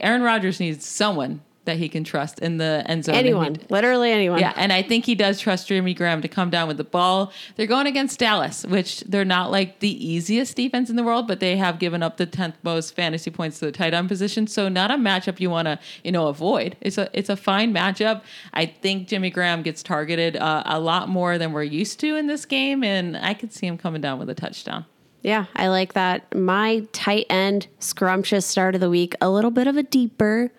Aaron 0.00 0.22
Rodgers 0.22 0.60
needs 0.60 0.86
someone 0.86 1.42
that 1.68 1.76
he 1.76 1.88
can 1.88 2.02
trust 2.02 2.40
in 2.40 2.56
the 2.58 2.82
end 2.86 3.04
zone. 3.04 3.14
And 3.14 3.24
he- 3.26 3.30
Anyone, 3.30 3.56
literally 3.70 4.10
anyone. 4.10 4.40
yeah, 4.40 4.52
and 4.56 4.72
I 4.72 4.82
think 4.82 5.04
he 5.06 5.14
does 5.14 5.38
trust 5.38 5.68
Jimmy 5.68 5.94
Graham 5.94 6.20
to 6.22 6.28
come 6.28 6.50
down 6.50 6.66
with 6.66 6.76
the 6.78 6.84
ball. 6.84 7.32
They're 7.56 7.66
going 7.68 7.86
against 7.86 8.18
Dallas, 8.18 8.64
which 8.66 9.00
they're 9.02 9.24
not 9.24 9.50
like 9.52 9.78
the 9.78 10.06
easiest 10.06 10.56
defense 10.56 10.90
in 10.90 10.96
the 10.96 11.04
world, 11.04 11.28
but 11.28 11.38
they 11.40 11.56
have 11.56 11.78
given 11.78 12.02
up 12.02 12.16
the 12.16 12.26
tenth 12.26 12.56
most 12.64 12.96
fantasy 12.96 13.30
points 13.30 13.60
to 13.60 13.66
the 13.66 13.72
tight 13.72 13.94
end 13.94 14.08
position. 14.08 14.46
So 14.48 14.68
not 14.68 14.90
a 14.90 14.94
matchup 14.94 15.38
you 15.40 15.50
want 15.50 15.66
to 15.66 15.78
you 16.02 16.10
know 16.10 16.26
avoid. 16.28 16.76
It's 16.80 16.98
a 16.98 17.08
it's 17.12 17.28
a 17.28 17.36
fine 17.36 17.72
matchup. 17.72 18.22
I 18.52 18.66
think 18.66 19.06
Jimmy 19.08 19.30
Graham 19.30 19.62
gets 19.62 19.82
targeted 19.82 20.36
uh, 20.36 20.62
a 20.66 20.80
lot 20.80 21.08
more 21.08 21.38
than 21.38 21.52
we're 21.52 21.62
used 21.62 22.00
to 22.00 22.16
in 22.16 22.26
this 22.26 22.44
game, 22.46 22.82
and 22.82 23.16
I 23.16 23.34
could 23.34 23.52
see 23.52 23.66
him 23.66 23.78
coming 23.78 24.00
down 24.00 24.18
with 24.18 24.28
a 24.30 24.34
touchdown. 24.34 24.86
Yeah, 25.22 25.46
I 25.56 25.66
like 25.68 25.94
that. 25.94 26.32
My 26.34 26.86
tight 26.92 27.26
end 27.28 27.66
scrumptious 27.80 28.46
start 28.46 28.74
of 28.76 28.80
the 28.80 28.88
week, 28.88 29.14
a 29.20 29.28
little 29.28 29.50
bit 29.50 29.66
of 29.66 29.76
a 29.76 29.82
deeper, 29.82 30.52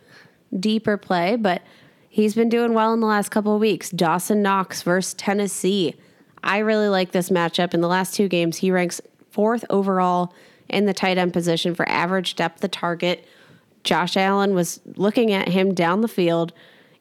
deeper 0.58 0.98
play, 0.98 1.36
but 1.36 1.62
he's 2.10 2.36
been 2.36 2.50
doing 2.50 2.74
well 2.74 2.94
in 2.94 3.00
the 3.00 3.08
last 3.08 3.30
couple 3.30 3.56
of 3.56 3.62
weeks. 3.62 3.90
Dawson 3.90 4.42
Knox 4.42 4.82
versus 4.82 5.14
Tennessee. 5.14 5.96
I 6.44 6.60
really 6.60 6.88
like 6.88 7.12
this 7.12 7.30
matchup. 7.30 7.74
In 7.74 7.82
the 7.82 7.88
last 7.88 8.14
two 8.14 8.28
games, 8.28 8.58
he 8.58 8.72
ranks 8.72 9.02
fourth 9.32 9.66
overall 9.70 10.34
in 10.70 10.86
the 10.86 10.94
tight 10.94 11.18
end 11.18 11.34
position 11.34 11.76
for 11.76 11.88
average 11.90 12.36
depth 12.36 12.64
of 12.64 12.72
target. 12.72 13.26
Josh 13.84 14.18
Allen 14.18 14.54
was 14.54 14.80
looking 14.96 15.32
at 15.32 15.50
him 15.50 15.74
down 15.74 16.02
the 16.02 16.08
field. 16.08 16.54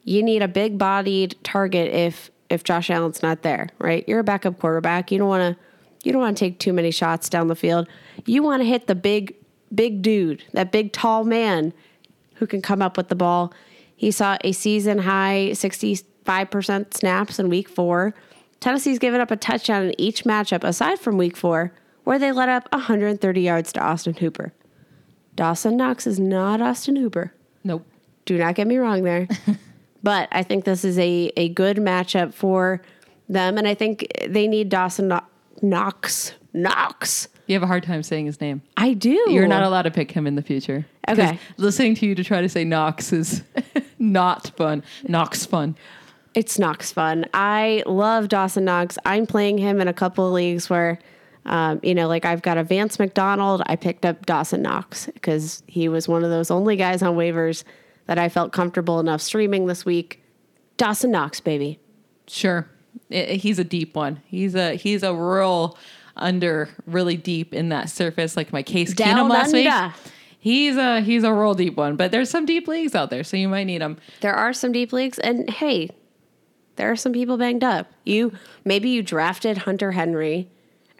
You 0.03 0.23
need 0.23 0.41
a 0.41 0.47
big 0.47 0.77
bodied 0.77 1.35
target 1.43 1.93
if 1.93 2.31
if 2.49 2.63
Josh 2.63 2.89
Allen's 2.89 3.21
not 3.21 3.43
there, 3.43 3.69
right? 3.77 4.03
You're 4.07 4.19
a 4.19 4.23
backup 4.23 4.59
quarterback. 4.59 5.11
You 5.11 5.19
don't 5.19 5.27
want 5.27 5.55
to 5.55 5.63
you 6.03 6.11
don't 6.11 6.21
want 6.21 6.37
to 6.37 6.45
take 6.45 6.59
too 6.59 6.73
many 6.73 6.91
shots 6.91 7.29
down 7.29 7.47
the 7.47 7.55
field. 7.55 7.87
You 8.25 8.41
want 8.41 8.61
to 8.61 8.65
hit 8.65 8.87
the 8.87 8.95
big 8.95 9.35
big 9.73 10.01
dude, 10.01 10.43
that 10.53 10.71
big 10.71 10.93
tall 10.93 11.23
man 11.23 11.73
who 12.39 12.47
can 12.47 12.61
come 12.61 12.81
up 12.81 12.97
with 12.97 13.09
the 13.09 13.15
ball. 13.15 13.53
He 13.95 14.11
saw 14.11 14.37
a 14.43 14.51
season 14.51 14.99
high 14.99 15.49
65% 15.51 16.93
snaps 16.93 17.39
in 17.39 17.49
week 17.49 17.69
4. 17.69 18.13
Tennessee's 18.59 18.99
given 18.99 19.21
up 19.21 19.31
a 19.31 19.35
touchdown 19.35 19.85
in 19.85 20.01
each 20.01 20.23
matchup 20.23 20.63
aside 20.63 20.99
from 20.99 21.17
week 21.17 21.37
4 21.37 21.71
where 22.03 22.17
they 22.17 22.31
let 22.31 22.49
up 22.49 22.67
130 22.71 23.41
yards 23.41 23.71
to 23.73 23.79
Austin 23.81 24.15
Hooper. 24.15 24.53
Dawson 25.35 25.77
Knox 25.77 26.07
is 26.07 26.19
not 26.19 26.61
Austin 26.61 26.95
Hooper. 26.95 27.33
Nope. 27.63 27.85
Do 28.25 28.37
not 28.37 28.55
get 28.55 28.67
me 28.67 28.77
wrong 28.77 29.03
there. 29.03 29.27
but 30.03 30.27
I 30.31 30.43
think 30.43 30.65
this 30.65 30.83
is 30.83 30.97
a, 30.97 31.31
a 31.37 31.49
good 31.49 31.77
matchup 31.77 32.33
for 32.33 32.81
them. 33.27 33.57
And 33.57 33.67
I 33.67 33.73
think 33.73 34.07
they 34.27 34.47
need 34.47 34.69
Dawson 34.69 35.07
Kno- 35.09 35.25
Knox. 35.61 36.33
Knox. 36.53 37.27
You 37.49 37.55
have 37.55 37.63
a 37.63 37.67
hard 37.67 37.81
time 37.81 38.03
saying 38.03 38.27
his 38.27 38.39
name. 38.39 38.61
I 38.77 38.93
do. 38.93 39.09
You're 39.27 39.47
not 39.47 39.63
allowed 39.63 39.81
to 39.81 39.91
pick 39.91 40.11
him 40.11 40.27
in 40.27 40.35
the 40.35 40.43
future. 40.43 40.85
Okay. 41.07 41.39
Listening 41.57 41.95
to 41.95 42.05
you 42.05 42.13
to 42.13 42.23
try 42.23 42.41
to 42.41 42.47
say 42.47 42.63
Knox 42.63 43.11
is 43.11 43.41
not 43.99 44.51
fun. 44.55 44.83
Knox 45.07 45.47
fun. 45.47 45.75
It's 46.35 46.59
Knox 46.59 46.91
fun. 46.91 47.25
I 47.33 47.81
love 47.87 48.27
Dawson 48.27 48.65
Knox. 48.65 48.99
I'm 49.03 49.25
playing 49.25 49.57
him 49.57 49.81
in 49.81 49.87
a 49.87 49.93
couple 49.93 50.27
of 50.27 50.33
leagues 50.33 50.69
where, 50.69 50.99
um, 51.47 51.79
you 51.81 51.95
know, 51.95 52.07
like 52.07 52.23
I've 52.23 52.43
got 52.43 52.59
a 52.59 52.63
Vance 52.63 52.99
McDonald. 52.99 53.63
I 53.65 53.75
picked 53.77 54.05
up 54.05 54.27
Dawson 54.27 54.61
Knox 54.61 55.07
because 55.07 55.63
he 55.65 55.89
was 55.89 56.07
one 56.07 56.23
of 56.23 56.29
those 56.29 56.51
only 56.51 56.75
guys 56.75 57.01
on 57.01 57.15
waivers 57.15 57.63
that 58.05 58.19
I 58.19 58.29
felt 58.29 58.51
comfortable 58.51 58.99
enough 58.99 59.21
streaming 59.21 59.65
this 59.65 59.85
week. 59.85 60.21
Dawson 60.77 61.09
Knox, 61.09 61.39
baby. 61.39 61.79
Sure, 62.27 62.69
I- 63.11 63.39
he's 63.41 63.57
a 63.57 63.63
deep 63.63 63.95
one. 63.95 64.21
He's 64.27 64.53
a 64.53 64.75
he's 64.75 65.01
a 65.01 65.15
real 65.15 65.75
under, 66.21 66.69
really 66.85 67.17
deep 67.17 67.53
in 67.53 67.69
that 67.69 67.89
surface, 67.89 68.37
like 68.37 68.53
my 68.53 68.63
Case 68.63 68.93
Down 68.93 69.15
Keenum 69.15 69.29
last 69.29 69.53
week. 69.53 69.65
under. 69.65 69.93
He's 70.41 70.77
a 70.77 71.01
he's 71.01 71.23
a 71.23 71.33
real 71.33 71.53
deep 71.53 71.75
one, 71.75 71.97
but 71.97 72.11
there's 72.11 72.29
some 72.29 72.45
deep 72.45 72.67
leagues 72.67 72.95
out 72.95 73.09
there, 73.09 73.23
so 73.25 73.35
you 73.35 73.49
might 73.49 73.65
need 73.65 73.81
him. 73.81 73.97
There 74.21 74.33
are 74.33 74.53
some 74.53 74.71
deep 74.71 74.93
leagues, 74.93 75.19
and 75.19 75.49
hey, 75.49 75.89
there 76.77 76.89
are 76.89 76.95
some 76.95 77.11
people 77.11 77.37
banged 77.37 77.63
up. 77.63 77.91
You 78.05 78.31
maybe 78.63 78.89
you 78.89 79.03
drafted 79.03 79.59
Hunter 79.59 79.91
Henry, 79.91 80.49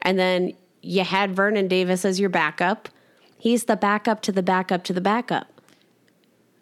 and 0.02 0.20
then 0.20 0.54
you 0.82 1.06
had 1.06 1.36
Vernon 1.36 1.70
Davis 1.70 2.04
as 2.04 2.20
your 2.20 2.30
backup. 2.30 2.90
He's 3.38 3.64
the 3.64 3.78
backup 3.78 4.22
to 4.24 4.34
the 4.34 4.44
backup 4.44 4.84
to 4.86 4.94
the 4.94 5.02
backup. 5.02 5.48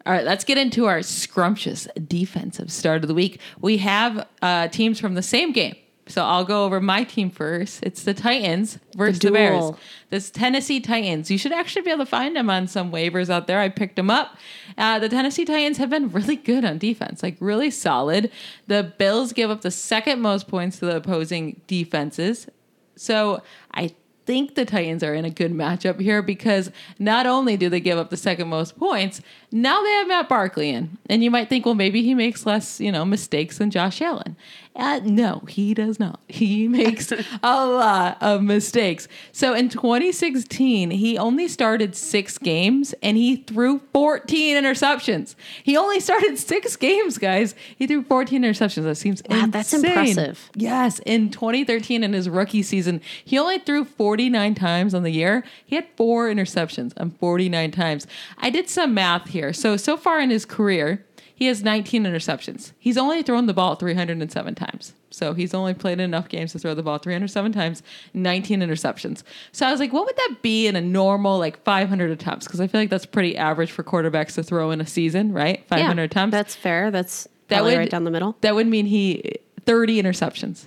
All 0.06 0.12
right, 0.12 0.24
let's 0.24 0.44
get 0.44 0.56
into 0.56 0.86
our 0.86 1.02
scrumptious 1.02 1.88
defensive 2.06 2.70
start 2.70 3.02
of 3.02 3.08
the 3.08 3.14
week. 3.14 3.40
We 3.60 3.78
have 3.78 4.26
uh, 4.40 4.68
teams 4.68 5.00
from 5.00 5.14
the 5.14 5.22
same 5.22 5.52
game. 5.52 5.74
So 6.08 6.24
I'll 6.24 6.44
go 6.44 6.64
over 6.64 6.80
my 6.80 7.04
team 7.04 7.30
first. 7.30 7.82
It's 7.82 8.02
the 8.02 8.14
Titans 8.14 8.78
versus 8.96 9.18
the, 9.18 9.30
Bears. 9.30 9.60
duel. 9.60 9.78
This 10.10 10.30
Tennessee 10.30 10.80
Titans. 10.80 11.30
You 11.30 11.38
should 11.38 11.52
actually 11.52 11.82
be 11.82 11.90
able 11.90 12.04
to 12.04 12.10
find 12.10 12.34
them 12.34 12.50
on 12.50 12.66
some 12.66 12.90
waivers 12.90 13.30
out 13.30 13.46
there. 13.46 13.60
I 13.60 13.68
picked 13.68 13.96
them 13.96 14.10
up. 14.10 14.36
Uh, 14.76 14.98
the 14.98 15.08
Tennessee 15.08 15.44
Titans 15.44 15.76
have 15.76 15.90
been 15.90 16.10
really 16.10 16.36
good 16.36 16.64
on 16.64 16.78
defense, 16.78 17.22
like 17.22 17.36
really 17.40 17.70
solid. 17.70 18.30
The 18.66 18.92
Bills 18.96 19.32
give 19.32 19.50
up 19.50 19.60
the 19.60 19.70
second 19.70 20.20
most 20.20 20.48
points 20.48 20.78
to 20.78 20.86
the 20.86 20.96
opposing 20.96 21.60
defenses. 21.66 22.48
So 22.96 23.42
I 23.72 23.92
think 24.28 24.56
the 24.56 24.66
Titans 24.66 25.02
are 25.02 25.14
in 25.14 25.24
a 25.24 25.30
good 25.30 25.54
matchup 25.54 25.98
here 25.98 26.20
because 26.20 26.70
not 26.98 27.24
only 27.24 27.56
do 27.56 27.70
they 27.70 27.80
give 27.80 27.96
up 27.96 28.10
the 28.10 28.16
second 28.18 28.46
most 28.46 28.76
points, 28.76 29.22
now 29.50 29.82
they 29.82 29.90
have 29.92 30.06
Matt 30.06 30.28
Barkley 30.28 30.68
in. 30.68 30.98
And 31.08 31.24
you 31.24 31.30
might 31.30 31.48
think, 31.48 31.64
well, 31.64 31.74
maybe 31.74 32.02
he 32.02 32.14
makes 32.14 32.44
less, 32.44 32.78
you 32.78 32.92
know, 32.92 33.06
mistakes 33.06 33.56
than 33.56 33.70
Josh 33.70 34.02
Allen. 34.02 34.36
Uh, 34.78 35.00
no, 35.02 35.42
he 35.48 35.74
does 35.74 35.98
not. 35.98 36.20
He 36.28 36.68
makes 36.78 37.10
a 37.10 37.66
lot 37.66 38.16
of 38.22 38.42
mistakes. 38.42 39.08
So 39.32 39.52
in 39.52 39.68
2016, 39.68 40.92
he 40.92 41.18
only 41.18 41.48
started 41.48 41.96
six 41.96 42.38
games 42.38 42.94
and 43.02 43.16
he 43.16 43.36
threw 43.36 43.80
14 43.92 44.56
interceptions. 44.62 45.34
He 45.64 45.76
only 45.76 45.98
started 45.98 46.38
six 46.38 46.76
games, 46.76 47.18
guys. 47.18 47.56
He 47.76 47.88
threw 47.88 48.04
14 48.04 48.42
interceptions. 48.42 48.84
That 48.84 48.94
seems 48.94 49.20
Wow, 49.28 49.46
that's 49.48 49.74
impressive. 49.74 50.48
Yes, 50.54 51.00
in 51.00 51.30
2013 51.30 52.04
in 52.04 52.12
his 52.12 52.28
rookie 52.28 52.62
season, 52.62 53.00
he 53.24 53.36
only 53.36 53.58
threw 53.58 53.84
49 53.84 54.54
times 54.54 54.94
on 54.94 55.02
the 55.02 55.10
year. 55.10 55.44
He 55.66 55.74
had 55.74 55.86
four 55.96 56.28
interceptions 56.28 56.92
on 56.96 57.10
49 57.10 57.72
times. 57.72 58.06
I 58.38 58.50
did 58.50 58.68
some 58.68 58.94
math 58.94 59.28
here. 59.30 59.52
So 59.52 59.76
so 59.76 59.96
far 59.96 60.20
in 60.20 60.30
his 60.30 60.44
career, 60.44 61.04
he 61.38 61.46
has 61.46 61.62
19 61.62 62.02
interceptions. 62.02 62.72
He's 62.80 62.98
only 62.98 63.22
thrown 63.22 63.46
the 63.46 63.54
ball 63.54 63.76
307 63.76 64.56
times. 64.56 64.92
So 65.10 65.34
he's 65.34 65.54
only 65.54 65.72
played 65.72 66.00
enough 66.00 66.28
games 66.28 66.50
to 66.50 66.58
throw 66.58 66.74
the 66.74 66.82
ball 66.82 66.98
307 66.98 67.52
times, 67.52 67.80
19 68.12 68.58
interceptions. 68.58 69.22
So 69.52 69.64
I 69.64 69.70
was 69.70 69.78
like, 69.78 69.92
what 69.92 70.04
would 70.04 70.16
that 70.16 70.38
be 70.42 70.66
in 70.66 70.74
a 70.74 70.80
normal 70.80 71.38
like 71.38 71.62
500 71.62 72.10
attempts? 72.10 72.46
Because 72.48 72.60
I 72.60 72.66
feel 72.66 72.80
like 72.80 72.90
that's 72.90 73.06
pretty 73.06 73.36
average 73.36 73.70
for 73.70 73.84
quarterbacks 73.84 74.34
to 74.34 74.42
throw 74.42 74.72
in 74.72 74.80
a 74.80 74.86
season, 74.86 75.32
right? 75.32 75.64
500 75.68 76.02
attempts. 76.02 76.32
That's 76.32 76.56
fair. 76.56 76.90
That's 76.90 77.28
That 77.46 77.62
would- 77.62 77.76
right 77.78 77.88
down 77.88 78.02
the 78.02 78.10
middle. 78.10 78.36
That 78.40 78.56
would 78.56 78.66
mean 78.66 78.86
he 78.86 79.36
30 79.64 80.02
interceptions. 80.02 80.66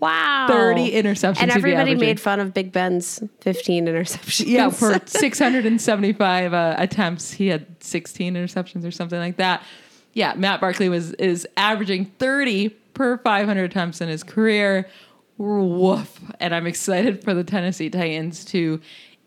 Wow. 0.00 0.46
30 0.48 0.90
interceptions 0.90 1.42
And 1.42 1.52
everybody 1.52 1.94
made 1.94 2.18
fun 2.18 2.40
of 2.40 2.52
Big 2.52 2.72
Ben's 2.72 3.22
15 3.42 3.86
interceptions. 3.86 4.44
Yeah, 4.48 4.70
for 4.70 5.00
675 5.06 6.52
uh, 6.52 6.74
attempts, 6.78 7.30
he 7.30 7.46
had 7.46 7.66
16 7.78 8.34
interceptions 8.34 8.84
or 8.84 8.90
something 8.90 9.20
like 9.20 9.36
that. 9.36 9.62
Yeah, 10.12 10.34
Matt 10.34 10.60
Barkley 10.60 10.88
was 10.88 11.12
is 11.14 11.46
averaging 11.56 12.06
30 12.18 12.70
per 12.94 13.18
500 13.18 13.64
attempts 13.64 14.00
in 14.00 14.08
his 14.08 14.22
career. 14.22 14.88
Woof! 15.38 16.20
And 16.38 16.54
I'm 16.54 16.66
excited 16.66 17.24
for 17.24 17.32
the 17.32 17.44
Tennessee 17.44 17.88
Titans 17.88 18.44
to 18.46 18.80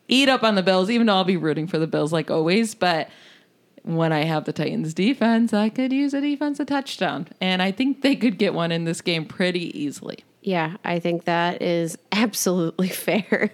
eat 0.08 0.28
up 0.28 0.42
on 0.42 0.54
the 0.54 0.62
Bills, 0.62 0.90
even 0.90 1.06
though 1.06 1.14
I'll 1.14 1.24
be 1.24 1.36
rooting 1.36 1.66
for 1.66 1.78
the 1.78 1.86
Bills 1.86 2.12
like 2.12 2.30
always. 2.30 2.74
But 2.74 3.08
when 3.82 4.12
I 4.12 4.24
have 4.24 4.44
the 4.44 4.52
Titans 4.52 4.94
defense, 4.94 5.52
I 5.52 5.68
could 5.68 5.92
use 5.92 6.14
a 6.14 6.20
defensive 6.20 6.66
touchdown, 6.66 7.28
and 7.40 7.60
I 7.60 7.70
think 7.70 8.02
they 8.02 8.16
could 8.16 8.38
get 8.38 8.54
one 8.54 8.72
in 8.72 8.84
this 8.84 9.00
game 9.00 9.26
pretty 9.26 9.78
easily. 9.78 10.24
Yeah, 10.46 10.76
I 10.84 10.98
think 10.98 11.24
that 11.24 11.62
is 11.62 11.96
absolutely 12.12 12.88
fair. 12.88 13.50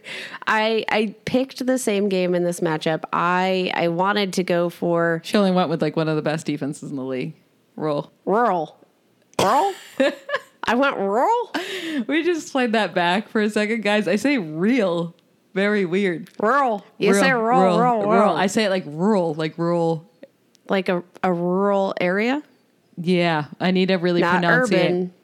I 0.47 0.85
I 0.89 1.15
picked 1.25 1.65
the 1.65 1.79
same 1.79 2.09
game 2.09 2.35
in 2.35 2.43
this 2.43 2.61
matchup. 2.61 3.05
I 3.13 3.71
I 3.75 3.89
wanted 3.89 4.33
to 4.35 4.43
go 4.43 4.69
for 4.69 5.23
She 5.25 5.39
only 5.39 5.53
went 5.53 5.71
with 5.71 5.81
like 5.81 5.95
one 5.97 6.09
of 6.09 6.17
the 6.17 6.23
best 6.23 6.47
defenses 6.47 6.91
in 6.91 6.97
the 6.97 7.05
league. 7.05 7.35
Roll. 7.77 8.13
rural. 8.27 8.77
Rural? 9.41 9.73
I 10.65 10.75
went 10.75 10.99
rural? 10.99 11.53
We 12.07 12.23
just 12.25 12.53
played 12.53 12.73
that 12.73 12.93
back 12.95 13.29
for 13.29 13.41
a 13.41 13.49
second, 13.49 13.83
guys. 13.83 14.07
I 14.07 14.17
say 14.17 14.37
real, 14.37 15.15
very 15.55 15.87
weird. 15.87 16.29
Rural. 16.39 16.85
You 16.99 17.15
say 17.15 17.33
rural, 17.33 17.79
rural, 17.79 18.03
rural. 18.03 18.37
I 18.37 18.49
say 18.49 18.65
it 18.65 18.71
like 18.71 18.85
rural, 18.87 19.33
like 19.35 19.57
rural. 19.57 20.11
like 20.69 20.89
a, 20.91 21.03
a 21.23 21.33
rural 21.33 21.95
area? 22.01 22.43
Yeah, 22.99 23.47
I 23.59 23.71
need 23.71 23.89
to 23.89 23.97
really 23.97 24.21
Not 24.21 24.33
pronounce 24.33 24.71
urban, 24.71 25.15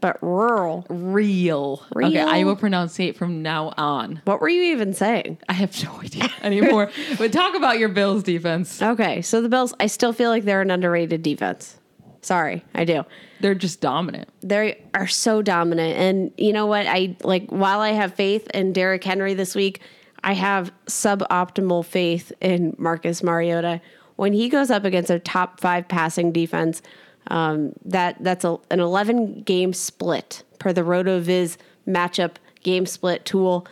but 0.00 0.22
rural. 0.22 0.86
it. 0.88 0.94
Real. 0.94 1.82
Okay, 1.94 2.20
I 2.20 2.44
will 2.44 2.56
pronounce 2.56 2.98
it 3.00 3.16
from 3.16 3.42
now 3.42 3.72
on. 3.76 4.20
What 4.24 4.40
were 4.40 4.48
you 4.48 4.62
even 4.72 4.92
saying? 4.94 5.38
I 5.48 5.52
have 5.54 5.82
no 5.84 6.00
idea 6.00 6.30
anymore. 6.42 6.90
but 7.18 7.32
talk 7.32 7.54
about 7.54 7.78
your 7.78 7.88
Bills 7.88 8.22
defense. 8.22 8.80
Okay, 8.82 9.22
so 9.22 9.40
the 9.40 9.48
Bills, 9.48 9.74
I 9.80 9.86
still 9.86 10.12
feel 10.12 10.30
like 10.30 10.44
they're 10.44 10.62
an 10.62 10.70
underrated 10.70 11.22
defense. 11.22 11.78
Sorry, 12.20 12.64
I 12.74 12.84
do. 12.84 13.04
They're 13.40 13.54
just 13.54 13.80
dominant. 13.80 14.28
They 14.42 14.82
are 14.94 15.06
so 15.06 15.40
dominant. 15.42 15.96
And 15.96 16.32
you 16.36 16.52
know 16.52 16.66
what? 16.66 16.86
I 16.86 17.16
like 17.22 17.48
while 17.48 17.80
I 17.80 17.90
have 17.90 18.14
faith 18.14 18.48
in 18.50 18.72
Derrick 18.72 19.04
Henry 19.04 19.34
this 19.34 19.54
week, 19.54 19.80
I 20.24 20.32
have 20.32 20.72
suboptimal 20.86 21.84
faith 21.84 22.32
in 22.40 22.74
Marcus 22.78 23.22
Mariota. 23.22 23.80
When 24.16 24.32
he 24.32 24.48
goes 24.48 24.68
up 24.70 24.84
against 24.84 25.10
a 25.10 25.20
top 25.20 25.60
five 25.60 25.86
passing 25.86 26.32
defense, 26.32 26.82
um, 27.28 27.72
that 27.84 28.16
that's 28.20 28.44
a, 28.44 28.58
an 28.70 28.80
11 28.80 29.42
game 29.42 29.72
split 29.72 30.42
per 30.58 30.72
the 30.72 30.82
RotoViz 30.82 31.56
matchup 31.86 32.36
game 32.62 32.86
split 32.86 33.24
tool. 33.24 33.66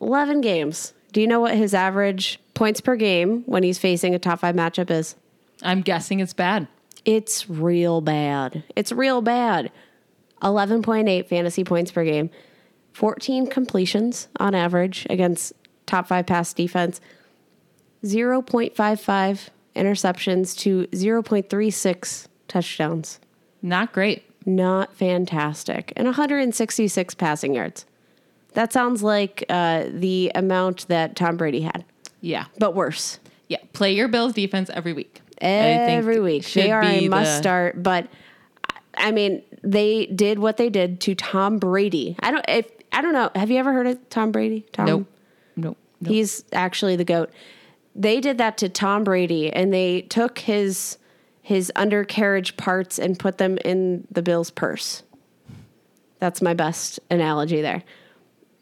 11 0.00 0.40
games. 0.40 0.92
Do 1.12 1.20
you 1.20 1.26
know 1.26 1.40
what 1.40 1.56
his 1.56 1.74
average 1.74 2.38
points 2.54 2.80
per 2.80 2.96
game 2.96 3.42
when 3.46 3.62
he's 3.62 3.78
facing 3.78 4.14
a 4.14 4.18
top 4.18 4.40
five 4.40 4.54
matchup 4.54 4.90
is? 4.90 5.16
I'm 5.62 5.80
guessing 5.80 6.20
it's 6.20 6.34
bad. 6.34 6.68
It's 7.04 7.48
real 7.48 8.00
bad. 8.00 8.64
It's 8.76 8.92
real 8.92 9.22
bad. 9.22 9.72
11.8 10.42 11.26
fantasy 11.26 11.64
points 11.64 11.90
per 11.90 12.04
game, 12.04 12.30
14 12.92 13.48
completions 13.48 14.28
on 14.38 14.54
average 14.54 15.06
against 15.10 15.52
top 15.86 16.06
five 16.06 16.26
pass 16.26 16.52
defense, 16.52 17.00
0.55 18.04 19.48
interceptions 19.74 20.56
to 20.58 20.86
0.36 20.88 22.27
touchdowns. 22.48 23.20
Not 23.62 23.92
great. 23.92 24.24
Not 24.46 24.94
fantastic. 24.94 25.92
And 25.96 26.06
166 26.06 27.14
passing 27.14 27.54
yards. 27.54 27.84
That 28.54 28.72
sounds 28.72 29.02
like 29.02 29.44
uh, 29.48 29.84
the 29.90 30.32
amount 30.34 30.88
that 30.88 31.14
Tom 31.16 31.36
Brady 31.36 31.60
had, 31.62 31.84
Yeah. 32.20 32.46
but 32.58 32.74
worse. 32.74 33.18
Yeah. 33.48 33.58
Play 33.72 33.92
your 33.92 34.08
Bills 34.08 34.32
defense 34.32 34.70
every 34.72 34.92
week. 34.92 35.20
Every 35.40 36.18
week. 36.20 36.44
They 36.52 36.70
are 36.72 36.82
a 36.82 37.08
must 37.08 37.30
the- 37.30 37.38
start, 37.38 37.82
but 37.82 38.08
I 38.96 39.12
mean, 39.12 39.42
they 39.62 40.06
did 40.06 40.38
what 40.38 40.56
they 40.56 40.70
did 40.70 41.00
to 41.02 41.14
Tom 41.14 41.58
Brady. 41.58 42.16
I 42.20 42.30
don't 42.30 42.44
if 42.48 42.66
I 42.92 43.00
don't 43.00 43.12
know. 43.12 43.30
Have 43.36 43.50
you 43.50 43.58
ever 43.58 43.72
heard 43.72 43.86
of 43.86 44.08
Tom 44.10 44.32
Brady? 44.32 44.66
Tom 44.72 44.86
Nope. 44.86 45.06
Nope. 45.56 45.76
nope. 46.00 46.10
He's 46.12 46.44
actually 46.52 46.96
the 46.96 47.04
goat. 47.04 47.30
They 47.94 48.20
did 48.20 48.38
that 48.38 48.58
to 48.58 48.68
Tom 48.68 49.04
Brady 49.04 49.52
and 49.52 49.72
they 49.72 50.02
took 50.02 50.38
his 50.40 50.97
his 51.48 51.72
undercarriage 51.76 52.58
parts 52.58 52.98
and 52.98 53.18
put 53.18 53.38
them 53.38 53.56
in 53.64 54.06
the 54.10 54.20
Bills 54.20 54.50
purse. 54.50 55.02
That's 56.18 56.42
my 56.42 56.52
best 56.52 57.00
analogy 57.10 57.62
there. 57.62 57.84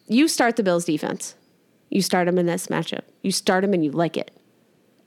You 0.06 0.28
start 0.28 0.54
the 0.54 0.62
Bills 0.62 0.84
defense. 0.84 1.34
You 1.90 2.00
start 2.00 2.26
them 2.26 2.38
in 2.38 2.46
this 2.46 2.68
matchup. 2.68 3.00
You 3.24 3.32
start 3.32 3.62
them 3.62 3.74
and 3.74 3.84
you 3.84 3.90
like 3.90 4.16
it 4.16 4.30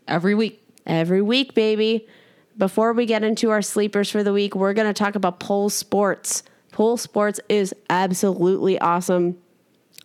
every 0.10 0.36
week. 0.36 0.62
every 0.86 1.22
week, 1.22 1.54
baby. 1.54 2.06
Before 2.58 2.92
we 2.92 3.06
get 3.06 3.24
into 3.24 3.50
our 3.50 3.62
sleepers 3.62 4.12
for 4.12 4.24
the 4.24 4.34
week, 4.34 4.56
we're 4.56 4.74
going 4.74 4.94
to 4.94 4.94
talk 4.94 5.16
about 5.16 5.40
Poll 5.40 5.70
Sports. 5.70 6.44
Poll 6.74 6.98
Sports 6.98 7.40
is 7.48 7.74
absolutely 7.90 8.78
awesome. 8.80 9.38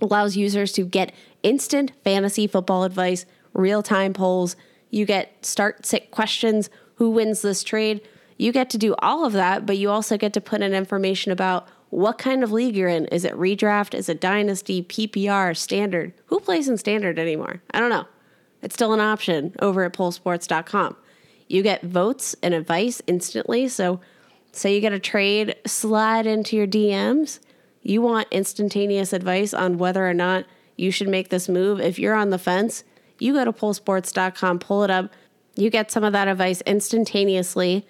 Allows 0.01 0.37
users 0.37 0.70
to 0.75 0.85
get 0.85 1.12
instant 1.43 1.91
fantasy 2.05 2.47
football 2.47 2.85
advice, 2.85 3.27
real 3.53 3.83
time 3.83 4.12
polls. 4.12 4.55
You 4.91 5.07
get 5.07 5.45
start 5.45 5.85
sit 5.85 6.12
questions, 6.12 6.70
who 6.97 7.11
wins 7.11 7.42
this 7.42 7.62
trade. 7.62 8.01
You 8.36 8.53
get 8.53 8.70
to 8.70 8.78
do 8.78 8.95
all 8.99 9.24
of 9.24 9.32
that, 9.34 9.66
but 9.66 9.78
you 9.78 9.90
also 9.90 10.16
get 10.16 10.32
to 10.34 10.40
put 10.40 10.62
in 10.62 10.74
information 10.74 11.32
about 11.32 11.68
what 11.90 12.18
kind 12.18 12.42
of 12.42 12.51
league 12.51 12.76
you're 12.76 12.88
in. 12.88 13.07
Is 13.07 13.24
it 13.24 13.34
redraft? 13.34 13.95
Is 13.95 14.09
it 14.09 14.20
dynasty, 14.20 14.82
PPR, 14.82 15.57
standard? 15.57 16.12
Who 16.26 16.40
plays 16.40 16.68
in 16.68 16.76
standard 16.76 17.18
anymore? 17.18 17.62
I 17.72 17.78
don't 17.78 17.90
know. 17.90 18.07
It's 18.62 18.74
still 18.74 18.92
an 18.92 19.01
option 19.01 19.55
over 19.61 19.84
at 19.84 19.92
pollsports.com. 19.92 20.97
You 21.49 21.62
get 21.62 21.82
votes 21.82 22.34
and 22.42 22.55
advice 22.55 23.03
instantly. 23.07 23.68
So, 23.68 24.01
say 24.53 24.74
you 24.74 24.80
get 24.80 24.92
a 24.92 24.99
trade, 24.99 25.55
slide 25.66 26.26
into 26.26 26.57
your 26.57 26.66
DMs. 26.66 27.40
You 27.82 28.01
want 28.01 28.28
instantaneous 28.30 29.12
advice 29.12 29.53
on 29.53 29.78
whether 29.78 30.09
or 30.09 30.14
not 30.14 30.47
you 30.76 30.90
should 30.90 31.09
make 31.09 31.28
this 31.28 31.49
move. 31.49 31.80
If 31.80 31.99
you're 31.99 32.14
on 32.14 32.30
the 32.30 32.38
fence, 32.38 32.82
you 33.18 33.34
go 33.34 33.45
to 33.45 33.53
pollsports.com, 33.53 34.59
pull 34.59 34.82
it 34.82 34.90
up. 34.90 35.12
You 35.57 35.71
get 35.71 35.91
some 35.91 36.05
of 36.05 36.13
that 36.13 36.29
advice 36.29 36.61
instantaneously. 36.63 37.87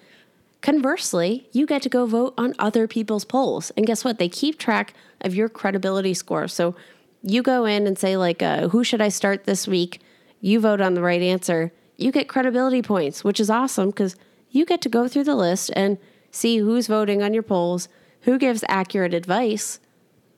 Conversely, 0.61 1.47
you 1.51 1.65
get 1.65 1.81
to 1.83 1.89
go 1.89 2.05
vote 2.05 2.33
on 2.37 2.53
other 2.59 2.87
people's 2.87 3.25
polls. 3.25 3.71
And 3.77 3.85
guess 3.85 4.03
what? 4.03 4.19
They 4.19 4.29
keep 4.29 4.57
track 4.57 4.93
of 5.21 5.35
your 5.35 5.49
credibility 5.49 6.13
score. 6.13 6.47
So 6.47 6.75
you 7.21 7.41
go 7.41 7.65
in 7.65 7.87
and 7.87 7.97
say, 7.97 8.17
like, 8.17 8.41
uh, 8.41 8.69
who 8.69 8.83
should 8.83 9.01
I 9.01 9.09
start 9.09 9.45
this 9.45 9.67
week? 9.67 10.01
You 10.41 10.59
vote 10.59 10.81
on 10.81 10.93
the 10.93 11.01
right 11.01 11.21
answer. 11.21 11.71
You 11.97 12.11
get 12.11 12.27
credibility 12.27 12.81
points, 12.81 13.23
which 13.23 13.39
is 13.39 13.49
awesome 13.49 13.89
because 13.89 14.15
you 14.49 14.65
get 14.65 14.81
to 14.81 14.89
go 14.89 15.07
through 15.07 15.23
the 15.23 15.35
list 15.35 15.71
and 15.75 15.97
see 16.31 16.57
who's 16.57 16.87
voting 16.87 17.23
on 17.23 17.33
your 17.33 17.43
polls, 17.43 17.87
who 18.21 18.37
gives 18.37 18.63
accurate 18.67 19.13
advice, 19.13 19.79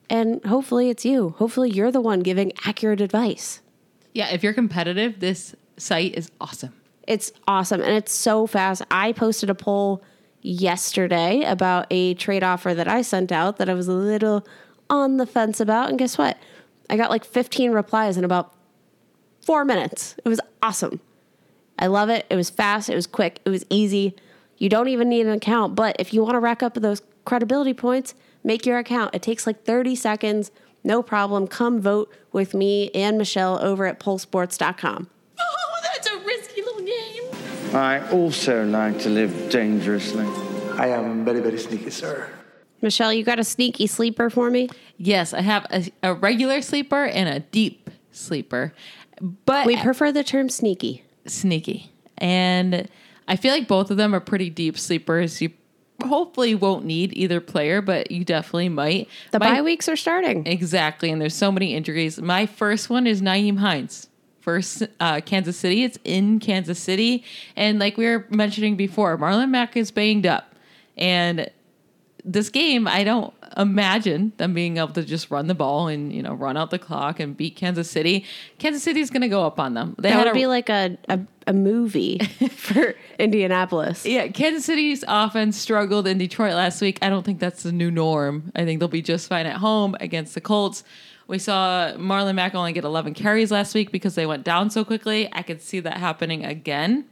and 0.08 0.44
hopefully 0.44 0.88
it's 0.88 1.04
you. 1.04 1.30
Hopefully 1.38 1.70
you're 1.70 1.90
the 1.90 2.00
one 2.00 2.20
giving 2.20 2.52
accurate 2.64 3.00
advice. 3.00 3.60
Yeah, 4.14 4.28
if 4.30 4.42
you're 4.42 4.54
competitive, 4.54 5.20
this 5.20 5.54
site 5.76 6.14
is 6.16 6.30
awesome. 6.40 6.72
It's 7.08 7.32
awesome 7.48 7.80
and 7.80 7.92
it's 7.92 8.12
so 8.12 8.46
fast. 8.46 8.82
I 8.90 9.12
posted 9.12 9.48
a 9.48 9.54
poll 9.54 10.04
yesterday 10.42 11.42
about 11.42 11.86
a 11.90 12.12
trade 12.14 12.44
offer 12.44 12.74
that 12.74 12.86
I 12.86 13.00
sent 13.00 13.32
out 13.32 13.56
that 13.56 13.70
I 13.70 13.72
was 13.72 13.88
a 13.88 13.94
little 13.94 14.46
on 14.90 15.16
the 15.16 15.24
fence 15.24 15.58
about. 15.58 15.88
And 15.88 15.98
guess 15.98 16.18
what? 16.18 16.36
I 16.90 16.98
got 16.98 17.10
like 17.10 17.24
15 17.24 17.72
replies 17.72 18.18
in 18.18 18.24
about 18.24 18.52
four 19.40 19.64
minutes. 19.64 20.16
It 20.22 20.28
was 20.28 20.38
awesome. 20.62 21.00
I 21.78 21.86
love 21.86 22.10
it. 22.10 22.26
It 22.28 22.36
was 22.36 22.50
fast, 22.50 22.90
it 22.90 22.94
was 22.94 23.06
quick, 23.06 23.40
it 23.46 23.48
was 23.48 23.64
easy. 23.70 24.14
You 24.58 24.68
don't 24.68 24.88
even 24.88 25.08
need 25.08 25.24
an 25.24 25.32
account, 25.32 25.74
but 25.76 25.96
if 25.98 26.12
you 26.12 26.22
want 26.22 26.34
to 26.34 26.40
rack 26.40 26.62
up 26.62 26.74
those 26.74 27.00
credibility 27.24 27.72
points, 27.72 28.14
make 28.44 28.66
your 28.66 28.76
account. 28.76 29.14
It 29.14 29.22
takes 29.22 29.46
like 29.46 29.64
30 29.64 29.94
seconds, 29.94 30.50
no 30.84 31.02
problem. 31.02 31.46
Come 31.46 31.80
vote 31.80 32.12
with 32.32 32.52
me 32.52 32.90
and 32.90 33.16
Michelle 33.16 33.58
over 33.62 33.86
at 33.86 33.98
pollsports.com. 33.98 35.08
Oh, 35.40 35.80
that's 35.82 36.08
a 36.08 36.18
game. 36.18 36.47
I 37.74 38.08
also 38.10 38.64
like 38.64 38.98
to 39.00 39.08
live 39.08 39.50
dangerously. 39.50 40.26
I 40.78 40.88
am 40.88 41.24
very, 41.24 41.40
very 41.40 41.58
sneaky, 41.58 41.90
sir. 41.90 42.30
Michelle, 42.80 43.12
you 43.12 43.24
got 43.24 43.38
a 43.38 43.44
sneaky 43.44 43.86
sleeper 43.86 44.30
for 44.30 44.50
me? 44.50 44.68
Yes, 44.96 45.34
I 45.34 45.40
have 45.40 45.66
a, 45.70 45.90
a 46.02 46.14
regular 46.14 46.62
sleeper 46.62 47.04
and 47.04 47.28
a 47.28 47.40
deep 47.40 47.90
sleeper, 48.12 48.72
but 49.44 49.66
We 49.66 49.76
prefer 49.76 50.12
the 50.12 50.22
term 50.24 50.48
sneaky. 50.48 51.02
sneaky. 51.26 51.90
And 52.18 52.88
I 53.26 53.36
feel 53.36 53.52
like 53.52 53.68
both 53.68 53.90
of 53.90 53.96
them 53.96 54.14
are 54.14 54.20
pretty 54.20 54.48
deep 54.50 54.78
sleepers. 54.78 55.40
You 55.42 55.50
hopefully 56.04 56.54
won't 56.54 56.84
need 56.84 57.12
either 57.16 57.40
player, 57.40 57.82
but 57.82 58.10
you 58.12 58.24
definitely 58.24 58.68
might. 58.68 59.08
The 59.32 59.40
My- 59.40 59.54
bye 59.54 59.62
weeks 59.62 59.88
are 59.88 59.96
starting. 59.96 60.46
Exactly, 60.46 61.10
and 61.10 61.20
there's 61.20 61.34
so 61.34 61.50
many 61.52 61.74
injuries. 61.74 62.20
My 62.20 62.46
first 62.46 62.88
one 62.88 63.06
is 63.06 63.20
Nyheim 63.20 63.58
Hines. 63.58 64.07
First, 64.48 64.82
uh, 64.98 65.20
Kansas 65.20 65.58
City. 65.58 65.84
It's 65.84 65.98
in 66.04 66.40
Kansas 66.40 66.78
City, 66.78 67.22
and 67.54 67.78
like 67.78 67.98
we 67.98 68.06
were 68.06 68.26
mentioning 68.30 68.76
before, 68.76 69.18
Marlon 69.18 69.50
Mack 69.50 69.76
is 69.76 69.90
banged 69.90 70.24
up, 70.24 70.54
and 70.96 71.50
this 72.24 72.48
game, 72.48 72.88
I 72.88 73.04
don't 73.04 73.34
imagine 73.58 74.32
them 74.38 74.54
being 74.54 74.78
able 74.78 74.94
to 74.94 75.04
just 75.04 75.30
run 75.30 75.48
the 75.48 75.54
ball 75.54 75.88
and 75.88 76.10
you 76.14 76.22
know 76.22 76.32
run 76.32 76.56
out 76.56 76.70
the 76.70 76.78
clock 76.78 77.20
and 77.20 77.36
beat 77.36 77.56
Kansas 77.56 77.90
City. 77.90 78.24
Kansas 78.58 78.82
City's 78.82 79.10
going 79.10 79.20
to 79.20 79.28
go 79.28 79.44
up 79.44 79.60
on 79.60 79.74
them. 79.74 79.94
They 79.98 80.08
That 80.08 80.24
would 80.24 80.28
a- 80.28 80.34
be 80.34 80.46
like 80.46 80.70
a, 80.70 80.96
a, 81.10 81.20
a 81.46 81.52
movie 81.52 82.18
for 82.50 82.94
Indianapolis. 83.18 84.06
Yeah, 84.06 84.28
Kansas 84.28 84.64
City's 84.64 85.04
offense 85.06 85.58
struggled 85.58 86.06
in 86.06 86.16
Detroit 86.16 86.54
last 86.54 86.80
week. 86.80 86.98
I 87.02 87.10
don't 87.10 87.22
think 87.22 87.38
that's 87.38 87.64
the 87.64 87.72
new 87.72 87.90
norm. 87.90 88.50
I 88.56 88.64
think 88.64 88.80
they'll 88.80 88.88
be 88.88 89.02
just 89.02 89.28
fine 89.28 89.44
at 89.44 89.56
home 89.58 89.94
against 90.00 90.34
the 90.34 90.40
Colts. 90.40 90.84
We 91.28 91.38
saw 91.38 91.92
Marlon 91.92 92.36
Mack 92.36 92.54
only 92.54 92.72
get 92.72 92.84
11 92.84 93.12
carries 93.12 93.50
last 93.50 93.74
week 93.74 93.92
because 93.92 94.14
they 94.14 94.24
went 94.24 94.44
down 94.44 94.70
so 94.70 94.82
quickly. 94.82 95.28
I 95.30 95.42
could 95.42 95.60
see 95.60 95.78
that 95.80 95.98
happening 95.98 96.42
again. 96.44 97.04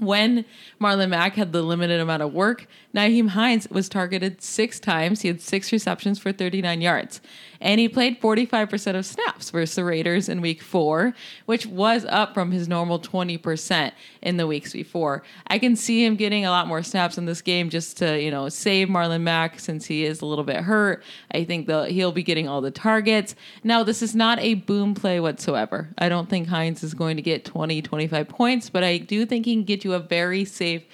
When 0.00 0.44
Marlon 0.80 1.10
Mack 1.10 1.34
had 1.34 1.52
the 1.52 1.62
limited 1.62 2.00
amount 2.00 2.22
of 2.22 2.32
work, 2.34 2.66
Nyheim 2.94 3.28
Hines 3.28 3.68
was 3.68 3.88
targeted 3.88 4.40
six 4.40 4.80
times. 4.80 5.20
He 5.20 5.28
had 5.28 5.42
six 5.42 5.72
receptions 5.72 6.18
for 6.18 6.32
39 6.32 6.80
yards. 6.80 7.20
And 7.60 7.80
he 7.80 7.88
played 7.88 8.20
45% 8.20 8.96
of 8.96 9.04
snaps 9.04 9.50
versus 9.50 9.74
the 9.74 9.84
Raiders 9.84 10.28
in 10.28 10.40
week 10.40 10.62
four, 10.62 11.12
which 11.46 11.66
was 11.66 12.06
up 12.06 12.32
from 12.32 12.50
his 12.50 12.68
normal 12.68 12.98
20% 13.00 13.92
in 14.22 14.36
the 14.36 14.46
weeks 14.46 14.72
before. 14.72 15.22
I 15.48 15.58
can 15.58 15.76
see 15.76 16.04
him 16.04 16.16
getting 16.16 16.46
a 16.46 16.50
lot 16.50 16.68
more 16.68 16.82
snaps 16.82 17.18
in 17.18 17.26
this 17.26 17.42
game 17.42 17.68
just 17.68 17.98
to, 17.98 18.20
you 18.20 18.30
know, 18.30 18.48
save 18.48 18.88
Marlon 18.88 19.22
Mack 19.22 19.58
since 19.58 19.84
he 19.84 20.04
is 20.04 20.22
a 20.22 20.26
little 20.26 20.44
bit 20.44 20.58
hurt. 20.58 21.02
I 21.32 21.44
think 21.44 21.66
that 21.66 21.90
he'll 21.90 22.12
be 22.12 22.22
getting 22.22 22.48
all 22.48 22.60
the 22.60 22.70
targets. 22.70 23.34
Now, 23.64 23.82
this 23.82 24.02
is 24.02 24.14
not 24.14 24.38
a 24.38 24.54
boom 24.54 24.94
play 24.94 25.20
whatsoever. 25.20 25.88
I 25.98 26.08
don't 26.08 26.30
think 26.30 26.48
Hines 26.48 26.82
is 26.82 26.94
going 26.94 27.16
to 27.16 27.22
get 27.22 27.44
20, 27.44 27.82
25 27.82 28.28
points, 28.28 28.70
but 28.70 28.84
I 28.84 28.98
do 28.98 29.26
think 29.26 29.46
he 29.46 29.54
can 29.54 29.64
get 29.64 29.84
you 29.84 29.94
a 29.94 29.98
very 29.98 30.44
safe 30.44 30.84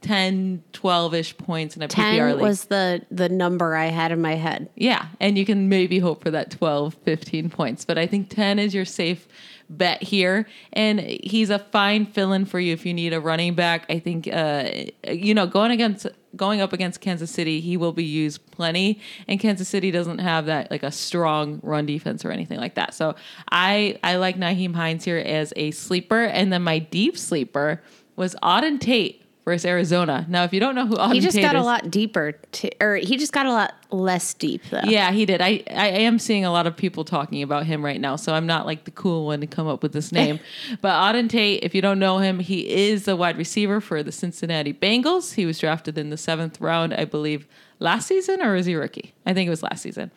10, 0.00 0.62
12 0.72 1.14
ish 1.14 1.38
points 1.38 1.76
in 1.76 1.82
a 1.82 1.88
PPR 1.88 1.94
10 1.94 2.32
league. 2.32 2.40
was 2.40 2.64
the, 2.66 3.04
the 3.10 3.28
number 3.28 3.74
I 3.74 3.86
had 3.86 4.12
in 4.12 4.20
my 4.20 4.34
head. 4.34 4.70
Yeah, 4.74 5.06
and 5.20 5.36
you 5.36 5.44
can 5.44 5.68
maybe 5.68 5.98
hope 5.98 6.22
for 6.22 6.30
that 6.30 6.50
12, 6.50 6.94
15 6.94 7.50
points, 7.50 7.84
but 7.84 7.98
I 7.98 8.06
think 8.06 8.30
10 8.30 8.58
is 8.58 8.74
your 8.74 8.84
safe 8.84 9.26
bet 9.70 10.02
here. 10.02 10.46
And 10.72 11.00
he's 11.00 11.50
a 11.50 11.58
fine 11.58 12.06
fill 12.06 12.32
in 12.32 12.44
for 12.44 12.58
you 12.58 12.72
if 12.72 12.86
you 12.86 12.94
need 12.94 13.12
a 13.12 13.20
running 13.20 13.54
back. 13.54 13.84
I 13.88 13.98
think, 13.98 14.28
uh, 14.32 14.70
you 15.08 15.34
know, 15.34 15.46
going 15.46 15.70
against. 15.70 16.06
Going 16.36 16.60
up 16.60 16.74
against 16.74 17.00
Kansas 17.00 17.30
City, 17.30 17.58
he 17.58 17.78
will 17.78 17.94
be 17.94 18.04
used 18.04 18.50
plenty, 18.50 19.00
and 19.26 19.40
Kansas 19.40 19.66
City 19.66 19.90
doesn't 19.90 20.18
have 20.18 20.44
that 20.44 20.70
like 20.70 20.82
a 20.82 20.92
strong 20.92 21.58
run 21.62 21.86
defense 21.86 22.22
or 22.22 22.30
anything 22.30 22.60
like 22.60 22.74
that. 22.74 22.92
So 22.92 23.14
I 23.50 23.98
I 24.04 24.16
like 24.16 24.36
Nyheim 24.36 24.74
Hines 24.74 25.04
here 25.04 25.16
as 25.16 25.54
a 25.56 25.70
sleeper, 25.70 26.24
and 26.24 26.52
then 26.52 26.62
my 26.62 26.80
deep 26.80 27.16
sleeper 27.16 27.82
was 28.14 28.36
Auden 28.42 28.78
Tate 28.78 29.24
versus 29.48 29.64
Arizona. 29.64 30.26
Now, 30.28 30.44
if 30.44 30.52
you 30.52 30.60
don't 30.60 30.74
know 30.74 30.86
who 30.86 30.96
Auden 30.96 31.14
He 31.14 31.20
just 31.20 31.34
Tate 31.34 31.42
got 31.42 31.56
a 31.56 31.62
lot 31.62 31.90
deeper, 31.90 32.32
to, 32.32 32.70
or 32.82 32.96
he 32.96 33.16
just 33.16 33.32
got 33.32 33.46
a 33.46 33.50
lot 33.50 33.74
less 33.90 34.34
deep, 34.34 34.62
though. 34.70 34.82
yeah, 34.84 35.10
he 35.10 35.24
did. 35.24 35.40
I, 35.40 35.62
I 35.70 35.88
am 35.88 36.18
seeing 36.18 36.44
a 36.44 36.52
lot 36.52 36.66
of 36.66 36.76
people 36.76 37.02
talking 37.04 37.42
about 37.42 37.64
him 37.64 37.82
right 37.82 38.00
now, 38.00 38.16
so 38.16 38.34
I'm 38.34 38.46
not 38.46 38.66
like 38.66 38.84
the 38.84 38.90
cool 38.90 39.24
one 39.24 39.40
to 39.40 39.46
come 39.46 39.66
up 39.66 39.82
with 39.82 39.92
this 39.92 40.12
name. 40.12 40.38
but 40.82 40.90
Auden 40.90 41.30
Tate, 41.30 41.64
if 41.64 41.74
you 41.74 41.80
don't 41.80 41.98
know 41.98 42.18
him, 42.18 42.40
he 42.40 42.68
is 42.68 43.06
the 43.06 43.16
wide 43.16 43.38
receiver 43.38 43.80
for 43.80 44.02
the 44.02 44.12
Cincinnati 44.12 44.74
Bengals. 44.74 45.34
He 45.34 45.46
was 45.46 45.58
drafted 45.58 45.96
in 45.96 46.10
the 46.10 46.18
seventh 46.18 46.60
round, 46.60 46.92
I 46.92 47.06
believe, 47.06 47.48
last 47.78 48.06
season, 48.06 48.42
or 48.42 48.54
is 48.54 48.66
he 48.66 48.74
a 48.74 48.78
rookie? 48.78 49.14
I 49.24 49.32
think 49.32 49.46
it 49.46 49.50
was 49.50 49.62
last 49.62 49.82
season. 49.82 50.10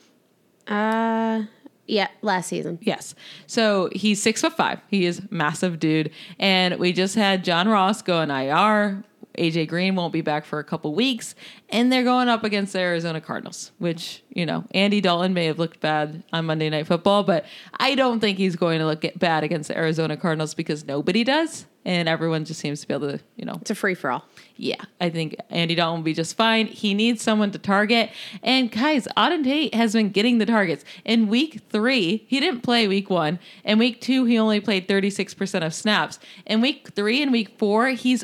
Uh, 0.68 1.44
yeah, 1.88 2.08
last 2.22 2.48
season. 2.48 2.80
Yes. 2.82 3.16
So 3.48 3.90
he's 3.94 4.22
six 4.22 4.42
foot 4.42 4.54
five. 4.54 4.80
He 4.88 5.06
is 5.06 5.22
massive 5.30 5.78
dude. 5.78 6.12
And 6.40 6.76
we 6.80 6.94
just 6.94 7.16
had 7.16 7.44
John 7.44 7.68
Ross 7.68 8.02
go 8.02 8.20
on 8.20 8.32
IR. 8.32 9.04
AJ 9.38 9.68
Green 9.70 9.96
won't 9.96 10.14
be 10.14 10.22
back 10.22 10.46
for 10.46 10.60
a 10.60 10.64
couple 10.64 10.94
weeks. 10.94 11.36
And 11.70 11.92
they're 11.92 12.04
going 12.04 12.28
up 12.28 12.44
against 12.44 12.74
the 12.74 12.80
Arizona 12.80 13.22
Cardinals, 13.22 13.72
which, 13.80 14.24
you 14.30 14.46
know, 14.46 14.66
Andy 14.72 15.00
Dalton 15.02 15.34
may 15.34 15.46
have 15.46 15.58
looked 15.60 15.80
bad 15.80 16.24
on 16.34 16.46
Monday 16.46 16.70
Night 16.70 16.88
Football, 16.88 17.24
but 17.24 17.46
I 17.80 17.96
don't 17.96 18.20
think 18.20 18.38
he's 18.38 18.56
going 18.56 18.80
to 18.80 18.86
look 18.86 19.06
bad 19.18 19.44
against 19.44 19.70
the 19.70 19.78
Arizona 19.78 20.18
Cardinals 20.18 20.54
because 20.54 20.86
nobody 20.86 21.24
does. 21.24 21.66
And 21.84 22.08
everyone 22.08 22.46
just 22.46 22.60
seems 22.60 22.82
to 22.82 22.88
be 22.88 22.94
able 22.94 23.10
to, 23.10 23.20
you 23.38 23.44
know, 23.46 23.58
It's 23.62 23.72
a 23.72 23.76
free 23.76 23.96
for 23.96 24.12
all. 24.12 24.24
yeah, 24.56 24.76
I 25.00 25.10
think 25.10 25.36
Andy 25.50 25.74
Dalton 25.74 26.02
will 26.02 26.04
be 26.04 26.14
just 26.14 26.38
fine. 26.38 26.68
He 26.68 26.94
needs 26.94 27.24
someone 27.24 27.50
to 27.52 27.58
target. 27.58 28.12
And 28.44 28.72
guys, 28.72 29.08
Auden 29.18 29.44
Tate 29.44 29.74
has 29.74 29.94
been 29.94 30.10
getting 30.12 30.38
the 30.38 30.46
targets. 30.46 30.86
In 31.06 31.28
week 31.28 31.62
three, 31.72 32.24
he 32.28 32.40
didn't 32.40 32.62
play 32.62 32.88
week 32.88 33.10
one. 33.10 33.40
In 33.64 33.80
week 33.80 34.00
two, 34.00 34.26
he 34.26 34.38
only 34.38 34.60
played 34.60 34.88
36% 34.88 35.66
of 35.66 35.74
snaps. 35.74 36.20
In 36.46 36.62
week 36.62 36.90
three 36.94 37.20
and 37.24 37.32
week 37.32 37.58
four, 37.58 37.88
he's 37.90 38.24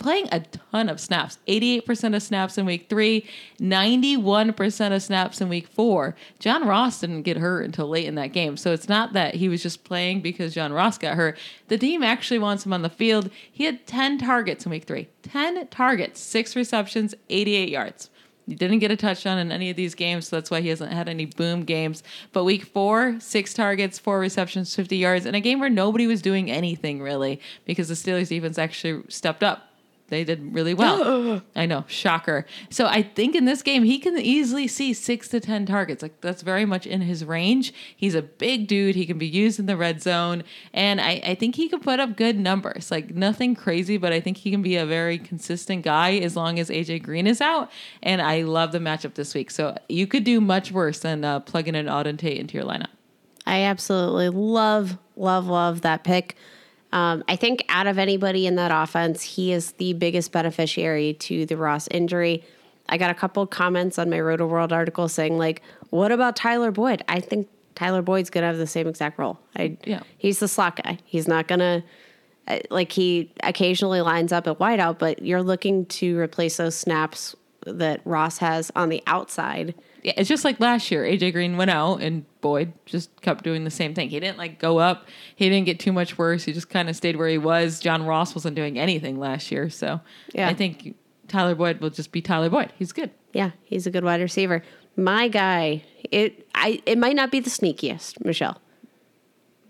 playing 0.00 0.28
a 0.32 0.40
ton 0.40 0.88
of 0.88 0.98
snaps. 0.98 1.38
88% 1.46 2.16
of 2.16 2.22
snaps 2.22 2.58
in 2.58 2.66
week 2.66 2.88
three 2.88 3.28
91% 3.60 4.96
of 4.96 5.02
snaps 5.02 5.40
in 5.40 5.48
week 5.48 5.68
four. 5.68 6.16
John 6.40 6.66
ross 6.66 7.00
didn't 7.00 7.22
get 7.22 7.36
hurt 7.36 7.64
until 7.64 7.88
late 7.88 8.06
in 8.06 8.16
that 8.16 8.32
game. 8.32 8.56
So 8.56 8.72
it's 8.72 8.88
not 8.88 9.12
that 9.12 9.36
he 9.36 9.48
was 9.48 9.62
just 9.62 9.84
playing 9.84 10.22
because 10.22 10.54
john 10.54 10.72
ross 10.72 10.98
got 10.98 11.16
hurt. 11.16 11.38
The 11.68 11.78
team 11.78 12.02
actually 12.02 12.38
wants 12.38 12.66
him 12.66 12.72
on 12.72 12.82
the 12.82 12.90
field. 12.90 13.30
He 13.52 13.64
had 13.64 13.86
10 13.86 14.18
targets 14.18 14.64
in 14.64 14.72
week 14.72 14.84
three. 14.84 15.08
10 15.22 15.68
targets 15.68 16.20
six 16.20 16.56
receptions 16.56 17.14
88 17.28 17.68
yards. 17.68 18.10
He 18.46 18.56
didn't 18.56 18.80
get 18.80 18.90
a 18.90 18.96
touchdown 18.96 19.38
in 19.38 19.52
any 19.52 19.70
of 19.70 19.76
these 19.76 19.94
games, 19.94 20.26
so 20.26 20.36
that's 20.36 20.50
why 20.50 20.60
he 20.60 20.70
hasn't 20.70 20.92
had 20.92 21.08
any 21.08 21.24
boom 21.24 21.62
games. 21.62 22.02
But 22.32 22.42
week 22.42 22.64
four, 22.64 23.16
six 23.20 23.54
targets, 23.54 23.96
four 23.96 24.18
receptions, 24.18 24.74
50 24.74 24.96
yards, 24.96 25.24
in 25.24 25.36
a 25.36 25.40
game 25.40 25.60
where 25.60 25.70
nobody 25.70 26.08
was 26.08 26.20
doing 26.20 26.50
anything 26.50 27.00
really 27.00 27.40
because 27.64 27.86
the 27.86 27.94
Steelers 27.94 28.28
defense 28.28 28.58
actually 28.58 29.04
stepped 29.08 29.44
up 29.44 29.69
they 30.10 30.24
did 30.24 30.54
really 30.54 30.74
well. 30.74 31.42
I 31.56 31.66
know, 31.66 31.84
shocker. 31.88 32.44
So 32.68 32.86
I 32.86 33.02
think 33.02 33.34
in 33.34 33.46
this 33.46 33.62
game 33.62 33.84
he 33.84 33.98
can 33.98 34.18
easily 34.18 34.68
see 34.68 34.92
six 34.92 35.28
to 35.28 35.40
ten 35.40 35.64
targets. 35.66 36.02
Like 36.02 36.20
that's 36.20 36.42
very 36.42 36.66
much 36.66 36.86
in 36.86 37.00
his 37.00 37.24
range. 37.24 37.72
He's 37.96 38.14
a 38.14 38.22
big 38.22 38.66
dude. 38.66 38.94
He 38.94 39.06
can 39.06 39.18
be 39.18 39.26
used 39.26 39.58
in 39.58 39.66
the 39.66 39.76
red 39.76 40.02
zone, 40.02 40.44
and 40.74 41.00
I, 41.00 41.22
I 41.24 41.34
think 41.34 41.54
he 41.54 41.68
can 41.68 41.80
put 41.80 42.00
up 42.00 42.16
good 42.16 42.38
numbers. 42.38 42.90
Like 42.90 43.14
nothing 43.14 43.54
crazy, 43.54 43.96
but 43.96 44.12
I 44.12 44.20
think 44.20 44.36
he 44.36 44.50
can 44.50 44.62
be 44.62 44.76
a 44.76 44.84
very 44.84 45.18
consistent 45.18 45.82
guy 45.82 46.18
as 46.18 46.36
long 46.36 46.58
as 46.58 46.68
AJ 46.68 47.02
Green 47.02 47.26
is 47.26 47.40
out. 47.40 47.70
And 48.02 48.20
I 48.20 48.42
love 48.42 48.72
the 48.72 48.78
matchup 48.78 49.14
this 49.14 49.34
week. 49.34 49.50
So 49.50 49.76
you 49.88 50.06
could 50.06 50.24
do 50.24 50.40
much 50.40 50.72
worse 50.72 51.00
than 51.00 51.24
uh, 51.24 51.40
plugging 51.40 51.74
in 51.74 51.86
Auden 51.86 52.18
Tate 52.18 52.38
into 52.38 52.54
your 52.54 52.66
lineup. 52.66 52.88
I 53.46 53.62
absolutely 53.62 54.28
love, 54.28 54.98
love, 55.16 55.46
love 55.46 55.80
that 55.82 56.04
pick. 56.04 56.36
Um, 56.92 57.22
I 57.28 57.36
think 57.36 57.64
out 57.68 57.86
of 57.86 57.98
anybody 57.98 58.46
in 58.46 58.56
that 58.56 58.72
offense, 58.72 59.22
he 59.22 59.52
is 59.52 59.72
the 59.72 59.92
biggest 59.92 60.32
beneficiary 60.32 61.14
to 61.14 61.46
the 61.46 61.56
Ross 61.56 61.86
injury. 61.88 62.44
I 62.88 62.98
got 62.98 63.10
a 63.10 63.14
couple 63.14 63.46
comments 63.46 63.98
on 63.98 64.10
my 64.10 64.16
Rotoworld 64.16 64.72
article 64.72 65.08
saying, 65.08 65.38
like, 65.38 65.62
what 65.90 66.10
about 66.10 66.34
Tyler 66.34 66.72
Boyd? 66.72 67.04
I 67.08 67.20
think 67.20 67.48
Tyler 67.76 68.02
Boyd's 68.02 68.30
going 68.30 68.42
to 68.42 68.48
have 68.48 68.58
the 68.58 68.66
same 68.66 68.88
exact 68.88 69.18
role. 69.18 69.38
I, 69.56 69.76
Yeah. 69.84 70.00
He's 70.18 70.40
the 70.40 70.48
slot 70.48 70.82
guy. 70.82 70.98
He's 71.04 71.28
not 71.28 71.46
going 71.46 71.60
to, 71.60 71.82
like, 72.70 72.90
he 72.90 73.32
occasionally 73.44 74.00
lines 74.00 74.32
up 74.32 74.48
at 74.48 74.58
wideout, 74.58 74.98
but 74.98 75.22
you're 75.22 75.42
looking 75.42 75.86
to 75.86 76.18
replace 76.18 76.56
those 76.56 76.74
snaps 76.74 77.36
that 77.64 78.00
Ross 78.04 78.38
has 78.38 78.72
on 78.74 78.88
the 78.88 79.02
outside. 79.06 79.74
Yeah, 80.02 80.12
it's 80.16 80.28
just 80.28 80.44
like 80.44 80.58
last 80.60 80.90
year. 80.90 81.02
AJ 81.04 81.32
Green 81.32 81.56
went 81.56 81.70
out 81.70 81.96
and 82.00 82.24
Boyd 82.40 82.72
just 82.86 83.20
kept 83.20 83.44
doing 83.44 83.64
the 83.64 83.70
same 83.70 83.94
thing. 83.94 84.08
He 84.08 84.18
didn't 84.20 84.38
like 84.38 84.58
go 84.58 84.78
up. 84.78 85.06
He 85.36 85.48
didn't 85.48 85.66
get 85.66 85.78
too 85.78 85.92
much 85.92 86.16
worse. 86.16 86.44
He 86.44 86.52
just 86.52 86.70
kind 86.70 86.88
of 86.88 86.96
stayed 86.96 87.16
where 87.16 87.28
he 87.28 87.38
was. 87.38 87.80
John 87.80 88.04
Ross 88.06 88.34
wasn't 88.34 88.56
doing 88.56 88.78
anything 88.78 89.18
last 89.18 89.50
year, 89.50 89.68
so 89.70 90.00
Yeah. 90.32 90.48
I 90.48 90.54
think 90.54 90.94
Tyler 91.28 91.54
Boyd 91.54 91.80
will 91.80 91.90
just 91.90 92.12
be 92.12 92.22
Tyler 92.22 92.48
Boyd. 92.50 92.72
He's 92.78 92.92
good. 92.92 93.10
Yeah, 93.32 93.50
he's 93.62 93.86
a 93.86 93.90
good 93.90 94.04
wide 94.04 94.20
receiver. 94.20 94.62
My 94.96 95.28
guy, 95.28 95.84
it 96.10 96.48
I 96.54 96.80
it 96.86 96.98
might 96.98 97.14
not 97.14 97.30
be 97.30 97.38
the 97.40 97.50
sneakiest, 97.50 98.24
Michelle, 98.24 98.60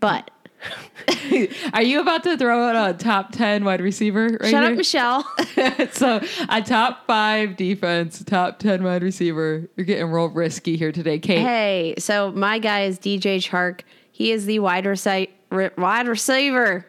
but 0.01 0.31
Are 1.73 1.83
you 1.83 2.01
about 2.01 2.23
to 2.25 2.37
throw 2.37 2.69
out 2.69 2.91
a 2.91 2.97
top 2.97 3.33
ten 3.33 3.65
wide 3.65 3.81
receiver? 3.81 4.27
Right 4.41 4.51
shut 4.51 4.63
here? 4.63 4.73
up, 4.73 4.77
Michelle. 4.77 5.25
so 5.93 6.21
a 6.49 6.63
top 6.63 7.07
five 7.07 7.57
defense, 7.57 8.23
top 8.25 8.59
ten 8.59 8.83
wide 8.83 9.03
receiver. 9.03 9.69
You're 9.77 9.87
getting 9.87 10.11
real 10.11 10.29
risky 10.29 10.77
here 10.77 10.93
today, 10.93 11.19
Kate. 11.19 11.41
hey, 11.41 11.95
so 11.99 12.33
my 12.33 12.59
guy 12.59 12.83
is 12.83 12.99
DJ 12.99 13.39
Chark. 13.39 13.81
He 14.13 14.33
is 14.33 14.47
the 14.47 14.59
wide 14.59 14.87
ri- 14.87 15.71
wide 15.79 16.09
receiver, 16.09 16.87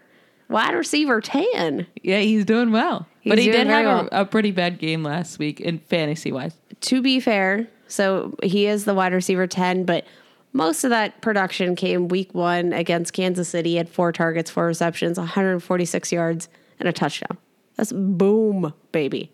wide 0.50 0.74
receiver 0.74 1.22
ten. 1.22 1.88
Yeah, 2.02 2.20
he's 2.20 2.46
doing 2.46 2.72
well. 2.72 3.08
but 3.26 3.38
he 3.38 3.46
did 3.46 3.68
have 3.68 3.86
very 3.86 4.08
a, 4.12 4.22
a 4.22 4.26
pretty 4.26 4.52
bad 4.52 4.80
game 4.80 5.04
last 5.04 5.40
week 5.40 5.62
in 5.62 5.80
fantasy 5.80 6.32
wise. 6.32 6.56
To 6.82 7.02
be 7.02 7.20
fair, 7.20 7.68
so 7.88 8.36
he 8.44 8.66
is 8.66 8.86
the 8.86 8.94
wide 8.94 9.14
receiver 9.14 9.48
ten, 9.48 9.86
but 9.86 10.06
most 10.54 10.84
of 10.84 10.90
that 10.90 11.22
production 11.22 11.76
came 11.76 12.08
week 12.08 12.34
one 12.34 12.74
against 12.74 13.14
Kansas 13.14 13.48
City. 13.50 13.78
at 13.80 13.88
four 13.90 14.12
targets, 14.12 14.52
four 14.52 14.66
receptions, 14.66 15.18
146 15.18 16.12
yards, 16.12 16.50
and 16.80 16.90
a 16.90 16.94
touchdown. 16.94 17.38
That's 17.78 17.92
boom, 17.94 18.74
baby. 18.92 19.32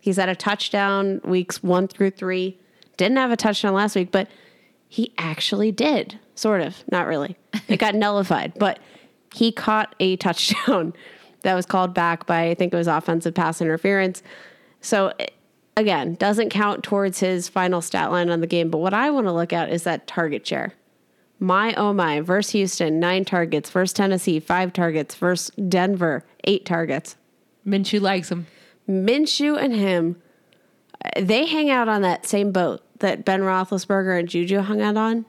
He's 0.00 0.18
at 0.18 0.28
a 0.28 0.36
touchdown 0.36 1.20
weeks 1.24 1.62
one 1.62 1.88
through 1.88 2.10
three. 2.12 2.58
Didn't 2.96 3.18
have 3.18 3.30
a 3.30 3.36
touchdown 3.36 3.74
last 3.74 3.96
week, 3.96 4.10
but 4.10 4.28
he 4.88 5.12
actually 5.18 5.72
did. 5.72 6.18
Sort 6.34 6.60
of. 6.62 6.82
Not 6.90 7.06
really. 7.06 7.36
It 7.68 7.78
got 7.78 7.94
nullified, 7.96 8.54
but 8.58 8.78
he 9.34 9.52
caught 9.52 9.94
a 10.00 10.16
touchdown 10.16 10.94
that 11.42 11.54
was 11.54 11.66
called 11.66 11.92
back 11.92 12.26
by, 12.26 12.48
I 12.48 12.54
think 12.54 12.72
it 12.72 12.76
was 12.76 12.86
offensive 12.86 13.34
pass 13.34 13.60
interference. 13.60 14.22
So, 14.80 15.12
it- 15.18 15.32
again, 15.76 16.14
doesn't 16.14 16.50
count 16.50 16.82
towards 16.82 17.20
his 17.20 17.48
final 17.48 17.80
stat 17.80 18.10
line 18.10 18.30
on 18.30 18.40
the 18.40 18.46
game. 18.46 18.70
But 18.70 18.78
what 18.78 18.94
I 18.94 19.10
want 19.10 19.26
to 19.26 19.32
look 19.32 19.52
at 19.52 19.70
is 19.70 19.84
that 19.84 20.06
target 20.06 20.46
share. 20.46 20.72
My 21.38 21.74
oh 21.74 21.92
my, 21.92 22.20
versus 22.20 22.52
Houston, 22.52 22.98
nine 22.98 23.24
targets, 23.26 23.68
versus 23.68 23.92
Tennessee, 23.92 24.40
five 24.40 24.72
targets, 24.72 25.14
versus 25.14 25.54
Denver, 25.68 26.24
eight 26.44 26.64
targets. 26.64 27.16
Minshew 27.66 28.00
likes 28.00 28.30
him. 28.30 28.46
Minshew 28.88 29.58
and 29.62 29.74
him, 29.74 30.16
they 31.18 31.44
hang 31.44 31.68
out 31.68 31.88
on 31.88 32.00
that 32.02 32.24
same 32.24 32.52
boat 32.52 32.82
that 33.00 33.24
Ben 33.26 33.40
Roethlisberger 33.42 34.18
and 34.18 34.28
Juju 34.28 34.60
hung 34.60 34.80
out 34.80 34.96
on, 34.96 35.26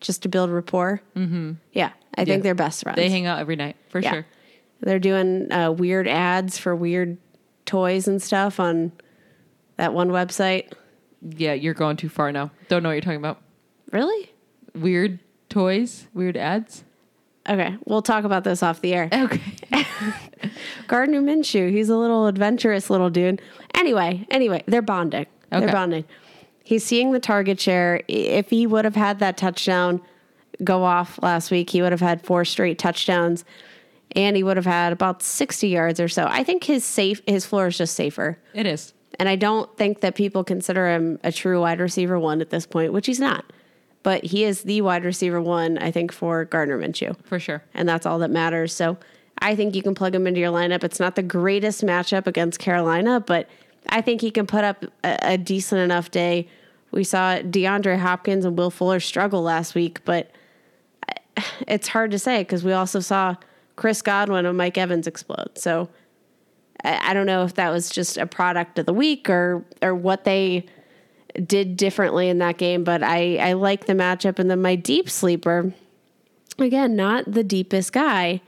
just 0.00 0.22
to 0.22 0.28
build 0.28 0.50
rapport. 0.50 1.00
Mm-hmm. 1.16 1.52
Yeah, 1.72 1.90
I 2.16 2.24
think 2.24 2.44
they're 2.44 2.54
best 2.54 2.82
friends. 2.84 2.96
They 2.96 3.08
hang 3.10 3.26
out 3.26 3.40
every 3.40 3.56
night 3.56 3.74
for 3.88 3.98
Yeah. 3.98 4.12
sure. 4.12 4.26
They're 4.82 5.00
doing 5.00 5.50
uh, 5.50 5.72
weird 5.72 6.06
ads 6.06 6.58
for 6.58 6.76
weird 6.76 7.16
toys 7.66 8.06
and 8.06 8.22
stuff 8.22 8.60
on 8.60 8.92
that 9.76 9.92
one 9.92 10.10
website. 10.10 10.72
Yeah, 11.22 11.54
you're 11.54 11.74
going 11.74 11.96
too 11.96 12.08
far 12.08 12.32
now. 12.32 12.50
Don't 12.68 12.82
know 12.82 12.90
what 12.90 12.94
you're 12.94 13.00
talking 13.00 13.18
about. 13.18 13.40
Really? 13.92 14.30
Weird 14.74 15.18
toys, 15.48 16.06
weird 16.12 16.36
ads. 16.36 16.84
Okay, 17.48 17.76
we'll 17.84 18.02
talk 18.02 18.24
about 18.24 18.44
this 18.44 18.62
off 18.62 18.80
the 18.80 18.94
air. 18.94 19.08
Okay. 19.12 19.40
Gardner 20.86 21.20
Minshew, 21.20 21.70
he's 21.70 21.88
a 21.90 21.96
little 21.96 22.26
adventurous 22.26 22.88
little 22.88 23.10
dude. 23.10 23.42
Anyway, 23.74 24.26
anyway, 24.30 24.62
they're 24.66 24.82
bonding. 24.82 25.26
Okay. 25.52 25.60
They're 25.60 25.72
bonding. 25.72 26.04
He's 26.64 26.84
seeing 26.84 27.12
the 27.12 27.20
target 27.20 27.60
share. 27.60 28.02
If 28.08 28.48
he 28.50 28.66
would 28.66 28.86
have 28.86 28.96
had 28.96 29.18
that 29.18 29.36
touchdown 29.36 30.00
go 30.62 30.82
off 30.84 31.18
last 31.22 31.50
week, 31.50 31.68
he 31.70 31.82
would 31.82 31.92
have 31.92 32.00
had 32.00 32.24
four 32.24 32.44
straight 32.46 32.78
touchdowns 32.78 33.44
and 34.12 34.36
he 34.36 34.42
would 34.42 34.56
have 34.56 34.66
had 34.66 34.92
about 34.92 35.22
60 35.22 35.68
yards 35.68 36.00
or 36.00 36.08
so. 36.08 36.26
I 36.28 36.44
think 36.44 36.64
his 36.64 36.84
safe 36.84 37.20
his 37.26 37.44
floor 37.44 37.66
is 37.66 37.76
just 37.76 37.94
safer. 37.94 38.38
it 38.54 38.66
is. 38.66 38.94
And 39.18 39.28
I 39.28 39.36
don't 39.36 39.74
think 39.76 40.00
that 40.00 40.14
people 40.14 40.44
consider 40.44 40.88
him 40.88 41.18
a 41.22 41.30
true 41.30 41.60
wide 41.60 41.80
receiver 41.80 42.18
one 42.18 42.40
at 42.40 42.50
this 42.50 42.66
point, 42.66 42.92
which 42.92 43.06
he's 43.06 43.20
not. 43.20 43.44
But 44.02 44.24
he 44.24 44.44
is 44.44 44.62
the 44.62 44.82
wide 44.82 45.04
receiver 45.04 45.40
one, 45.40 45.78
I 45.78 45.90
think, 45.90 46.12
for 46.12 46.44
Gardner 46.44 46.78
Minshew 46.78 47.16
For 47.24 47.38
sure. 47.38 47.62
and 47.72 47.88
that's 47.88 48.06
all 48.06 48.18
that 48.18 48.30
matters. 48.30 48.72
So 48.72 48.98
I 49.38 49.56
think 49.56 49.74
you 49.74 49.82
can 49.82 49.94
plug 49.94 50.14
him 50.14 50.26
into 50.26 50.40
your 50.40 50.52
lineup. 50.52 50.84
It's 50.84 51.00
not 51.00 51.16
the 51.16 51.22
greatest 51.22 51.82
matchup 51.82 52.26
against 52.26 52.58
Carolina, 52.58 53.20
but 53.20 53.48
I 53.88 54.00
think 54.00 54.20
he 54.20 54.30
can 54.30 54.46
put 54.46 54.64
up 54.64 54.84
a, 55.02 55.18
a 55.22 55.38
decent 55.38 55.80
enough 55.80 56.10
day. 56.10 56.48
We 56.90 57.04
saw 57.04 57.38
DeAndre 57.38 57.98
Hopkins 57.98 58.44
and 58.44 58.56
Will 58.56 58.70
Fuller 58.70 59.00
struggle 59.00 59.42
last 59.42 59.74
week, 59.74 60.04
but 60.04 60.30
it's 61.66 61.88
hard 61.88 62.10
to 62.12 62.18
say 62.18 62.42
because 62.42 62.64
we 62.64 62.72
also 62.72 63.00
saw 63.00 63.36
Chris 63.76 64.02
Godwin 64.02 64.46
and 64.46 64.56
Mike 64.56 64.78
Evans 64.78 65.06
explode. 65.06 65.50
So 65.56 65.88
I, 66.84 67.10
I 67.10 67.14
don't 67.14 67.26
know 67.26 67.44
if 67.44 67.54
that 67.54 67.70
was 67.70 67.90
just 67.90 68.16
a 68.16 68.26
product 68.26 68.78
of 68.78 68.86
the 68.86 68.94
week 68.94 69.28
or 69.28 69.64
or 69.82 69.94
what 69.94 70.24
they 70.24 70.66
did 71.46 71.76
differently 71.76 72.28
in 72.28 72.38
that 72.38 72.58
game, 72.58 72.84
but 72.84 73.02
I, 73.02 73.36
I 73.36 73.52
like 73.54 73.86
the 73.86 73.92
matchup. 73.92 74.38
And 74.38 74.50
then 74.50 74.62
my 74.62 74.76
deep 74.76 75.10
sleeper, 75.10 75.72
again, 76.58 76.94
not 76.94 77.30
the 77.32 77.42
deepest 77.42 77.92
guy, 77.92 78.40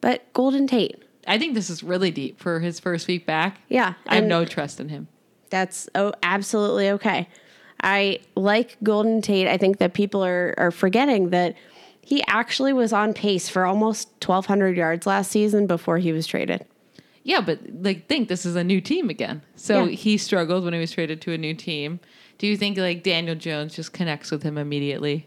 but 0.00 0.32
Golden 0.32 0.66
Tate. 0.66 1.02
I 1.26 1.38
think 1.38 1.54
this 1.54 1.70
is 1.70 1.82
really 1.82 2.10
deep 2.10 2.40
for 2.40 2.60
his 2.60 2.80
first 2.80 3.08
week 3.08 3.26
back. 3.26 3.58
Yeah, 3.68 3.94
I 4.06 4.16
have 4.16 4.24
no 4.24 4.44
trust 4.44 4.80
in 4.80 4.88
him. 4.88 5.08
That's 5.50 5.88
oh, 5.94 6.12
absolutely 6.22 6.90
okay. 6.90 7.28
I 7.82 8.20
like 8.34 8.76
Golden 8.82 9.20
Tate. 9.20 9.46
I 9.46 9.56
think 9.56 9.78
that 9.78 9.94
people 9.94 10.24
are, 10.24 10.54
are 10.56 10.70
forgetting 10.70 11.30
that 11.30 11.54
he 12.00 12.22
actually 12.26 12.72
was 12.72 12.92
on 12.92 13.12
pace 13.12 13.48
for 13.48 13.64
almost 13.64 14.08
1,200 14.24 14.76
yards 14.76 15.06
last 15.06 15.30
season 15.30 15.66
before 15.66 15.98
he 15.98 16.12
was 16.12 16.26
traded. 16.26 16.64
Yeah, 17.26 17.40
but 17.40 17.58
like 17.82 18.06
think 18.06 18.28
this 18.28 18.46
is 18.46 18.54
a 18.54 18.62
new 18.62 18.80
team 18.80 19.10
again. 19.10 19.42
So 19.56 19.84
Yeah. 19.84 19.96
he 19.96 20.16
struggled 20.16 20.62
when 20.62 20.72
he 20.72 20.78
was 20.78 20.92
traded 20.92 21.20
to 21.22 21.32
a 21.32 21.38
new 21.38 21.54
team. 21.54 21.98
Do 22.38 22.46
you 22.46 22.56
think 22.56 22.78
like 22.78 23.02
Daniel 23.02 23.34
Jones 23.34 23.74
just 23.74 23.92
connects 23.92 24.30
with 24.30 24.44
him 24.44 24.56
immediately? 24.56 25.26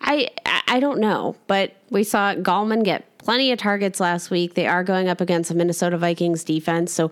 I 0.00 0.28
I- 0.44 0.80
don't 0.80 0.98
know, 1.00 1.36
but 1.46 1.72
we 1.88 2.02
saw 2.04 2.34
Gallman 2.34 2.84
get 2.84 3.16
plenty 3.18 3.52
of 3.52 3.58
targets 3.58 4.00
last 4.00 4.30
week. 4.30 4.52
They 4.54 4.66
are 4.66 4.84
going 4.84 5.08
up 5.08 5.20
against 5.22 5.50
a 5.50 5.54
Minnesota 5.54 5.96
Vikings 5.96 6.44
defense, 6.44 6.92
so 6.92 7.10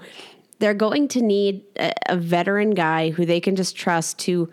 they're 0.58 0.74
going 0.74 1.08
to 1.08 1.22
need 1.22 1.62
a, 1.76 1.92
a 2.10 2.16
veteran 2.16 2.70
guy 2.72 3.10
who 3.10 3.24
they 3.24 3.40
can 3.40 3.56
just 3.56 3.76
trust 3.76 4.18
to 4.20 4.52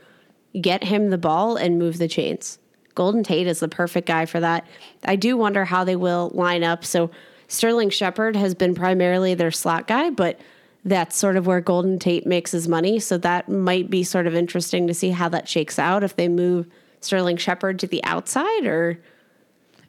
get 0.62 0.84
him 0.86 1.10
the 1.10 1.18
ball 1.18 1.58
and 1.58 1.78
move 1.80 1.98
the 1.98 2.08
chains. 2.08 2.60
Golden 2.96 3.24
Tate 3.24 3.48
is 3.48 3.60
the 3.60 3.68
perfect 3.68 4.08
guy 4.08 4.26
for 4.26 4.40
that. 4.40 4.66
I 5.04 5.16
do 5.18 5.36
wonder 5.36 5.66
how 5.66 5.84
they 5.84 5.96
will 5.98 6.32
line 6.34 6.64
up. 6.64 6.86
So 6.86 7.10
Sterling 7.50 7.90
Shepard 7.90 8.36
has 8.38 8.56
been 8.56 8.74
primarily 8.74 9.34
their 9.34 9.52
slot 9.52 9.88
guy, 9.88 10.10
but 10.10 10.40
that's 10.86 11.18
sort 11.18 11.36
of 11.36 11.46
where 11.46 11.60
Golden 11.60 12.00
Tate 12.00 12.26
makes 12.26 12.52
his 12.52 12.68
money. 12.70 13.00
So 13.00 13.18
that 13.18 13.50
might 13.50 13.90
be 13.90 14.04
sort 14.04 14.28
of 14.28 14.34
interesting 14.36 14.88
to 14.88 14.94
see 14.94 15.10
how 15.10 15.28
that 15.30 15.50
shakes 15.50 15.78
out 15.78 16.04
if 16.04 16.16
they 16.16 16.30
move 16.30 16.68
Sterling 17.02 17.36
Shepard 17.38 17.80
to 17.80 17.88
the 17.88 18.02
outside 18.06 18.66
or 18.66 19.00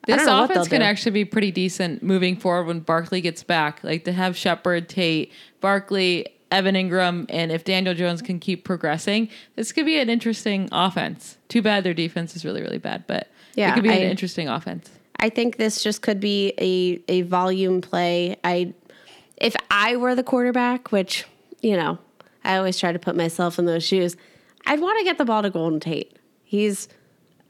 This 0.06 0.16
don't 0.16 0.26
know 0.26 0.40
what 0.40 0.50
offense 0.50 0.68
can 0.68 0.80
do. 0.80 0.84
actually 0.86 1.12
be 1.12 1.24
pretty 1.24 1.52
decent 1.52 2.02
moving 2.02 2.34
forward 2.36 2.66
when 2.66 2.80
Barkley 2.80 3.20
gets 3.20 3.42
back. 3.44 3.84
Like 3.84 4.04
to 4.04 4.12
have 4.12 4.36
Shepard, 4.36 4.88
Tate, 4.88 5.30
Barkley, 5.61 6.26
Evan 6.50 6.74
Engram, 6.74 7.26
and 7.28 7.52
if 7.52 7.62
Daniel 7.62 7.94
Jones 7.94 8.20
can 8.22 8.40
keep 8.40 8.64
progressing, 8.64 9.28
this 9.54 9.70
could 9.70 9.86
be 9.86 10.00
an 10.00 10.08
interesting 10.11 10.68
offense. 10.72 11.36
Too 11.48 11.62
bad 11.62 11.84
their 11.84 11.94
defense 11.94 12.34
is 12.34 12.44
really, 12.44 12.61
really 12.62 12.78
bad, 12.78 13.04
but 13.06 13.28
Yeah, 13.54 13.70
it 13.70 13.74
could 13.74 13.82
be 13.84 13.90
I- 13.90 13.94
an 13.96 14.11
interesting 14.11 14.48
offense. 14.48 14.90
I 15.21 15.29
think 15.29 15.57
this 15.57 15.83
just 15.83 16.03
could 16.03 16.18
be 16.18 16.53
a 16.59 17.03
a 17.12 17.23
volume 17.23 17.81
play. 17.83 18.37
I 18.43 18.73
if 19.37 19.55
I 19.71 19.97
were 19.97 20.14
the 20.14 20.23
quarterback, 20.23 20.91
which, 20.93 21.25
you 21.62 21.77
know, 21.77 21.99
I 22.45 22.57
always 22.57 22.79
try 22.79 22.93
to 22.93 22.99
put 22.99 23.14
myself 23.16 23.59
in 23.59 23.66
those 23.66 23.85
shoes, 23.85 24.16
I'd 24.66 24.81
want 24.81 24.99
to 24.99 25.05
get 25.05 25.18
the 25.18 25.25
ball 25.25 25.43
to 25.43 25.51
Golden 25.51 25.79
Tate. 25.81 26.18
He's 26.43 26.89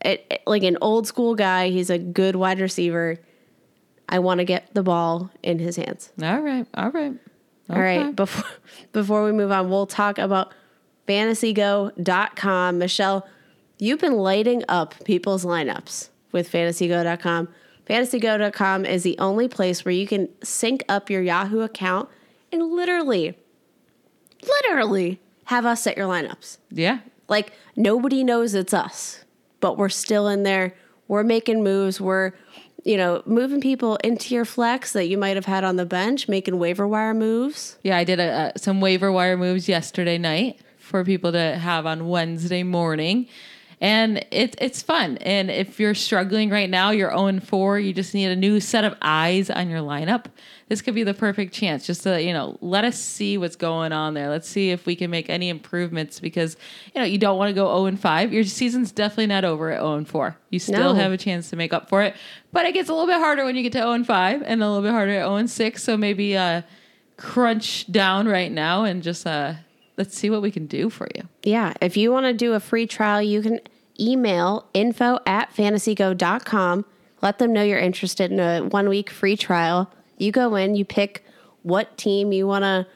it, 0.04 0.26
it- 0.30 0.42
like 0.46 0.62
an 0.64 0.78
old 0.80 1.06
school 1.06 1.34
guy. 1.34 1.70
He's 1.70 1.90
a 1.90 1.98
good 1.98 2.36
wide 2.36 2.60
receiver. 2.60 3.18
I 4.08 4.18
want 4.18 4.38
to 4.38 4.44
get 4.44 4.74
the 4.74 4.82
ball 4.82 5.30
in 5.42 5.60
his 5.60 5.76
hands. 5.76 6.10
All 6.20 6.40
right. 6.40 6.66
All 6.74 6.90
right. 6.90 7.12
All 7.70 7.80
right. 7.80 8.14
Before 8.16 8.44
before 8.92 9.24
we 9.24 9.30
move 9.30 9.52
on, 9.52 9.70
we'll 9.70 9.86
talk 9.86 10.18
about 10.18 10.52
fantasygo.com. 11.06 12.78
Michelle, 12.78 13.26
you've 13.78 14.00
been 14.00 14.16
lighting 14.16 14.64
up 14.68 14.94
people's 15.04 15.44
lineups 15.44 16.08
with 16.32 16.48
fantasygo.com. 16.48 17.48
Fantasygo.com 17.90 18.86
is 18.86 19.02
the 19.02 19.18
only 19.18 19.48
place 19.48 19.84
where 19.84 19.90
you 19.90 20.06
can 20.06 20.28
sync 20.44 20.84
up 20.88 21.10
your 21.10 21.22
Yahoo 21.22 21.62
account 21.62 22.08
and 22.52 22.70
literally, 22.70 23.36
literally 24.46 25.18
have 25.46 25.66
us 25.66 25.82
set 25.82 25.96
your 25.96 26.06
lineups. 26.06 26.58
Yeah. 26.70 27.00
Like 27.26 27.52
nobody 27.74 28.22
knows 28.22 28.54
it's 28.54 28.72
us, 28.72 29.24
but 29.58 29.76
we're 29.76 29.88
still 29.88 30.28
in 30.28 30.44
there. 30.44 30.72
We're 31.08 31.24
making 31.24 31.64
moves. 31.64 32.00
We're, 32.00 32.30
you 32.84 32.96
know, 32.96 33.24
moving 33.26 33.60
people 33.60 33.96
into 34.04 34.36
your 34.36 34.44
flex 34.44 34.92
that 34.92 35.08
you 35.08 35.18
might 35.18 35.34
have 35.34 35.46
had 35.46 35.64
on 35.64 35.74
the 35.74 35.84
bench, 35.84 36.28
making 36.28 36.60
waiver 36.60 36.86
wire 36.86 37.12
moves. 37.12 37.76
Yeah, 37.82 37.96
I 37.96 38.04
did 38.04 38.20
a, 38.20 38.30
uh, 38.30 38.52
some 38.56 38.80
waiver 38.80 39.10
wire 39.10 39.36
moves 39.36 39.68
yesterday 39.68 40.16
night 40.16 40.60
for 40.78 41.04
people 41.04 41.32
to 41.32 41.56
have 41.56 41.86
on 41.86 42.08
Wednesday 42.08 42.62
morning. 42.62 43.26
And 43.82 44.26
it's 44.30 44.54
it's 44.60 44.82
fun. 44.82 45.16
And 45.18 45.50
if 45.50 45.80
you're 45.80 45.94
struggling 45.94 46.50
right 46.50 46.68
now, 46.68 46.90
you're 46.90 47.10
0 47.10 47.40
4, 47.40 47.78
you 47.78 47.94
just 47.94 48.12
need 48.12 48.26
a 48.26 48.36
new 48.36 48.60
set 48.60 48.84
of 48.84 48.94
eyes 49.00 49.48
on 49.48 49.70
your 49.70 49.80
lineup. 49.80 50.26
This 50.68 50.82
could 50.82 50.94
be 50.94 51.02
the 51.02 51.14
perfect 51.14 51.54
chance 51.54 51.86
just 51.86 52.02
to, 52.02 52.22
you 52.22 52.34
know, 52.34 52.58
let 52.60 52.84
us 52.84 52.98
see 53.00 53.38
what's 53.38 53.56
going 53.56 53.92
on 53.92 54.12
there. 54.12 54.28
Let's 54.28 54.46
see 54.46 54.70
if 54.70 54.84
we 54.84 54.94
can 54.94 55.10
make 55.10 55.30
any 55.30 55.48
improvements 55.48 56.20
because, 56.20 56.58
you 56.94 57.00
know, 57.00 57.06
you 57.06 57.16
don't 57.16 57.38
want 57.38 57.48
to 57.48 57.54
go 57.54 57.84
0 57.86 57.96
5. 57.96 58.32
Your 58.34 58.44
season's 58.44 58.92
definitely 58.92 59.28
not 59.28 59.46
over 59.46 59.70
at 59.70 59.80
0 59.80 60.04
4. 60.04 60.36
You 60.50 60.58
still 60.58 60.92
No. 60.92 61.00
have 61.00 61.12
a 61.12 61.16
chance 61.16 61.48
to 61.48 61.56
make 61.56 61.72
up 61.72 61.88
for 61.88 62.02
it. 62.02 62.14
But 62.52 62.66
it 62.66 62.74
gets 62.74 62.90
a 62.90 62.92
little 62.92 63.06
bit 63.06 63.16
harder 63.16 63.46
when 63.46 63.56
you 63.56 63.62
get 63.62 63.72
to 63.72 63.78
0 63.78 64.04
5 64.04 64.42
and 64.42 64.62
a 64.62 64.66
little 64.68 64.82
bit 64.82 64.92
harder 64.92 65.12
at 65.12 65.24
0 65.26 65.46
6. 65.46 65.82
So 65.82 65.96
maybe 65.96 66.36
uh, 66.36 66.62
crunch 67.16 67.90
down 67.90 68.28
right 68.28 68.52
now 68.52 68.84
and 68.84 69.02
just 69.02 69.26
uh, 69.26 69.54
let's 70.00 70.16
see 70.16 70.30
what 70.30 70.40
we 70.40 70.50
can 70.50 70.66
do 70.66 70.88
for 70.88 71.06
you. 71.14 71.28
Yeah. 71.42 71.74
If 71.82 71.94
you 71.94 72.10
want 72.10 72.24
to 72.24 72.32
do 72.32 72.54
a 72.54 72.60
free 72.60 72.86
trial, 72.86 73.20
you 73.20 73.42
can 73.42 73.60
email 74.00 74.66
info 74.72 75.18
at 75.26 75.54
fantasygo.com. 75.54 76.86
Let 77.20 77.38
them 77.38 77.52
know 77.52 77.62
you're 77.62 77.78
interested 77.78 78.32
in 78.32 78.40
a 78.40 78.60
one 78.60 78.88
week 78.88 79.10
free 79.10 79.36
trial. 79.36 79.92
You 80.16 80.32
go 80.32 80.54
in, 80.54 80.74
you 80.74 80.86
pick 80.86 81.22
what 81.64 81.98
team 81.98 82.32
you 82.32 82.46
want 82.46 82.62
to 82.62 82.86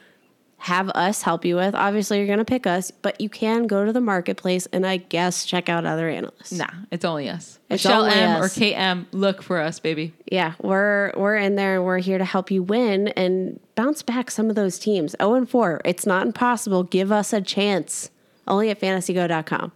have 0.64 0.88
us 0.94 1.20
help 1.20 1.44
you 1.44 1.56
with. 1.56 1.74
Obviously, 1.74 2.16
you're 2.16 2.26
going 2.26 2.38
to 2.38 2.44
pick 2.44 2.66
us, 2.66 2.90
but 2.90 3.20
you 3.20 3.28
can 3.28 3.66
go 3.66 3.84
to 3.84 3.92
the 3.92 4.00
marketplace 4.00 4.66
and 4.72 4.86
I 4.86 4.96
guess 4.96 5.44
check 5.44 5.68
out 5.68 5.84
other 5.84 6.08
analysts. 6.08 6.52
Nah, 6.52 6.70
it's 6.90 7.04
only 7.04 7.28
us. 7.28 7.58
It's 7.68 7.84
Michelle 7.84 8.04
only 8.04 8.14
M 8.14 8.42
or. 8.42 8.46
KM, 8.46 9.04
look 9.12 9.42
for 9.42 9.60
us, 9.60 9.78
baby. 9.78 10.14
Yeah, 10.32 10.54
we're 10.62 11.12
we're 11.18 11.36
in 11.36 11.56
there 11.56 11.74
and 11.76 11.84
we're 11.84 11.98
here 11.98 12.16
to 12.16 12.24
help 12.24 12.50
you 12.50 12.62
win 12.62 13.08
and 13.08 13.60
bounce 13.74 14.02
back 14.02 14.30
some 14.30 14.48
of 14.48 14.56
those 14.56 14.78
teams. 14.78 15.14
0 15.20 15.34
and 15.34 15.50
4. 15.50 15.82
It's 15.84 16.06
not 16.06 16.26
impossible. 16.26 16.82
Give 16.82 17.12
us 17.12 17.34
a 17.34 17.42
chance. 17.42 18.10
Only 18.48 18.70
at 18.70 18.80
fantasygo.com. 18.80 19.70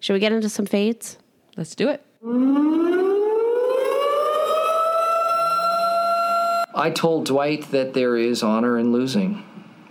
Should 0.00 0.14
we 0.14 0.20
get 0.20 0.32
into 0.32 0.48
some 0.48 0.64
fades? 0.64 1.18
Let's 1.54 1.74
do 1.74 1.90
it. 1.90 2.02
I 6.74 6.90
told 6.94 7.26
Dwight 7.26 7.70
that 7.72 7.92
there 7.92 8.16
is 8.16 8.42
honor 8.42 8.78
in 8.78 8.90
losing, 8.90 9.44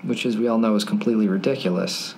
which, 0.04 0.26
as 0.26 0.38
we 0.38 0.48
all 0.48 0.58
know, 0.58 0.76
is 0.76 0.84
completely 0.84 1.28
ridiculous. 1.28 2.16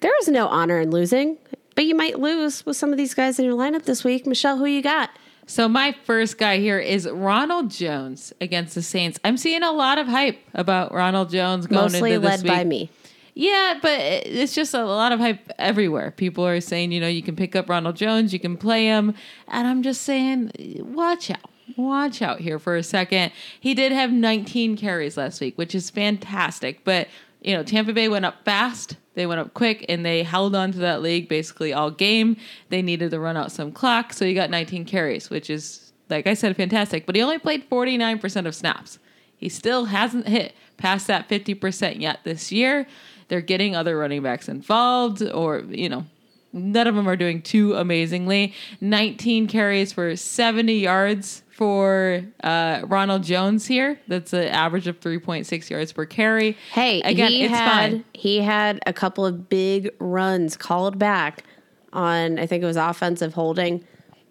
There 0.00 0.12
is 0.20 0.28
no 0.28 0.48
honor 0.48 0.80
in 0.80 0.90
losing, 0.90 1.38
but 1.74 1.86
you 1.86 1.94
might 1.94 2.18
lose 2.18 2.66
with 2.66 2.76
some 2.76 2.90
of 2.90 2.98
these 2.98 3.14
guys 3.14 3.38
in 3.38 3.44
your 3.44 3.54
lineup 3.54 3.84
this 3.84 4.04
week. 4.04 4.26
Michelle, 4.26 4.58
who 4.58 4.66
you 4.66 4.82
got? 4.82 5.10
So 5.46 5.68
my 5.68 5.94
first 6.04 6.38
guy 6.38 6.58
here 6.58 6.78
is 6.78 7.08
Ronald 7.08 7.70
Jones 7.70 8.32
against 8.40 8.74
the 8.74 8.82
Saints. 8.82 9.18
I'm 9.24 9.36
seeing 9.36 9.62
a 9.62 9.72
lot 9.72 9.98
of 9.98 10.06
hype 10.06 10.38
about 10.54 10.92
Ronald 10.92 11.30
Jones 11.30 11.66
going 11.66 11.92
Mostly 11.92 12.12
into 12.12 12.28
this 12.28 12.42
led 12.42 12.46
by 12.46 12.64
me. 12.64 12.90
Yeah, 13.34 13.78
but 13.82 13.98
it's 13.98 14.54
just 14.54 14.74
a 14.74 14.84
lot 14.84 15.12
of 15.12 15.20
hype 15.20 15.50
everywhere. 15.58 16.12
People 16.12 16.46
are 16.46 16.60
saying, 16.60 16.92
you 16.92 17.00
know, 17.00 17.08
you 17.08 17.22
can 17.22 17.34
pick 17.34 17.56
up 17.56 17.68
Ronald 17.68 17.96
Jones, 17.96 18.32
you 18.32 18.38
can 18.38 18.56
play 18.56 18.84
him. 18.84 19.14
And 19.48 19.66
I'm 19.66 19.82
just 19.82 20.02
saying, 20.02 20.52
watch 20.80 21.30
out. 21.30 21.50
Watch 21.76 22.22
out 22.22 22.40
here 22.40 22.58
for 22.58 22.76
a 22.76 22.82
second. 22.82 23.32
He 23.58 23.74
did 23.74 23.92
have 23.92 24.12
19 24.12 24.76
carries 24.76 25.16
last 25.16 25.40
week, 25.40 25.56
which 25.56 25.74
is 25.74 25.90
fantastic. 25.90 26.84
But, 26.84 27.08
you 27.40 27.54
know, 27.54 27.62
Tampa 27.62 27.92
Bay 27.92 28.08
went 28.08 28.24
up 28.24 28.44
fast, 28.44 28.96
they 29.14 29.26
went 29.26 29.40
up 29.40 29.54
quick, 29.54 29.84
and 29.88 30.04
they 30.04 30.22
held 30.22 30.54
on 30.54 30.72
to 30.72 30.78
that 30.78 31.02
league 31.02 31.28
basically 31.28 31.72
all 31.72 31.90
game. 31.90 32.36
They 32.68 32.82
needed 32.82 33.10
to 33.12 33.20
run 33.20 33.36
out 33.36 33.52
some 33.52 33.72
clock. 33.72 34.12
So 34.12 34.24
he 34.24 34.34
got 34.34 34.50
19 34.50 34.84
carries, 34.84 35.30
which 35.30 35.48
is, 35.48 35.92
like 36.10 36.26
I 36.26 36.34
said, 36.34 36.56
fantastic. 36.56 37.06
But 37.06 37.16
he 37.16 37.22
only 37.22 37.38
played 37.38 37.68
49% 37.70 38.46
of 38.46 38.54
snaps. 38.54 38.98
He 39.36 39.48
still 39.48 39.86
hasn't 39.86 40.28
hit 40.28 40.54
past 40.76 41.06
that 41.06 41.28
50% 41.28 42.00
yet 42.00 42.20
this 42.24 42.52
year. 42.52 42.86
They're 43.28 43.40
getting 43.40 43.74
other 43.74 43.96
running 43.96 44.22
backs 44.22 44.48
involved, 44.48 45.22
or, 45.22 45.60
you 45.60 45.88
know, 45.88 46.06
none 46.54 46.86
of 46.86 46.94
them 46.94 47.06
are 47.08 47.16
doing 47.16 47.42
too 47.42 47.74
amazingly. 47.74 48.54
19 48.80 49.46
carries 49.48 49.92
for 49.92 50.14
70 50.16 50.72
yards 50.78 51.42
for 51.50 52.22
uh, 52.42 52.80
Ronald 52.86 53.22
Jones 53.24 53.66
here. 53.66 54.00
That's 54.08 54.32
an 54.32 54.48
average 54.48 54.86
of 54.86 54.98
3.6 55.00 55.68
yards 55.70 55.92
per 55.92 56.06
carry. 56.06 56.56
Hey, 56.72 57.00
again, 57.02 57.30
he 57.30 57.42
it's 57.44 57.54
had 57.54 57.90
fine. 57.92 58.04
he 58.14 58.38
had 58.38 58.80
a 58.86 58.92
couple 58.92 59.26
of 59.26 59.48
big 59.48 59.90
runs 59.98 60.56
called 60.56 60.98
back 60.98 61.44
on 61.92 62.38
I 62.38 62.46
think 62.46 62.62
it 62.62 62.66
was 62.66 62.76
offensive 62.76 63.34
holding. 63.34 63.84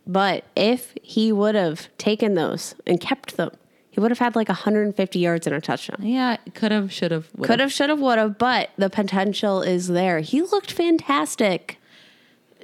But 0.06 0.44
if 0.56 0.94
he 1.02 1.32
would 1.32 1.56
have 1.56 1.88
taken 1.98 2.34
those 2.34 2.76
and 2.86 3.00
kept 3.00 3.38
them, 3.38 3.52
he 3.90 4.00
would 4.02 4.12
have 4.12 4.20
had 4.20 4.36
like 4.36 4.50
150 4.50 5.20
yards 5.20 5.48
and 5.48 5.56
a 5.56 5.62
touchdown. 5.62 6.00
Yeah, 6.02 6.36
could 6.56 6.72
have, 6.74 6.92
should 6.92 7.12
have, 7.12 7.30
Could 7.42 7.60
have, 7.62 7.72
should 7.72 7.90
have, 7.90 8.00
would 8.02 8.18
have, 8.18 8.38
but 8.38 8.72
the 8.78 8.90
potential 8.90 9.62
is 9.62 9.88
there. 9.88 10.20
He 10.20 10.42
looked 10.42 10.72
fantastic. 10.74 11.78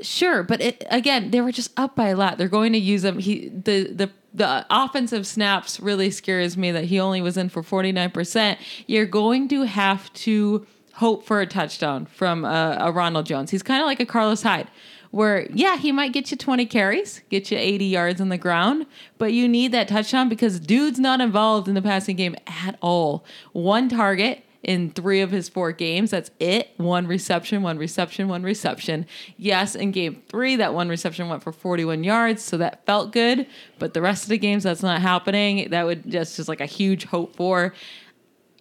Sure, 0.02 0.44
but 0.44 0.62
it, 0.62 0.86
again, 0.90 1.32
they 1.32 1.42
were 1.42 1.52
just 1.52 1.72
up 1.78 1.96
by 1.96 2.10
a 2.10 2.16
lot. 2.16 2.38
They're 2.38 2.48
going 2.48 2.74
to 2.74 2.80
use 2.80 3.04
him. 3.04 3.20
He 3.20 3.50
the 3.50 3.92
the 3.92 4.12
the 4.34 4.66
offensive 4.70 5.26
snaps 5.26 5.80
really 5.80 6.12
scares 6.12 6.56
me 6.56 6.72
that 6.72 6.86
he 6.86 7.00
only 7.00 7.22
was 7.22 7.36
in 7.36 7.50
for 7.50 7.64
49%. 7.64 8.58
You're 8.86 9.08
going 9.08 9.48
to 9.48 9.64
have 9.64 10.14
to 10.14 10.68
hope 10.94 11.26
for 11.26 11.42
a 11.42 11.48
touchdown 11.48 12.06
from 12.06 12.46
uh, 12.46 12.76
a 12.80 12.92
Ronald 12.92 13.26
Jones. 13.26 13.50
He's 13.50 13.64
kind 13.64 13.82
of 13.82 13.88
like 13.88 14.00
a 14.00 14.06
Carlos 14.06 14.44
Hyde 14.44 14.68
where 15.12 15.48
yeah, 15.52 15.78
he 15.78 15.92
might 15.92 16.14
get 16.14 16.30
you 16.32 16.38
20 16.38 16.66
carries, 16.68 17.22
get 17.30 17.50
you 17.52 17.58
80 17.58 17.86
yards 17.86 18.22
on 18.22 18.30
the 18.30 18.38
ground, 18.38 18.86
but 19.18 19.34
you 19.34 19.48
need 19.48 19.72
that 19.72 19.88
touchdown 19.88 20.30
because 20.30 20.60
dude's 20.60 21.00
not 21.00 21.20
involved 21.20 21.68
in 21.68 21.74
the 21.74 21.82
passing 21.82 22.16
game 22.16 22.36
at 22.46 22.78
all. 22.82 23.26
One 23.52 23.90
target 23.90 24.44
in 24.64 24.92
three 24.92 25.22
of 25.22 25.32
his 25.32 25.50
four 25.50 25.72
games. 25.72 26.12
That's 26.12 26.32
it. 26.40 26.72
One 26.78 27.08
reception, 27.08 27.62
one 27.62 27.78
reception, 27.78 28.28
one 28.28 28.44
reception. 28.44 29.06
Yes, 29.38 29.76
in 29.76 29.92
game 29.92 30.22
three, 30.28 30.56
that 30.58 30.74
one 30.74 30.90
reception 30.90 31.30
went 31.30 31.44
for 31.44 31.52
41 31.52 32.04
yards, 32.04 32.44
so 32.44 32.58
that 32.58 32.86
felt 32.86 33.12
good. 33.12 33.48
But 33.78 33.94
the 33.94 34.02
rest 34.02 34.24
of 34.24 34.30
the 34.30 34.38
games, 34.38 34.64
that's 34.64 34.84
not 34.84 35.02
happening. 35.02 35.70
That 35.70 35.86
would 35.86 36.10
just 36.10 36.36
just 36.36 36.50
like 36.50 36.62
a 36.62 36.66
huge 36.66 37.06
hope 37.06 37.36
for. 37.36 37.74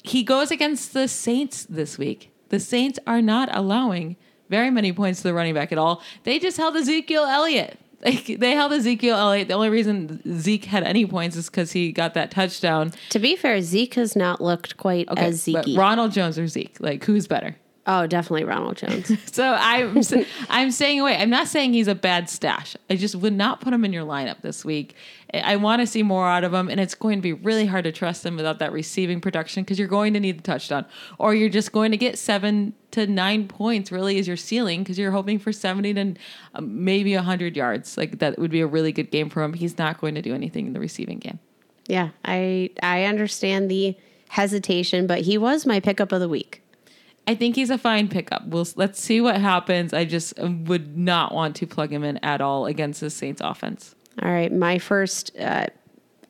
He 0.03 0.23
goes 0.23 0.51
against 0.51 0.93
the 0.93 1.09
Saints 1.09 1.65
this 1.65 1.99
week. 1.99 2.33
The 2.51 2.61
Saints 2.61 2.99
are 3.07 3.21
not 3.21 3.49
allowing 3.53 4.17
very 4.49 4.71
many 4.71 4.93
points 4.93 5.21
to 5.21 5.29
the 5.29 5.35
running 5.35 5.55
back 5.55 5.73
at 5.73 5.79
all. 5.79 6.03
They 6.25 6.39
just 6.39 6.57
held 6.57 6.77
Ezekiel 6.77 7.25
Elliott. 7.25 7.79
Like 8.05 8.27
they 8.39 8.53
held 8.53 8.73
Ezekiel 8.73 9.17
Elliott. 9.17 9.49
The 9.49 9.55
only 9.55 9.71
reason 9.71 10.23
Zeke 10.39 10.67
had 10.67 10.85
any 10.85 11.05
points 11.05 11.35
is 11.37 11.51
because 11.51 11.73
he 11.73 11.91
got 11.91 12.15
that 12.15 12.31
touchdown. 12.31 12.93
To 13.11 13.19
be 13.19 13.35
fair, 13.35 13.61
Zeke 13.61 13.95
has 13.95 14.15
not 14.15 14.41
looked 14.41 14.77
quite 14.77 15.09
Okay, 15.09 15.21
as 15.27 15.43
Zeke. 15.43 15.77
Ronald 15.77 16.13
Jones 16.13 16.39
or 16.39 16.47
Zeke, 16.47 16.77
like 16.79 17.05
who's 17.05 17.27
better? 17.27 17.57
Oh, 17.89 18.07
definitely 18.07 18.45
Ronald 18.45 18.77
Jones. 18.77 19.11
So 19.33 19.57
I'm 19.59 20.01
I'm 20.49 20.71
staying 20.71 21.01
away. 21.01 21.17
I'm 21.17 21.31
not 21.31 21.47
saying 21.49 21.73
he's 21.73 21.87
a 21.87 21.95
bad 21.95 22.29
stash. 22.29 22.77
I 22.91 22.97
just 22.97 23.15
would 23.15 23.33
not 23.33 23.61
put 23.61 23.73
him 23.73 23.85
in 23.85 23.93
your 23.93 24.05
lineup 24.05 24.41
this 24.43 24.65
week. 24.65 24.95
I 25.33 25.57
want 25.57 25.81
to 25.81 25.87
see 25.87 26.03
more 26.03 26.27
out 26.27 26.43
of 26.43 26.53
him, 26.53 26.69
and 26.69 26.81
it's 26.81 26.95
going 26.95 27.19
to 27.19 27.23
be 27.23 27.33
really 27.33 27.67
hard 27.67 27.85
to 27.85 27.93
trust 27.93 28.27
him 28.27 28.37
without 28.37 28.59
that 28.59 28.73
receiving 28.73 29.21
production 29.21 29.63
because 29.63 29.79
you're 29.79 29.87
going 29.87 30.15
to 30.15 30.21
need 30.21 30.39
the 30.39 30.43
touchdown, 30.43 30.87
or 31.19 31.35
you're 31.35 31.49
just 31.49 31.71
going 31.71 31.91
to 31.93 31.97
get 31.97 32.19
seven 32.19 32.75
to 32.93 33.07
nine 33.07 33.47
points. 33.47 33.93
Really, 33.93 34.19
is 34.19 34.27
your 34.27 34.37
ceiling 34.37 34.83
because 34.83 34.99
you're 34.99 35.13
hoping 35.13 35.39
for 35.39 35.53
seventy 35.53 35.95
to 35.95 36.15
um, 36.55 36.85
maybe 36.85 37.15
hundred 37.15 37.57
yards. 37.57 37.97
Like 37.97 38.19
that 38.19 38.39
would 38.39 38.51
be 38.51 38.61
a 38.61 38.67
really 38.67 38.93
good 38.93 39.11
game 39.11 39.31
for 39.31 39.43
him. 39.43 39.53
He's 39.53 39.79
not 39.79 40.01
going 40.01 40.15
to 40.17 40.23
do 40.23 40.35
anything 40.35 40.67
in 40.67 40.73
the 40.73 40.81
receiving 40.81 41.19
game. 41.19 41.39
yeah, 41.87 42.11
I 42.25 42.71
I 42.83 43.05
understand 43.05 43.71
the 43.71 43.97
hesitation, 44.29 45.07
but 45.07 45.21
he 45.21 45.39
was 45.39 45.65
my 45.65 45.81
pickup 45.81 46.13
of 46.13 46.21
the 46.21 46.29
week. 46.29 46.63
I 47.29 47.35
think 47.35 47.57
he's 47.57 47.69
a 47.69 47.77
fine 47.77 48.09
pickup. 48.09 48.47
We'll 48.47 48.67
let's 48.77 48.99
see 48.99 49.21
what 49.21 49.39
happens. 49.39 49.93
I 49.93 50.07
just 50.07 50.39
uh, 50.41 50.51
would 50.65 50.97
not 50.97 51.35
want 51.35 51.57
to 51.57 51.67
plug 51.67 51.93
him 51.93 52.03
in 52.03 52.17
at 52.25 52.41
all 52.41 52.65
against 52.65 53.03
the 53.03 53.11
Saints 53.11 53.43
offense. 53.45 53.95
All 54.23 54.31
right, 54.31 54.51
my 54.51 54.79
first 54.79 55.37
uh, 55.39 55.67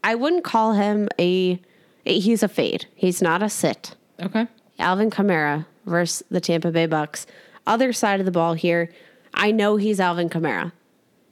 I 0.02 0.16
wouldn't 0.16 0.42
call 0.42 0.72
him 0.72 1.08
a, 1.16 1.62
a 2.04 2.18
he's 2.18 2.42
a 2.42 2.48
fade. 2.48 2.86
He's 2.96 3.22
not 3.22 3.44
a 3.44 3.48
sit. 3.48 3.94
Okay. 4.20 4.48
Alvin 4.80 5.08
Kamara 5.08 5.66
versus 5.86 6.24
the 6.32 6.40
Tampa 6.40 6.72
Bay 6.72 6.86
Bucks. 6.86 7.28
Other 7.64 7.92
side 7.92 8.18
of 8.18 8.26
the 8.26 8.32
ball 8.32 8.54
here. 8.54 8.92
I 9.34 9.52
know 9.52 9.76
he's 9.76 10.00
Alvin 10.00 10.28
Kamara. 10.28 10.72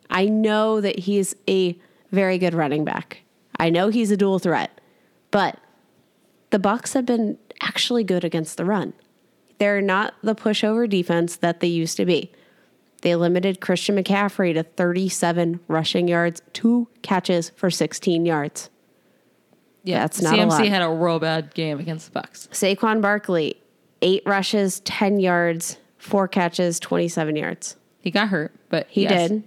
I 0.08 0.26
know 0.26 0.80
that 0.80 1.00
he's 1.00 1.34
a 1.48 1.76
very 2.12 2.38
good 2.38 2.54
running 2.54 2.84
back. 2.84 3.22
I 3.58 3.70
know 3.70 3.88
he's 3.88 4.12
a 4.12 4.16
dual 4.16 4.38
threat. 4.38 4.80
But 5.32 5.58
the 6.50 6.60
Bucks 6.60 6.92
have 6.92 7.04
been 7.04 7.38
actually 7.60 8.04
good 8.04 8.22
against 8.22 8.58
the 8.58 8.64
run. 8.64 8.92
They're 9.58 9.80
not 9.80 10.14
the 10.22 10.34
pushover 10.34 10.88
defense 10.88 11.36
that 11.36 11.60
they 11.60 11.68
used 11.68 11.96
to 11.96 12.04
be. 12.04 12.32
They 13.02 13.14
limited 13.14 13.60
Christian 13.60 13.96
McCaffrey 13.96 14.54
to 14.54 14.62
37 14.62 15.60
rushing 15.68 16.08
yards, 16.08 16.42
two 16.52 16.88
catches 17.02 17.50
for 17.50 17.70
16 17.70 18.26
yards. 18.26 18.70
Yeah, 19.84 20.00
That's 20.00 20.20
not 20.20 20.34
a 20.34 20.42
CMC 20.42 20.48
lot. 20.48 20.66
had 20.66 20.82
a 20.82 20.90
real 20.90 21.18
bad 21.20 21.54
game 21.54 21.78
against 21.78 22.06
the 22.06 22.12
Bucks. 22.12 22.48
Saquon 22.52 23.00
Barkley, 23.00 23.56
eight 24.02 24.22
rushes, 24.26 24.80
10 24.80 25.20
yards, 25.20 25.76
four 25.98 26.26
catches, 26.26 26.80
27 26.80 27.36
yards. 27.36 27.76
He 28.00 28.10
got 28.10 28.28
hurt, 28.28 28.52
but 28.68 28.86
He 28.90 29.02
yes. 29.02 29.30
did. 29.30 29.44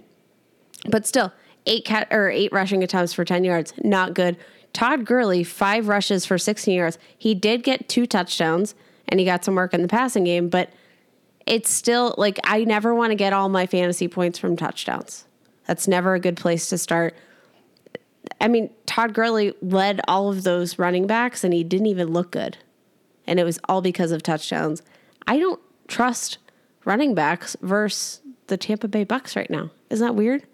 But 0.88 1.06
still, 1.06 1.32
eight 1.66 1.84
cat 1.84 2.08
or 2.10 2.30
eight 2.30 2.52
rushing 2.52 2.82
attempts 2.82 3.12
for 3.12 3.24
10 3.24 3.44
yards, 3.44 3.74
not 3.84 4.14
good. 4.14 4.38
Todd 4.72 5.04
Gurley, 5.04 5.44
five 5.44 5.88
rushes 5.88 6.24
for 6.24 6.38
16 6.38 6.74
yards. 6.74 6.96
He 7.18 7.34
did 7.34 7.62
get 7.62 7.88
two 7.88 8.06
touchdowns 8.06 8.74
and 9.10 9.20
he 9.20 9.26
got 9.26 9.44
some 9.44 9.54
work 9.54 9.74
in 9.74 9.82
the 9.82 9.88
passing 9.88 10.24
game, 10.24 10.48
but 10.48 10.70
it's 11.46 11.70
still 11.70 12.14
like 12.16 12.38
I 12.44 12.64
never 12.64 12.94
want 12.94 13.10
to 13.10 13.16
get 13.16 13.32
all 13.32 13.48
my 13.48 13.66
fantasy 13.66 14.08
points 14.08 14.38
from 14.38 14.56
touchdowns. 14.56 15.26
That's 15.66 15.86
never 15.86 16.14
a 16.14 16.20
good 16.20 16.36
place 16.36 16.68
to 16.70 16.78
start. 16.78 17.14
I 18.40 18.48
mean, 18.48 18.70
Todd 18.86 19.14
Gurley 19.14 19.54
led 19.60 20.00
all 20.08 20.30
of 20.30 20.42
those 20.42 20.78
running 20.78 21.06
backs 21.06 21.44
and 21.44 21.52
he 21.52 21.64
didn't 21.64 21.86
even 21.86 22.08
look 22.12 22.30
good. 22.30 22.58
And 23.26 23.38
it 23.38 23.44
was 23.44 23.58
all 23.68 23.82
because 23.82 24.12
of 24.12 24.22
touchdowns. 24.22 24.82
I 25.26 25.38
don't 25.38 25.60
trust 25.88 26.38
running 26.84 27.14
backs 27.14 27.56
versus 27.60 28.20
the 28.46 28.56
Tampa 28.56 28.88
Bay 28.88 29.04
Bucks 29.04 29.36
right 29.36 29.50
now. 29.50 29.70
Isn't 29.90 30.06
that 30.06 30.14
weird? 30.14 30.44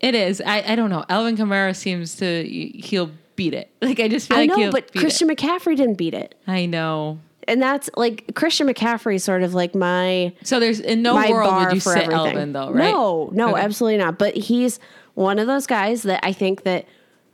It 0.00 0.14
is. 0.14 0.40
I, 0.44 0.62
I 0.62 0.74
don't 0.76 0.90
know. 0.90 1.04
Alvin 1.08 1.36
Kamara 1.36 1.74
seems 1.76 2.16
to 2.16 2.44
he'll 2.44 3.10
beat 3.36 3.54
it. 3.54 3.70
Like 3.82 4.00
I 4.00 4.08
just 4.08 4.28
feel 4.28 4.36
I 4.38 4.44
like 4.46 4.50
know, 4.50 4.70
but 4.70 4.92
Christian 4.92 5.30
it. 5.30 5.38
McCaffrey 5.38 5.76
didn't 5.76 5.94
beat 5.94 6.14
it. 6.14 6.34
I 6.46 6.66
know. 6.66 7.20
And 7.50 7.60
that's 7.60 7.90
like 7.96 8.34
Christian 8.34 8.68
McCaffrey 8.68 9.20
sort 9.20 9.42
of 9.42 9.52
like 9.54 9.74
my 9.74 10.32
So 10.42 10.60
there's 10.60 10.80
in 10.80 11.02
no 11.02 11.14
world 11.16 11.54
would 11.66 11.74
you 11.74 11.80
sit 11.80 11.96
everything. 12.04 12.14
Alvin 12.14 12.52
though, 12.52 12.70
right? 12.70 12.92
No, 12.92 13.28
no, 13.32 13.50
Okay. 13.54 13.62
absolutely 13.62 13.98
not. 13.98 14.18
But 14.18 14.36
he's 14.36 14.78
one 15.14 15.38
of 15.38 15.46
those 15.46 15.66
guys 15.66 16.02
that 16.04 16.20
I 16.24 16.32
think 16.32 16.62
that 16.62 16.86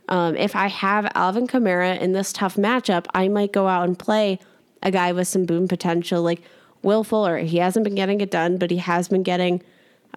um, 0.09 0.35
if 0.35 0.55
I 0.55 0.67
have 0.67 1.09
Alvin 1.15 1.47
Kamara 1.47 1.99
in 1.99 2.13
this 2.13 2.33
tough 2.33 2.55
matchup, 2.55 3.05
I 3.13 3.27
might 3.27 3.51
go 3.51 3.67
out 3.67 3.87
and 3.87 3.97
play 3.97 4.39
a 4.81 4.89
guy 4.91 5.11
with 5.11 5.27
some 5.27 5.45
boom 5.45 5.67
potential, 5.67 6.21
like 6.21 6.41
Will 6.81 7.03
Fuller. 7.03 7.37
He 7.39 7.57
hasn't 7.57 7.83
been 7.83 7.95
getting 7.95 8.19
it 8.21 8.31
done, 8.31 8.57
but 8.57 8.71
he 8.71 8.77
has 8.77 9.07
been 9.09 9.23
getting 9.23 9.61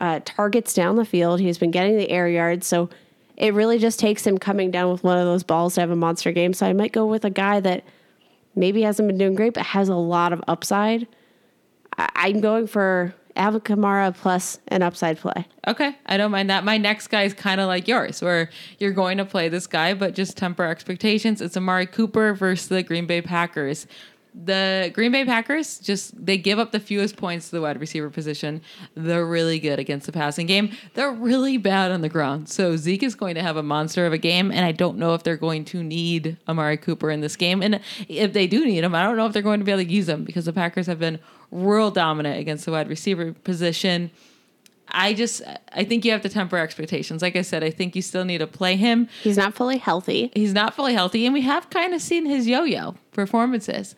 uh, 0.01 0.21
targets 0.25 0.73
down 0.75 0.97
the 0.97 1.05
field. 1.05 1.41
He's 1.41 1.59
been 1.59 1.71
getting 1.73 1.97
the 1.99 2.09
air 2.09 2.29
yards, 2.29 2.67
so 2.67 2.89
it 3.37 3.53
really 3.53 3.79
just 3.79 3.99
takes 3.99 4.27
him 4.27 4.39
coming 4.39 4.71
down 4.71 4.91
with 4.93 5.03
one 5.03 5.19
of 5.19 5.25
those 5.25 5.43
balls 5.43 5.75
to 5.75 5.81
have 5.81 5.91
a 5.91 5.97
monster 5.97 6.31
game. 6.33 6.53
So 6.55 6.67
I 6.67 6.73
might 6.73 6.93
go 6.93 7.05
with 7.07 7.25
a 7.25 7.31
guy 7.31 7.59
that 7.61 7.83
maybe 8.55 8.83
hasn't 8.83 9.09
been 9.09 9.19
doing 9.19 9.35
great, 9.35 9.55
but 9.55 9.65
has 9.67 9.89
a 9.89 9.95
lot 9.95 10.33
of 10.33 10.43
upside. 10.49 11.07
I- 11.99 12.11
I'm 12.15 12.41
going 12.41 12.67
for 12.67 13.15
Alvin 13.37 13.61
Kamara 13.61 14.15
plus 14.17 14.59
an 14.69 14.83
upside 14.83 15.19
play. 15.19 15.47
Okay, 15.67 15.97
I 16.07 16.17
don't 16.17 16.31
mind 16.31 16.51
that. 16.51 16.65
My 16.65 16.77
next 16.79 17.07
guy 17.09 17.23
is 17.23 17.33
kind 17.35 17.61
of 17.61 17.69
like 17.69 17.87
yours, 17.87 18.21
where 18.21 18.51
you're 18.79 18.93
going 18.93 19.19
to 19.19 19.25
play 19.25 19.49
this 19.49 19.67
guy, 19.67 19.95
but 19.95 20.15
just 20.15 20.37
temper 20.37 20.65
expectations. 20.65 21.41
It's 21.41 21.57
Amari 21.57 21.87
Cooper 21.87 22.35
versus 22.35 22.69
the 22.69 22.83
Green 22.83 23.07
Bay 23.07 23.23
Packers. 23.23 23.87
The 24.35 24.91
Green 24.95 25.13
Bay 25.13 25.25
Packers 25.25 25.79
just 25.79 26.25
they 26.25 26.39
give 26.39 26.59
up 26.59 26.73
the 26.73 26.81
fewest 26.81 27.17
points 27.17 27.51
to 27.51 27.57
the 27.57 27.63
wide 27.63 27.81
receiver 27.81 28.11
position. 28.11 28.63
They're 28.95 29.27
really 29.27 29.59
good 29.59 29.79
against 29.79 30.07
the 30.07 30.13
passing 30.13 30.47
game. 30.47 30.71
They're 30.95 31.11
really 31.13 31.57
bad 31.57 31.91
on 31.91 32.01
the 32.01 32.09
ground. 32.09 32.49
So 32.49 32.77
Zeke 32.77 33.03
is 33.03 33.15
going 33.15 33.35
to 33.35 33.43
have 33.43 33.57
a 33.57 33.63
monster 33.63 34.07
of 34.07 34.13
a 34.13 34.19
game, 34.19 34.51
and 34.51 34.65
I 34.65 34.73
don't 34.73 34.99
know 34.99 35.15
if 35.15 35.23
they're 35.23 35.37
going 35.37 35.65
to 35.67 35.83
need 35.83 36.37
Amari 36.49 36.77
Cooper 36.77 37.11
in 37.11 37.21
this 37.21 37.37
game. 37.37 37.63
And 37.63 37.81
if 38.09 38.33
they 38.33 38.47
do 38.47 38.65
need 38.65 38.85
him, 38.85 38.95
I 38.95 39.03
don't 39.03 39.17
know 39.17 39.27
if 39.27 39.33
they're 39.33 39.43
going 39.43 39.61
to 39.61 39.65
be 39.65 39.73
able 39.73 39.85
to 39.85 39.91
use 39.91 40.09
him 40.09 40.25
because 40.25 40.45
the 40.45 40.53
Packers 40.53 40.87
have 40.87 40.99
been 40.99 41.19
real 41.51 41.91
dominant 41.91 42.39
against 42.39 42.65
the 42.65 42.73
wide 42.73 42.89
receiver 42.89 43.33
position. 43.33 44.11
I 44.93 45.15
just 45.15 45.43
I 45.73 45.85
think 45.85 46.05
you 46.05 46.13
have 46.13 46.23
to 46.23 46.29
temper 46.29 46.57
expectations. 46.59 47.23
Like 47.23 47.37
I 47.37 47.43
said, 47.43 47.65
I 47.65 47.71
think 47.71 47.97
you 47.97 48.03
still 48.03 48.25
need 48.25 48.39
to 48.39 48.47
play 48.47 48.77
him. 48.77 49.09
He's 49.23 49.37
not 49.37 49.55
fully 49.55 49.79
healthy. 49.79 50.31
He's 50.35 50.53
not 50.53 50.75
fully 50.75 50.95
healthy, 50.95 51.27
and 51.27 51.35
we 51.35 51.43
have 51.43 51.71
kind 51.71 51.95
of 51.95 52.01
seen 52.01 52.27
his 52.27 52.47
yo-yo 52.47 52.95
performances. 53.13 53.95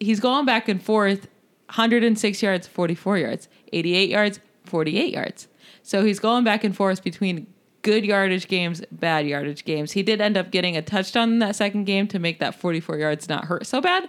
He's 0.00 0.20
going 0.20 0.44
back 0.46 0.68
and 0.68 0.82
forth, 0.82 1.28
106 1.66 2.42
yards, 2.42 2.66
44 2.66 3.18
yards, 3.18 3.48
88 3.72 4.10
yards, 4.10 4.40
48 4.64 5.12
yards. 5.12 5.48
So 5.82 6.04
he's 6.04 6.18
going 6.18 6.44
back 6.44 6.64
and 6.64 6.76
forth 6.76 7.04
between 7.04 7.46
good 7.82 8.04
yardage 8.04 8.48
games, 8.48 8.82
bad 8.90 9.26
yardage 9.26 9.64
games. 9.64 9.92
He 9.92 10.02
did 10.02 10.20
end 10.20 10.36
up 10.36 10.50
getting 10.50 10.76
a 10.76 10.82
touchdown 10.82 11.30
in 11.30 11.38
that 11.38 11.54
second 11.54 11.84
game 11.84 12.08
to 12.08 12.18
make 12.18 12.40
that 12.40 12.56
44 12.56 12.98
yards 12.98 13.28
not 13.28 13.44
hurt 13.44 13.66
so 13.66 13.80
bad, 13.80 14.08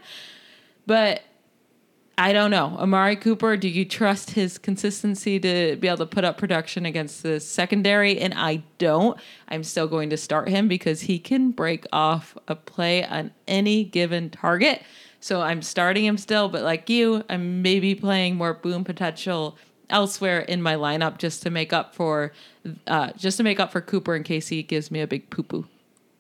but 0.88 1.22
I 2.20 2.34
don't 2.34 2.50
know. 2.50 2.76
Amari 2.80 3.16
Cooper, 3.16 3.58
do 3.58 3.70
you 3.70 3.86
trust 3.86 4.32
his 4.32 4.58
consistency 4.58 5.40
to 5.40 5.76
be 5.76 5.88
able 5.88 5.98
to 6.00 6.06
put 6.08 6.24
up 6.24 6.40
production 6.40 6.84
against 6.86 7.22
the 7.22 7.40
secondary? 7.40 8.18
And 8.18 8.34
I 8.34 8.64
don't. 8.80 9.20
I'm 9.50 9.64
still 9.64 9.88
going 9.88 10.10
to 10.10 10.18
start 10.18 10.50
him 10.50 10.68
because 10.68 11.02
he 11.02 11.20
can 11.20 11.52
break 11.52 11.86
off 11.94 12.36
a 12.48 12.56
play 12.56 13.06
on 13.06 13.32
any 13.48 13.84
given 13.84 14.32
target. 14.32 14.82
So 15.20 15.42
I'm 15.42 15.62
starting 15.62 16.06
him 16.06 16.18
still, 16.18 16.50
but 16.50 16.64
like 16.64 16.90
you, 16.90 17.24
I'm 17.30 17.62
maybe 17.62 17.94
playing 17.94 18.36
more 18.36 18.56
boom 18.56 18.84
potential 18.84 19.56
elsewhere 19.90 20.40
in 20.40 20.62
my 20.62 20.74
lineup 20.74 21.20
just 21.20 21.44
to 21.44 21.52
make 21.52 21.72
up 21.72 21.94
for 21.94 22.34
uh, 22.88 23.12
just 23.16 23.38
to 23.38 23.44
make 23.44 23.60
up 23.60 23.72
for 23.72 23.80
Cooper 23.80 24.16
in 24.16 24.24
case 24.24 24.48
he 24.48 24.64
gives 24.64 24.90
me 24.90 25.02
a 25.02 25.08
big 25.08 25.30
poo 25.30 25.44
poo. 25.44 25.68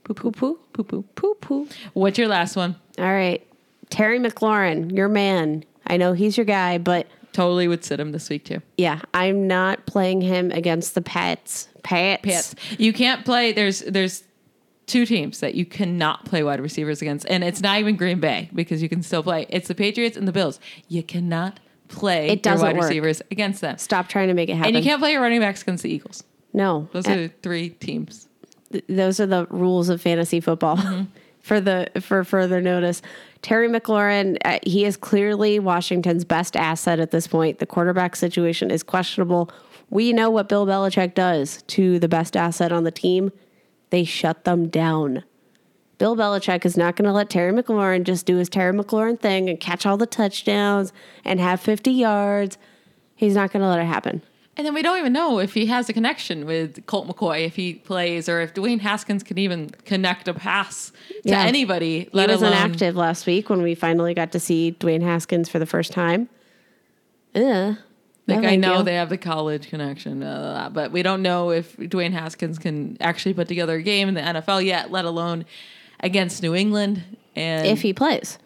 Poo 0.04 0.14
poo 0.14 0.32
poo 0.32 0.60
poo 0.74 0.84
poo 0.84 1.02
poo 1.16 1.36
poo. 1.42 1.68
What's 1.94 2.20
your 2.20 2.28
last 2.28 2.56
one? 2.56 2.76
All 3.00 3.06
right. 3.06 3.46
Terry 3.90 4.20
McLaurin, 4.20 4.96
your 4.96 5.10
man. 5.10 5.64
I 5.88 5.98
know 5.98 6.14
he's 6.14 6.38
your 6.38 6.46
guy, 6.46 6.78
but 6.78 7.08
Totally 7.34 7.68
would 7.68 7.84
sit 7.84 8.00
him 8.00 8.12
this 8.12 8.30
week 8.30 8.46
too. 8.46 8.62
yeah, 8.78 9.00
I'm 9.14 9.48
not 9.48 9.86
playing 9.86 10.22
him 10.22 10.52
against 10.52 10.96
the 10.96 11.02
Pats. 11.02 11.68
Pats. 11.84 12.24
Pats. 12.24 12.56
You 12.80 12.92
can't 12.94 13.24
play. 13.26 13.52
There's 13.54 13.80
there's 13.82 14.24
two 14.88 15.06
teams 15.06 15.40
that 15.42 15.54
you 15.54 15.66
cannot 15.66 16.26
play 16.26 16.42
wide 16.44 16.60
receivers 16.62 17.02
against, 17.02 17.26
and 17.30 17.44
it's 17.44 17.62
not 17.62 17.80
even 17.80 17.96
Green 17.96 18.20
Bay 18.20 18.50
because 18.54 18.82
you 18.82 18.90
can 18.90 19.04
still 19.04 19.22
play. 19.24 19.46
It's 19.50 19.68
the 19.68 19.76
Patriots 19.76 20.18
and 20.18 20.28
the 20.28 20.32
Bills. 20.32 20.60
You 20.88 21.04
cannot 21.04 21.60
play 21.90 22.28
It 22.28 22.30
your 22.46 22.54
doesn't 22.54 22.66
wide 22.66 22.76
work. 22.76 22.86
receivers 22.86 23.22
against 23.32 23.62
them, 23.62 23.78
Stop 23.78 24.08
trying 24.10 24.28
to 24.30 24.34
make 24.34 24.50
it 24.50 24.56
happen. 24.56 24.76
and 24.76 24.84
you 24.84 24.90
can't 24.90 25.00
play 25.00 25.12
your 25.12 25.22
running 25.22 25.40
backs 25.40 25.62
against 25.62 25.84
the 25.84 25.90
Eagles. 25.94 26.24
No. 26.54 26.90
Those 26.92 27.06
And 27.06 27.20
are 27.20 27.28
the 27.28 27.34
three 27.44 27.70
teams. 27.70 28.28
th- 28.72 28.84
those 28.90 29.20
are 29.20 29.26
the 29.28 29.46
rules 29.50 29.90
of 29.90 30.02
fantasy 30.02 30.40
football. 30.40 30.78
Mm-hmm. 30.78 31.04
for 31.48 31.62
the 31.62 31.90
for 32.02 32.24
further 32.24 32.62
notice, 32.62 33.02
Terry 33.42 33.70
McLaurin, 33.70 34.38
uh, 34.44 34.60
he 34.64 34.86
is 34.86 34.98
clearly 34.98 35.60
Washington's 35.60 36.26
best 36.26 36.56
asset 36.56 37.00
at 37.00 37.12
this 37.12 37.26
point. 37.26 37.60
The 37.60 37.66
quarterback 37.66 38.16
situation 38.16 38.70
is 38.70 38.84
questionable. 38.84 39.50
We 39.90 40.12
know 40.12 40.30
what 40.30 40.50
Bill 40.50 40.68
Belichick 40.68 41.14
does 41.14 41.62
to 41.64 41.98
the 42.00 42.10
best 42.10 42.36
asset 42.36 42.72
on 42.72 42.84
the 42.84 42.92
team. 42.92 43.32
They 43.90 44.04
shut 44.04 44.44
them 44.44 44.68
down. 44.68 45.24
Bill 45.98 46.16
Belichick 46.16 46.66
is 46.66 46.78
not 46.78 46.96
going 46.96 47.08
to 47.08 47.14
let 47.14 47.30
Terry 47.30 47.52
McLaurin 47.52 48.04
just 48.04 48.26
do 48.26 48.36
his 48.36 48.50
Terry 48.50 48.74
McLaurin 48.74 49.20
thing 49.20 49.50
and 49.50 49.60
catch 49.60 49.86
all 49.86 49.98
the 49.98 50.06
touchdowns 50.06 50.92
and 51.24 51.40
have 51.40 51.60
50 51.62 51.90
yards. 51.90 52.58
He's 53.16 53.36
not 53.36 53.52
going 53.52 53.62
to 53.62 53.70
let 53.70 53.80
it 53.80 53.86
happen. 53.86 54.22
And 54.58 54.66
then 54.66 54.74
we 54.74 54.82
don't 54.82 54.98
even 54.98 55.14
know 55.14 55.40
if 55.40 55.54
he 55.54 55.68
has 55.68 55.88
a 55.88 55.94
connection 55.94 56.46
with 56.48 56.84
Colt 56.88 57.08
McCoy 57.08 57.46
if 57.46 57.56
he 57.56 57.76
plays, 57.76 58.28
or 58.28 58.42
if 58.42 58.56
Dwayne 58.56 58.80
Haskins 58.80 59.22
can 59.22 59.38
even 59.38 59.70
connect 59.86 60.28
a 60.28 60.34
pass 60.34 60.92
to 61.10 61.30
Yeah. 61.30 61.44
anybody. 61.44 62.10
Let 62.12 62.30
he 62.30 62.34
was 62.34 62.42
alone 62.42 62.54
inactive 62.54 62.96
last 62.96 63.28
week 63.28 63.50
when 63.52 63.62
we 63.62 63.76
finally 63.76 64.16
got 64.16 64.32
to 64.32 64.40
see 64.40 64.76
Dwayne 64.80 65.04
Haskins 65.04 65.48
for 65.48 65.60
the 65.60 65.68
first 65.68 65.92
time. 65.92 66.28
Ugh. 67.36 67.78
Like 68.26 68.42
No, 68.42 68.48
I 68.50 68.56
know 68.58 68.78
you. 68.80 68.84
they 68.84 68.96
have 68.96 69.10
the 69.10 69.18
college 69.18 69.70
connection, 69.70 70.22
uh, 70.24 70.70
but 70.74 70.92
we 70.92 71.02
don't 71.04 71.22
know 71.22 71.52
if 71.52 71.78
Dwayne 71.78 72.12
Haskins 72.12 72.58
can 72.60 72.98
actually 73.00 73.34
put 73.34 73.48
together 73.48 73.76
a 73.76 73.82
game 73.82 74.10
in 74.10 74.16
the 74.16 74.22
NFL 74.22 74.66
yet, 74.66 74.92
let 74.92 75.06
alone 75.06 75.46
against 76.02 76.42
New 76.44 76.54
England. 76.56 77.04
And 77.36 77.68
if 77.68 77.82
he 77.84 77.94
plays. 77.94 78.38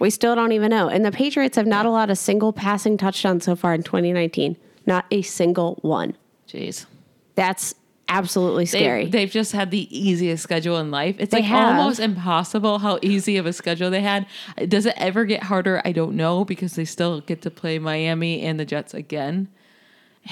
We 0.00 0.10
still 0.10 0.34
don't 0.34 0.52
even 0.52 0.70
know. 0.70 0.88
And 0.88 1.04
the 1.04 1.12
Patriots 1.12 1.56
have 1.56 1.66
not 1.66 1.84
allowed 1.84 2.08
a 2.10 2.16
single 2.16 2.52
passing 2.52 2.96
touchdown 2.96 3.40
so 3.40 3.54
far 3.54 3.74
in 3.74 3.82
2019. 3.82 4.56
Not 4.88 5.04
a 5.10 5.20
single 5.20 5.78
one. 5.82 6.16
jeez, 6.48 6.86
That's 7.34 7.74
absolutely 8.08 8.64
scary. 8.64 9.04
They, 9.04 9.20
have 9.20 9.30
just 9.30 9.52
had 9.52 9.70
the 9.70 9.86
easiest 9.96 10.42
schedule 10.42 10.78
in 10.78 10.90
life. 10.90 11.16
It's 11.18 11.30
They 11.30 11.40
like 11.40 11.44
have. 11.44 11.78
almost 11.78 12.00
impossible 12.00 12.78
how 12.78 12.98
easy 13.02 13.36
of 13.36 13.44
a 13.44 13.52
schedule 13.52 13.90
they 13.90 14.00
had. 14.00 14.24
Does 14.66 14.86
it 14.86 14.94
ever 14.96 15.26
get 15.26 15.42
harder? 15.42 15.82
I 15.84 15.92
don't 15.92 16.14
know 16.16 16.42
because 16.46 16.74
they 16.74 16.86
still 16.86 17.20
get 17.20 17.42
to 17.42 17.50
play 17.50 17.78
Miami 17.78 18.40
and 18.40 18.58
the 18.58 18.64
Jets 18.64 18.94
again, 18.94 19.48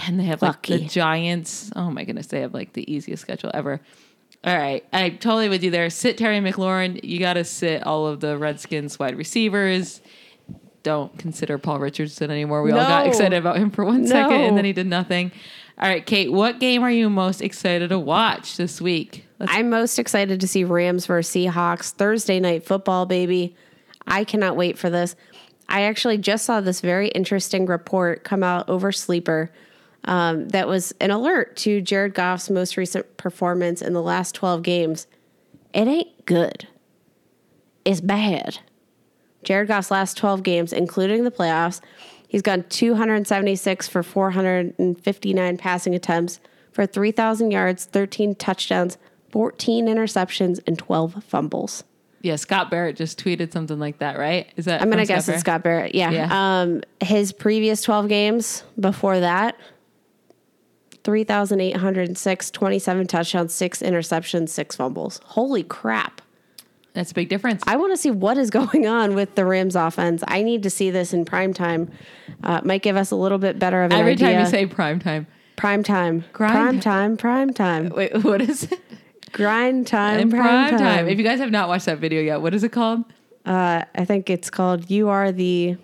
and 0.07 0.19
they 0.19 0.25
have 0.25 0.41
like 0.41 0.63
the 0.67 0.79
Giants. 0.79 1.71
Oh 1.77 1.91
my 1.91 2.05
goodness, 2.05 2.29
they 2.29 2.41
have 2.41 2.55
like 2.55 2.73
the 2.73 2.91
easiest 2.91 3.21
schedule 3.21 3.51
ever. 3.53 3.83
All 4.43 4.57
right, 4.57 4.83
I 4.91 5.11
totally 5.11 5.51
with 5.51 5.63
you 5.63 5.71
there. 5.71 5.91
Sit 5.91 6.17
Terry 6.17 6.41
McLaurin. 6.41 7.05
You 7.05 7.19
got 7.19 7.35
to 7.35 7.45
sit 7.45 7.83
all 7.87 8.07
of 8.07 8.21
the 8.21 8.39
Redskins 8.39 8.99
wide 8.99 9.19
receivers. 9.19 10.01
Don't 10.87 11.19
consider 11.19 11.59
Paul 11.59 11.81
Richardson 11.81 12.31
anymore. 12.31 12.63
We 12.63 12.71
all 12.71 12.79
got 12.79 13.09
excited 13.09 13.37
about 13.37 13.57
him 13.57 13.73
for 13.73 13.85
one 13.85 14.07
second, 14.07 14.41
No. 14.41 14.47
and 14.47 14.57
then 14.57 14.65
he 14.65 14.73
did 14.73 14.87
nothing. 14.87 15.33
All 15.77 15.89
right, 15.89 16.07
Kate, 16.07 16.31
what 16.33 16.61
game 16.61 16.85
are 16.85 16.91
you 16.93 17.11
most 17.11 17.43
excited 17.43 17.89
to 17.89 17.99
watch 17.99 18.57
this 18.57 18.81
week? 18.81 19.27
Let's 19.41 19.51
I'm 19.53 19.69
most 19.69 19.99
excited 19.99 20.41
to 20.41 20.47
see 20.47 20.63
Rams 20.63 21.07
versus 21.07 21.35
Seahawks 21.35 21.91
Thursday 21.91 22.39
night 22.39 22.65
football, 22.65 23.05
baby. 23.05 23.57
I 24.07 24.23
cannot 24.23 24.55
wait 24.55 24.79
for 24.79 24.89
this. 24.89 25.17
I 25.69 25.83
actually 25.83 26.19
just 26.19 26.45
saw 26.45 26.61
this 26.61 26.81
very 26.81 27.09
interesting 27.09 27.67
report 27.67 28.23
come 28.23 28.45
out 28.45 28.69
over 28.69 28.93
Sleeper 28.93 29.51
um, 30.05 30.51
that 30.51 30.69
was 30.69 30.95
an 31.01 31.11
alert 31.11 31.57
to 31.57 31.81
Jared 31.81 32.15
Goff's 32.15 32.49
most 32.49 32.77
recent 32.77 33.17
performance 33.17 33.83
in 33.83 33.93
the 33.93 34.03
last 34.03 34.37
12 34.37 34.63
games. 34.63 35.09
It 35.75 35.89
ain't 35.89 36.27
good. 36.27 36.69
It's 37.85 38.01
bad. 38.01 38.61
Jared 39.47 39.69
Goff's 39.69 39.93
last 39.93 40.17
12 40.17 40.43
games, 40.43 40.73
including 40.73 41.23
the 41.23 41.31
playoffs, 41.31 41.81
he's 42.27 42.43
gone 42.43 42.65
276 42.69 43.87
for 43.87 44.03
459 44.03 45.57
passing 45.57 45.95
attempts 45.95 46.41
for 46.73 46.85
3,000 46.85 47.53
yards, 47.53 47.85
13 47.85 48.35
touchdowns, 48.35 48.99
14 49.31 49.87
interceptions, 49.87 50.59
and 50.67 50.77
12 50.77 51.23
fumbles. 51.23 51.85
Yeah, 52.23 52.35
Scott 52.35 52.73
Barrett 52.73 52.97
just 52.97 53.23
tweeted 53.23 53.53
something 53.53 53.79
like 53.79 54.01
that, 54.01 54.19
right? 54.19 54.51
Is 54.57 54.65
that 54.65 54.83
I'm 54.83 54.91
going 54.91 54.99
to 54.99 55.07
from 55.07 55.15
guess 55.15 55.29
it's 55.29 55.41
Scott 55.41 55.63
Barrett. 55.63 55.95
Yeah. 55.95 56.11
Yeah. 56.11 56.61
Um, 56.63 56.83
his 57.01 57.33
previous 57.33 57.83
12 57.83 58.09
games 58.09 58.65
before 58.81 59.21
that 59.21 59.57
3,806, 61.05 62.51
27 62.51 63.07
touchdowns, 63.07 63.55
six 63.55 63.81
interceptions, 63.81 64.49
six 64.49 64.75
fumbles. 64.75 65.21
Holy 65.25 65.63
crap. 65.63 66.21
That's 66.97 67.13
a 67.13 67.15
big 67.15 67.29
difference. 67.29 67.63
I 67.67 67.77
want 67.77 67.93
to 67.93 67.97
see 67.97 68.11
what 68.11 68.37
is 68.39 68.51
going 68.61 68.87
on 68.87 69.15
with 69.15 69.35
the 69.37 69.45
Rams 69.45 69.77
offense. 69.77 70.25
I 70.27 70.43
need 70.43 70.63
to 70.65 70.71
see 70.71 70.91
this 70.91 71.13
in 71.13 71.25
prime 71.25 71.53
time. 71.55 71.91
Uh, 72.43 72.61
might 72.65 72.83
give 72.83 72.97
us 72.97 73.11
a 73.13 73.17
little 73.17 73.39
bit 73.39 73.59
better 73.59 73.83
of 73.85 73.93
an 73.93 73.99
Every 73.99 74.13
idea. 74.13 74.29
time 74.33 74.41
you 74.41 74.47
say 74.47 74.67
prime 74.67 74.99
time. 74.99 75.27
prime 75.57 75.83
time, 75.85 76.25
Grind- 76.33 76.53
prime 76.55 76.81
time, 76.81 77.17
prime 77.17 77.53
time, 77.55 77.89
Wait, 77.97 78.25
what 78.25 78.43
is 78.43 78.65
it? 78.65 78.81
grind 79.33 79.87
time, 79.87 80.31
prime, 80.31 80.43
prime, 80.43 80.71
time. 80.71 80.79
time. 80.79 81.09
If 81.09 81.19
you 81.19 81.25
guys 81.25 81.39
have 81.41 81.51
not 81.51 81.69
watched 81.69 81.87
that 81.87 81.99
video 81.99 82.21
yet, 82.23 82.41
what 82.41 82.55
is 82.55 82.65
it 82.65 82.73
called? 82.73 83.05
uh, 83.45 83.85
I 83.95 84.05
think 84.05 84.29
it's 84.31 84.51
called 84.51 84.91
"You 84.91 85.09
Are 85.09 85.31
the 85.33 85.77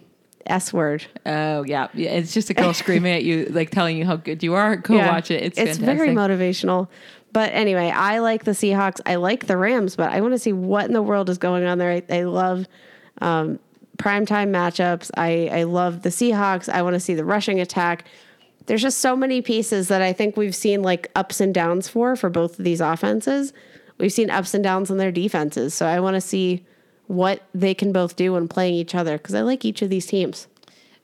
S 0.46 0.72
Word." 0.72 1.04
Oh 1.26 1.62
yeah, 1.64 1.88
yeah. 1.94 2.10
It's 2.10 2.32
just 2.34 2.50
a 2.50 2.54
girl 2.54 2.74
screaming 2.82 3.12
at 3.14 3.22
you, 3.24 3.46
like 3.50 3.70
telling 3.70 3.96
you 3.96 4.04
how 4.04 4.16
good 4.16 4.42
you 4.42 4.54
are. 4.54 4.76
Go 4.76 4.96
Yeah. 4.96 5.12
watch 5.12 5.30
it. 5.30 5.42
It's 5.42 5.58
it's 5.58 5.78
fantastic. 5.78 5.84
very 5.98 6.08
motivational. 6.10 6.88
But 7.32 7.52
anyway, 7.52 7.90
I 7.90 8.18
like 8.18 8.44
the 8.44 8.50
Seahawks. 8.50 9.00
I 9.06 9.14
like 9.14 9.46
the 9.46 9.56
Rams, 9.56 9.96
but 9.96 10.12
I 10.12 10.20
want 10.20 10.34
to 10.34 10.38
see 10.38 10.52
what 10.52 10.84
in 10.84 10.92
the 10.92 11.02
world 11.02 11.30
is 11.30 11.38
going 11.38 11.64
on 11.64 11.78
there. 11.78 11.90
I, 11.90 12.02
I 12.10 12.22
love 12.24 12.66
um, 13.22 13.58
primetime 13.96 14.50
matchups. 14.50 15.10
I, 15.16 15.48
I 15.50 15.62
love 15.62 16.02
the 16.02 16.10
Seahawks. 16.10 16.68
I 16.68 16.82
want 16.82 16.94
to 16.94 17.00
see 17.00 17.14
the 17.14 17.24
rushing 17.24 17.58
attack. 17.60 18.04
There's 18.66 18.82
just 18.82 18.98
so 19.00 19.16
many 19.16 19.40
pieces 19.42 19.88
that 19.88 20.02
I 20.02 20.12
think 20.12 20.36
we've 20.36 20.54
seen 20.54 20.82
like 20.82 21.10
ups 21.16 21.40
and 21.40 21.54
downs 21.54 21.88
for 21.88 22.16
for 22.16 22.30
both 22.30 22.58
of 22.58 22.64
these 22.64 22.80
offenses. 22.80 23.52
We've 23.98 24.12
seen 24.12 24.30
ups 24.30 24.54
and 24.54 24.62
downs 24.62 24.90
on 24.90 24.98
their 24.98 25.12
defenses. 25.12 25.74
So 25.74 25.86
I 25.86 26.00
want 26.00 26.14
to 26.14 26.20
see 26.20 26.64
what 27.06 27.42
they 27.54 27.74
can 27.74 27.92
both 27.92 28.14
do 28.16 28.34
when 28.34 28.46
playing 28.46 28.74
each 28.74 28.94
other 28.94 29.18
because 29.18 29.34
I 29.34 29.40
like 29.40 29.64
each 29.64 29.82
of 29.82 29.90
these 29.90 30.06
teams. 30.06 30.48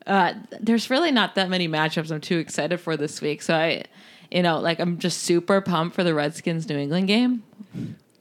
uh, 0.08 0.32
there's 0.60 0.90
really 0.90 1.10
not 1.10 1.34
that 1.34 1.48
many 1.50 1.68
matchups 1.68 2.10
I'm 2.10 2.20
too 2.20 2.38
excited 2.38 2.80
for 2.80 2.96
this 2.96 3.20
week. 3.20 3.42
So 3.42 3.54
I, 3.54 3.84
you 4.30 4.42
know, 4.42 4.58
like 4.60 4.80
I'm 4.80 4.98
just 4.98 5.22
super 5.22 5.60
pumped 5.60 5.94
for 5.94 6.04
the 6.04 6.14
Redskins 6.14 6.68
New 6.68 6.76
England 6.78 7.08
game. 7.08 7.42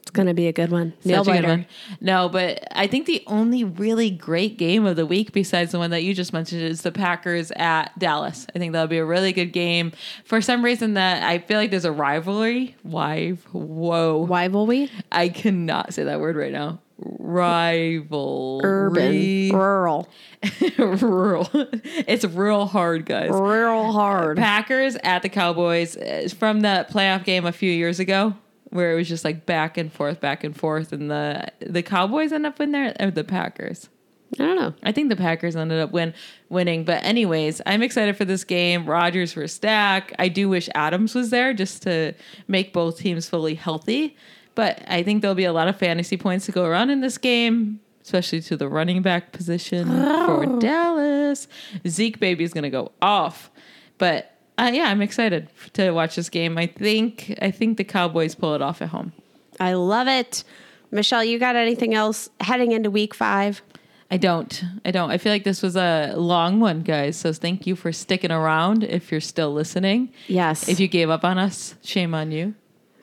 It's 0.00 0.10
going 0.10 0.26
to 0.28 0.32
be 0.32 0.46
a 0.46 0.52
good 0.52 0.70
one. 0.70 0.94
Nail 1.04 1.22
Such 1.22 1.34
a 1.34 1.36
good 1.36 1.42
biter. 1.42 1.52
one. 1.54 1.66
No, 2.00 2.30
but 2.30 2.66
I 2.72 2.86
think 2.86 3.04
the 3.04 3.22
only 3.26 3.62
really 3.62 4.10
great 4.10 4.56
game 4.56 4.86
of 4.86 4.96
the 4.96 5.04
week, 5.04 5.32
besides 5.32 5.72
the 5.72 5.78
one 5.78 5.90
that 5.90 6.02
you 6.02 6.14
just 6.14 6.32
mentioned, 6.32 6.62
is 6.62 6.80
the 6.80 6.92
Packers 6.92 7.50
at 7.56 7.96
Dallas. 7.98 8.46
I 8.54 8.58
think 8.58 8.72
that'll 8.72 8.88
be 8.88 8.96
a 8.96 9.04
really 9.04 9.34
good 9.34 9.52
game. 9.52 9.92
For 10.24 10.40
some 10.40 10.64
reason, 10.64 10.94
that 10.94 11.22
I 11.24 11.40
feel 11.40 11.58
like 11.58 11.70
there's 11.70 11.84
a 11.84 11.92
rivalry. 11.92 12.74
Why? 12.84 13.32
Whoa! 13.52 14.16
Why 14.16 14.48
will 14.48 14.64
we? 14.66 14.90
I 15.12 15.28
cannot 15.28 15.92
say 15.92 16.04
that 16.04 16.20
word 16.20 16.36
right 16.36 16.52
now. 16.52 16.80
Rival. 16.98 18.60
Urban, 18.64 19.50
rural, 19.50 20.08
rural. 20.78 21.48
it's 21.52 22.24
real 22.24 22.66
hard, 22.66 23.06
guys. 23.06 23.30
real 23.30 23.92
hard. 23.92 24.36
Packers 24.36 24.96
at 25.04 25.22
the 25.22 25.28
Cowboys 25.28 25.96
uh, 25.96 26.28
from 26.38 26.60
the 26.60 26.86
playoff 26.90 27.24
game 27.24 27.46
a 27.46 27.52
few 27.52 27.70
years 27.70 28.00
ago, 28.00 28.34
where 28.70 28.92
it 28.92 28.96
was 28.96 29.08
just 29.08 29.24
like 29.24 29.46
back 29.46 29.76
and 29.78 29.92
forth, 29.92 30.20
back 30.20 30.42
and 30.42 30.56
forth, 30.56 30.92
and 30.92 31.10
the 31.10 31.46
the 31.60 31.82
Cowboys 31.82 32.32
end 32.32 32.46
up 32.46 32.60
in 32.60 32.72
there 32.72 32.94
or 32.98 33.10
the 33.10 33.24
Packers. 33.24 33.88
I 34.34 34.42
don't 34.44 34.56
know. 34.56 34.74
I 34.82 34.92
think 34.92 35.08
the 35.08 35.16
Packers 35.16 35.56
ended 35.56 35.80
up 35.80 35.90
win 35.92 36.12
winning, 36.50 36.84
but 36.84 37.02
anyways, 37.02 37.62
I'm 37.64 37.82
excited 37.82 38.16
for 38.16 38.26
this 38.26 38.44
game. 38.44 38.84
Rodgers 38.84 39.32
for 39.32 39.46
stack. 39.48 40.12
I 40.18 40.28
do 40.28 40.48
wish 40.50 40.68
Adams 40.74 41.14
was 41.14 41.30
there 41.30 41.54
just 41.54 41.82
to 41.84 42.12
make 42.46 42.72
both 42.74 42.98
teams 42.98 43.26
fully 43.26 43.54
healthy, 43.54 44.16
but 44.58 44.82
I 44.88 45.04
think 45.04 45.22
there'll 45.22 45.36
be 45.36 45.44
a 45.44 45.52
lot 45.52 45.68
of 45.68 45.76
fantasy 45.76 46.16
points 46.16 46.46
to 46.46 46.52
go 46.52 46.64
around 46.64 46.90
in 46.90 47.00
this 47.00 47.16
game. 47.16 47.78
Especially 48.02 48.40
to 48.40 48.56
the 48.56 48.68
running 48.68 49.02
back 49.02 49.30
position 49.30 49.86
for 50.26 50.58
Dallas. 50.58 51.46
Zeke 51.86 52.18
baby 52.18 52.42
is 52.42 52.52
gonna 52.52 52.68
go 52.68 52.90
off, 53.00 53.52
but 53.98 54.32
uh, 54.58 54.68
yeah, 54.74 54.90
I'm 54.90 55.00
excited 55.00 55.48
to 55.74 55.92
watch 55.92 56.16
this 56.16 56.28
game. 56.28 56.58
I 56.58 56.66
think 56.66 57.38
I 57.40 57.52
think 57.52 57.76
the 57.76 57.84
Cowboys 57.84 58.34
pull 58.34 58.56
it 58.56 58.60
off 58.60 58.82
at 58.82 58.88
home. 58.88 59.12
I 59.60 59.74
love 59.74 60.08
it. 60.08 60.42
Michelle, 60.90 61.22
you 61.22 61.38
got 61.38 61.54
anything 61.54 61.94
else 61.94 62.28
heading 62.40 62.72
into 62.72 62.90
week 62.90 63.14
five? 63.14 63.62
I 64.10 64.16
don't. 64.16 64.64
I 64.84 64.90
don't. 64.90 65.12
I 65.12 65.18
feel 65.18 65.30
like 65.30 65.44
this 65.44 65.62
was 65.62 65.76
a 65.76 66.14
long 66.16 66.58
one, 66.58 66.80
guys. 66.80 67.16
So 67.16 67.32
thank 67.32 67.64
you 67.64 67.76
for 67.76 67.92
sticking 67.92 68.32
around 68.32 68.82
if 68.82 69.12
you're 69.12 69.20
still 69.20 69.52
listening. 69.52 70.12
Yes. 70.26 70.68
If 70.68 70.80
you 70.80 70.88
gave 70.88 71.10
up 71.10 71.24
on 71.24 71.38
us, 71.38 71.76
shame 71.84 72.12
on 72.12 72.32
you. 72.32 72.56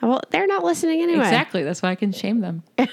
Well, 0.05 0.21
they're 0.29 0.47
not 0.47 0.63
listening 0.63 1.01
anyway. 1.01 1.19
Exactly. 1.23 1.63
That's 1.63 1.81
why 1.81 1.89
I 1.91 1.95
can 1.95 2.11
shame 2.11 2.41
them. 2.41 2.63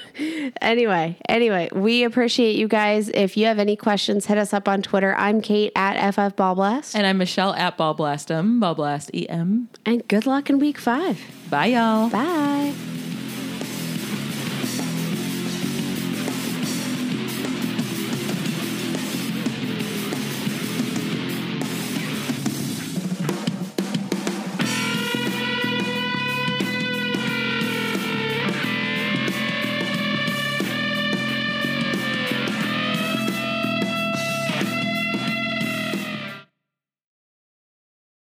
Anyway, 0.60 1.16
anyway, 1.28 1.68
we 1.72 2.04
appreciate 2.04 2.56
you 2.56 2.68
guys. 2.68 3.08
If 3.08 3.36
you 3.36 3.46
have 3.46 3.58
any 3.58 3.74
questions, 3.76 4.26
hit 4.26 4.38
us 4.38 4.52
up 4.52 4.68
on 4.68 4.82
Twitter. 4.82 5.14
I'm 5.16 5.40
Kate 5.40 5.72
at 5.74 6.14
FF 6.14 6.36
Ballblast. 6.36 6.94
And 6.94 7.06
I'm 7.06 7.18
Michelle 7.18 7.54
at 7.54 7.76
Ball 7.76 7.94
Blast 7.94 8.30
em, 8.30 8.60
Ball 8.60 8.74
Blast 8.74 9.10
EM. 9.14 9.68
And 9.84 10.06
good 10.06 10.26
luck 10.26 10.50
in 10.50 10.58
week 10.58 10.78
five. 10.78 11.20
Bye, 11.50 11.66
y'all. 11.66 12.10
Bye. 12.10 12.74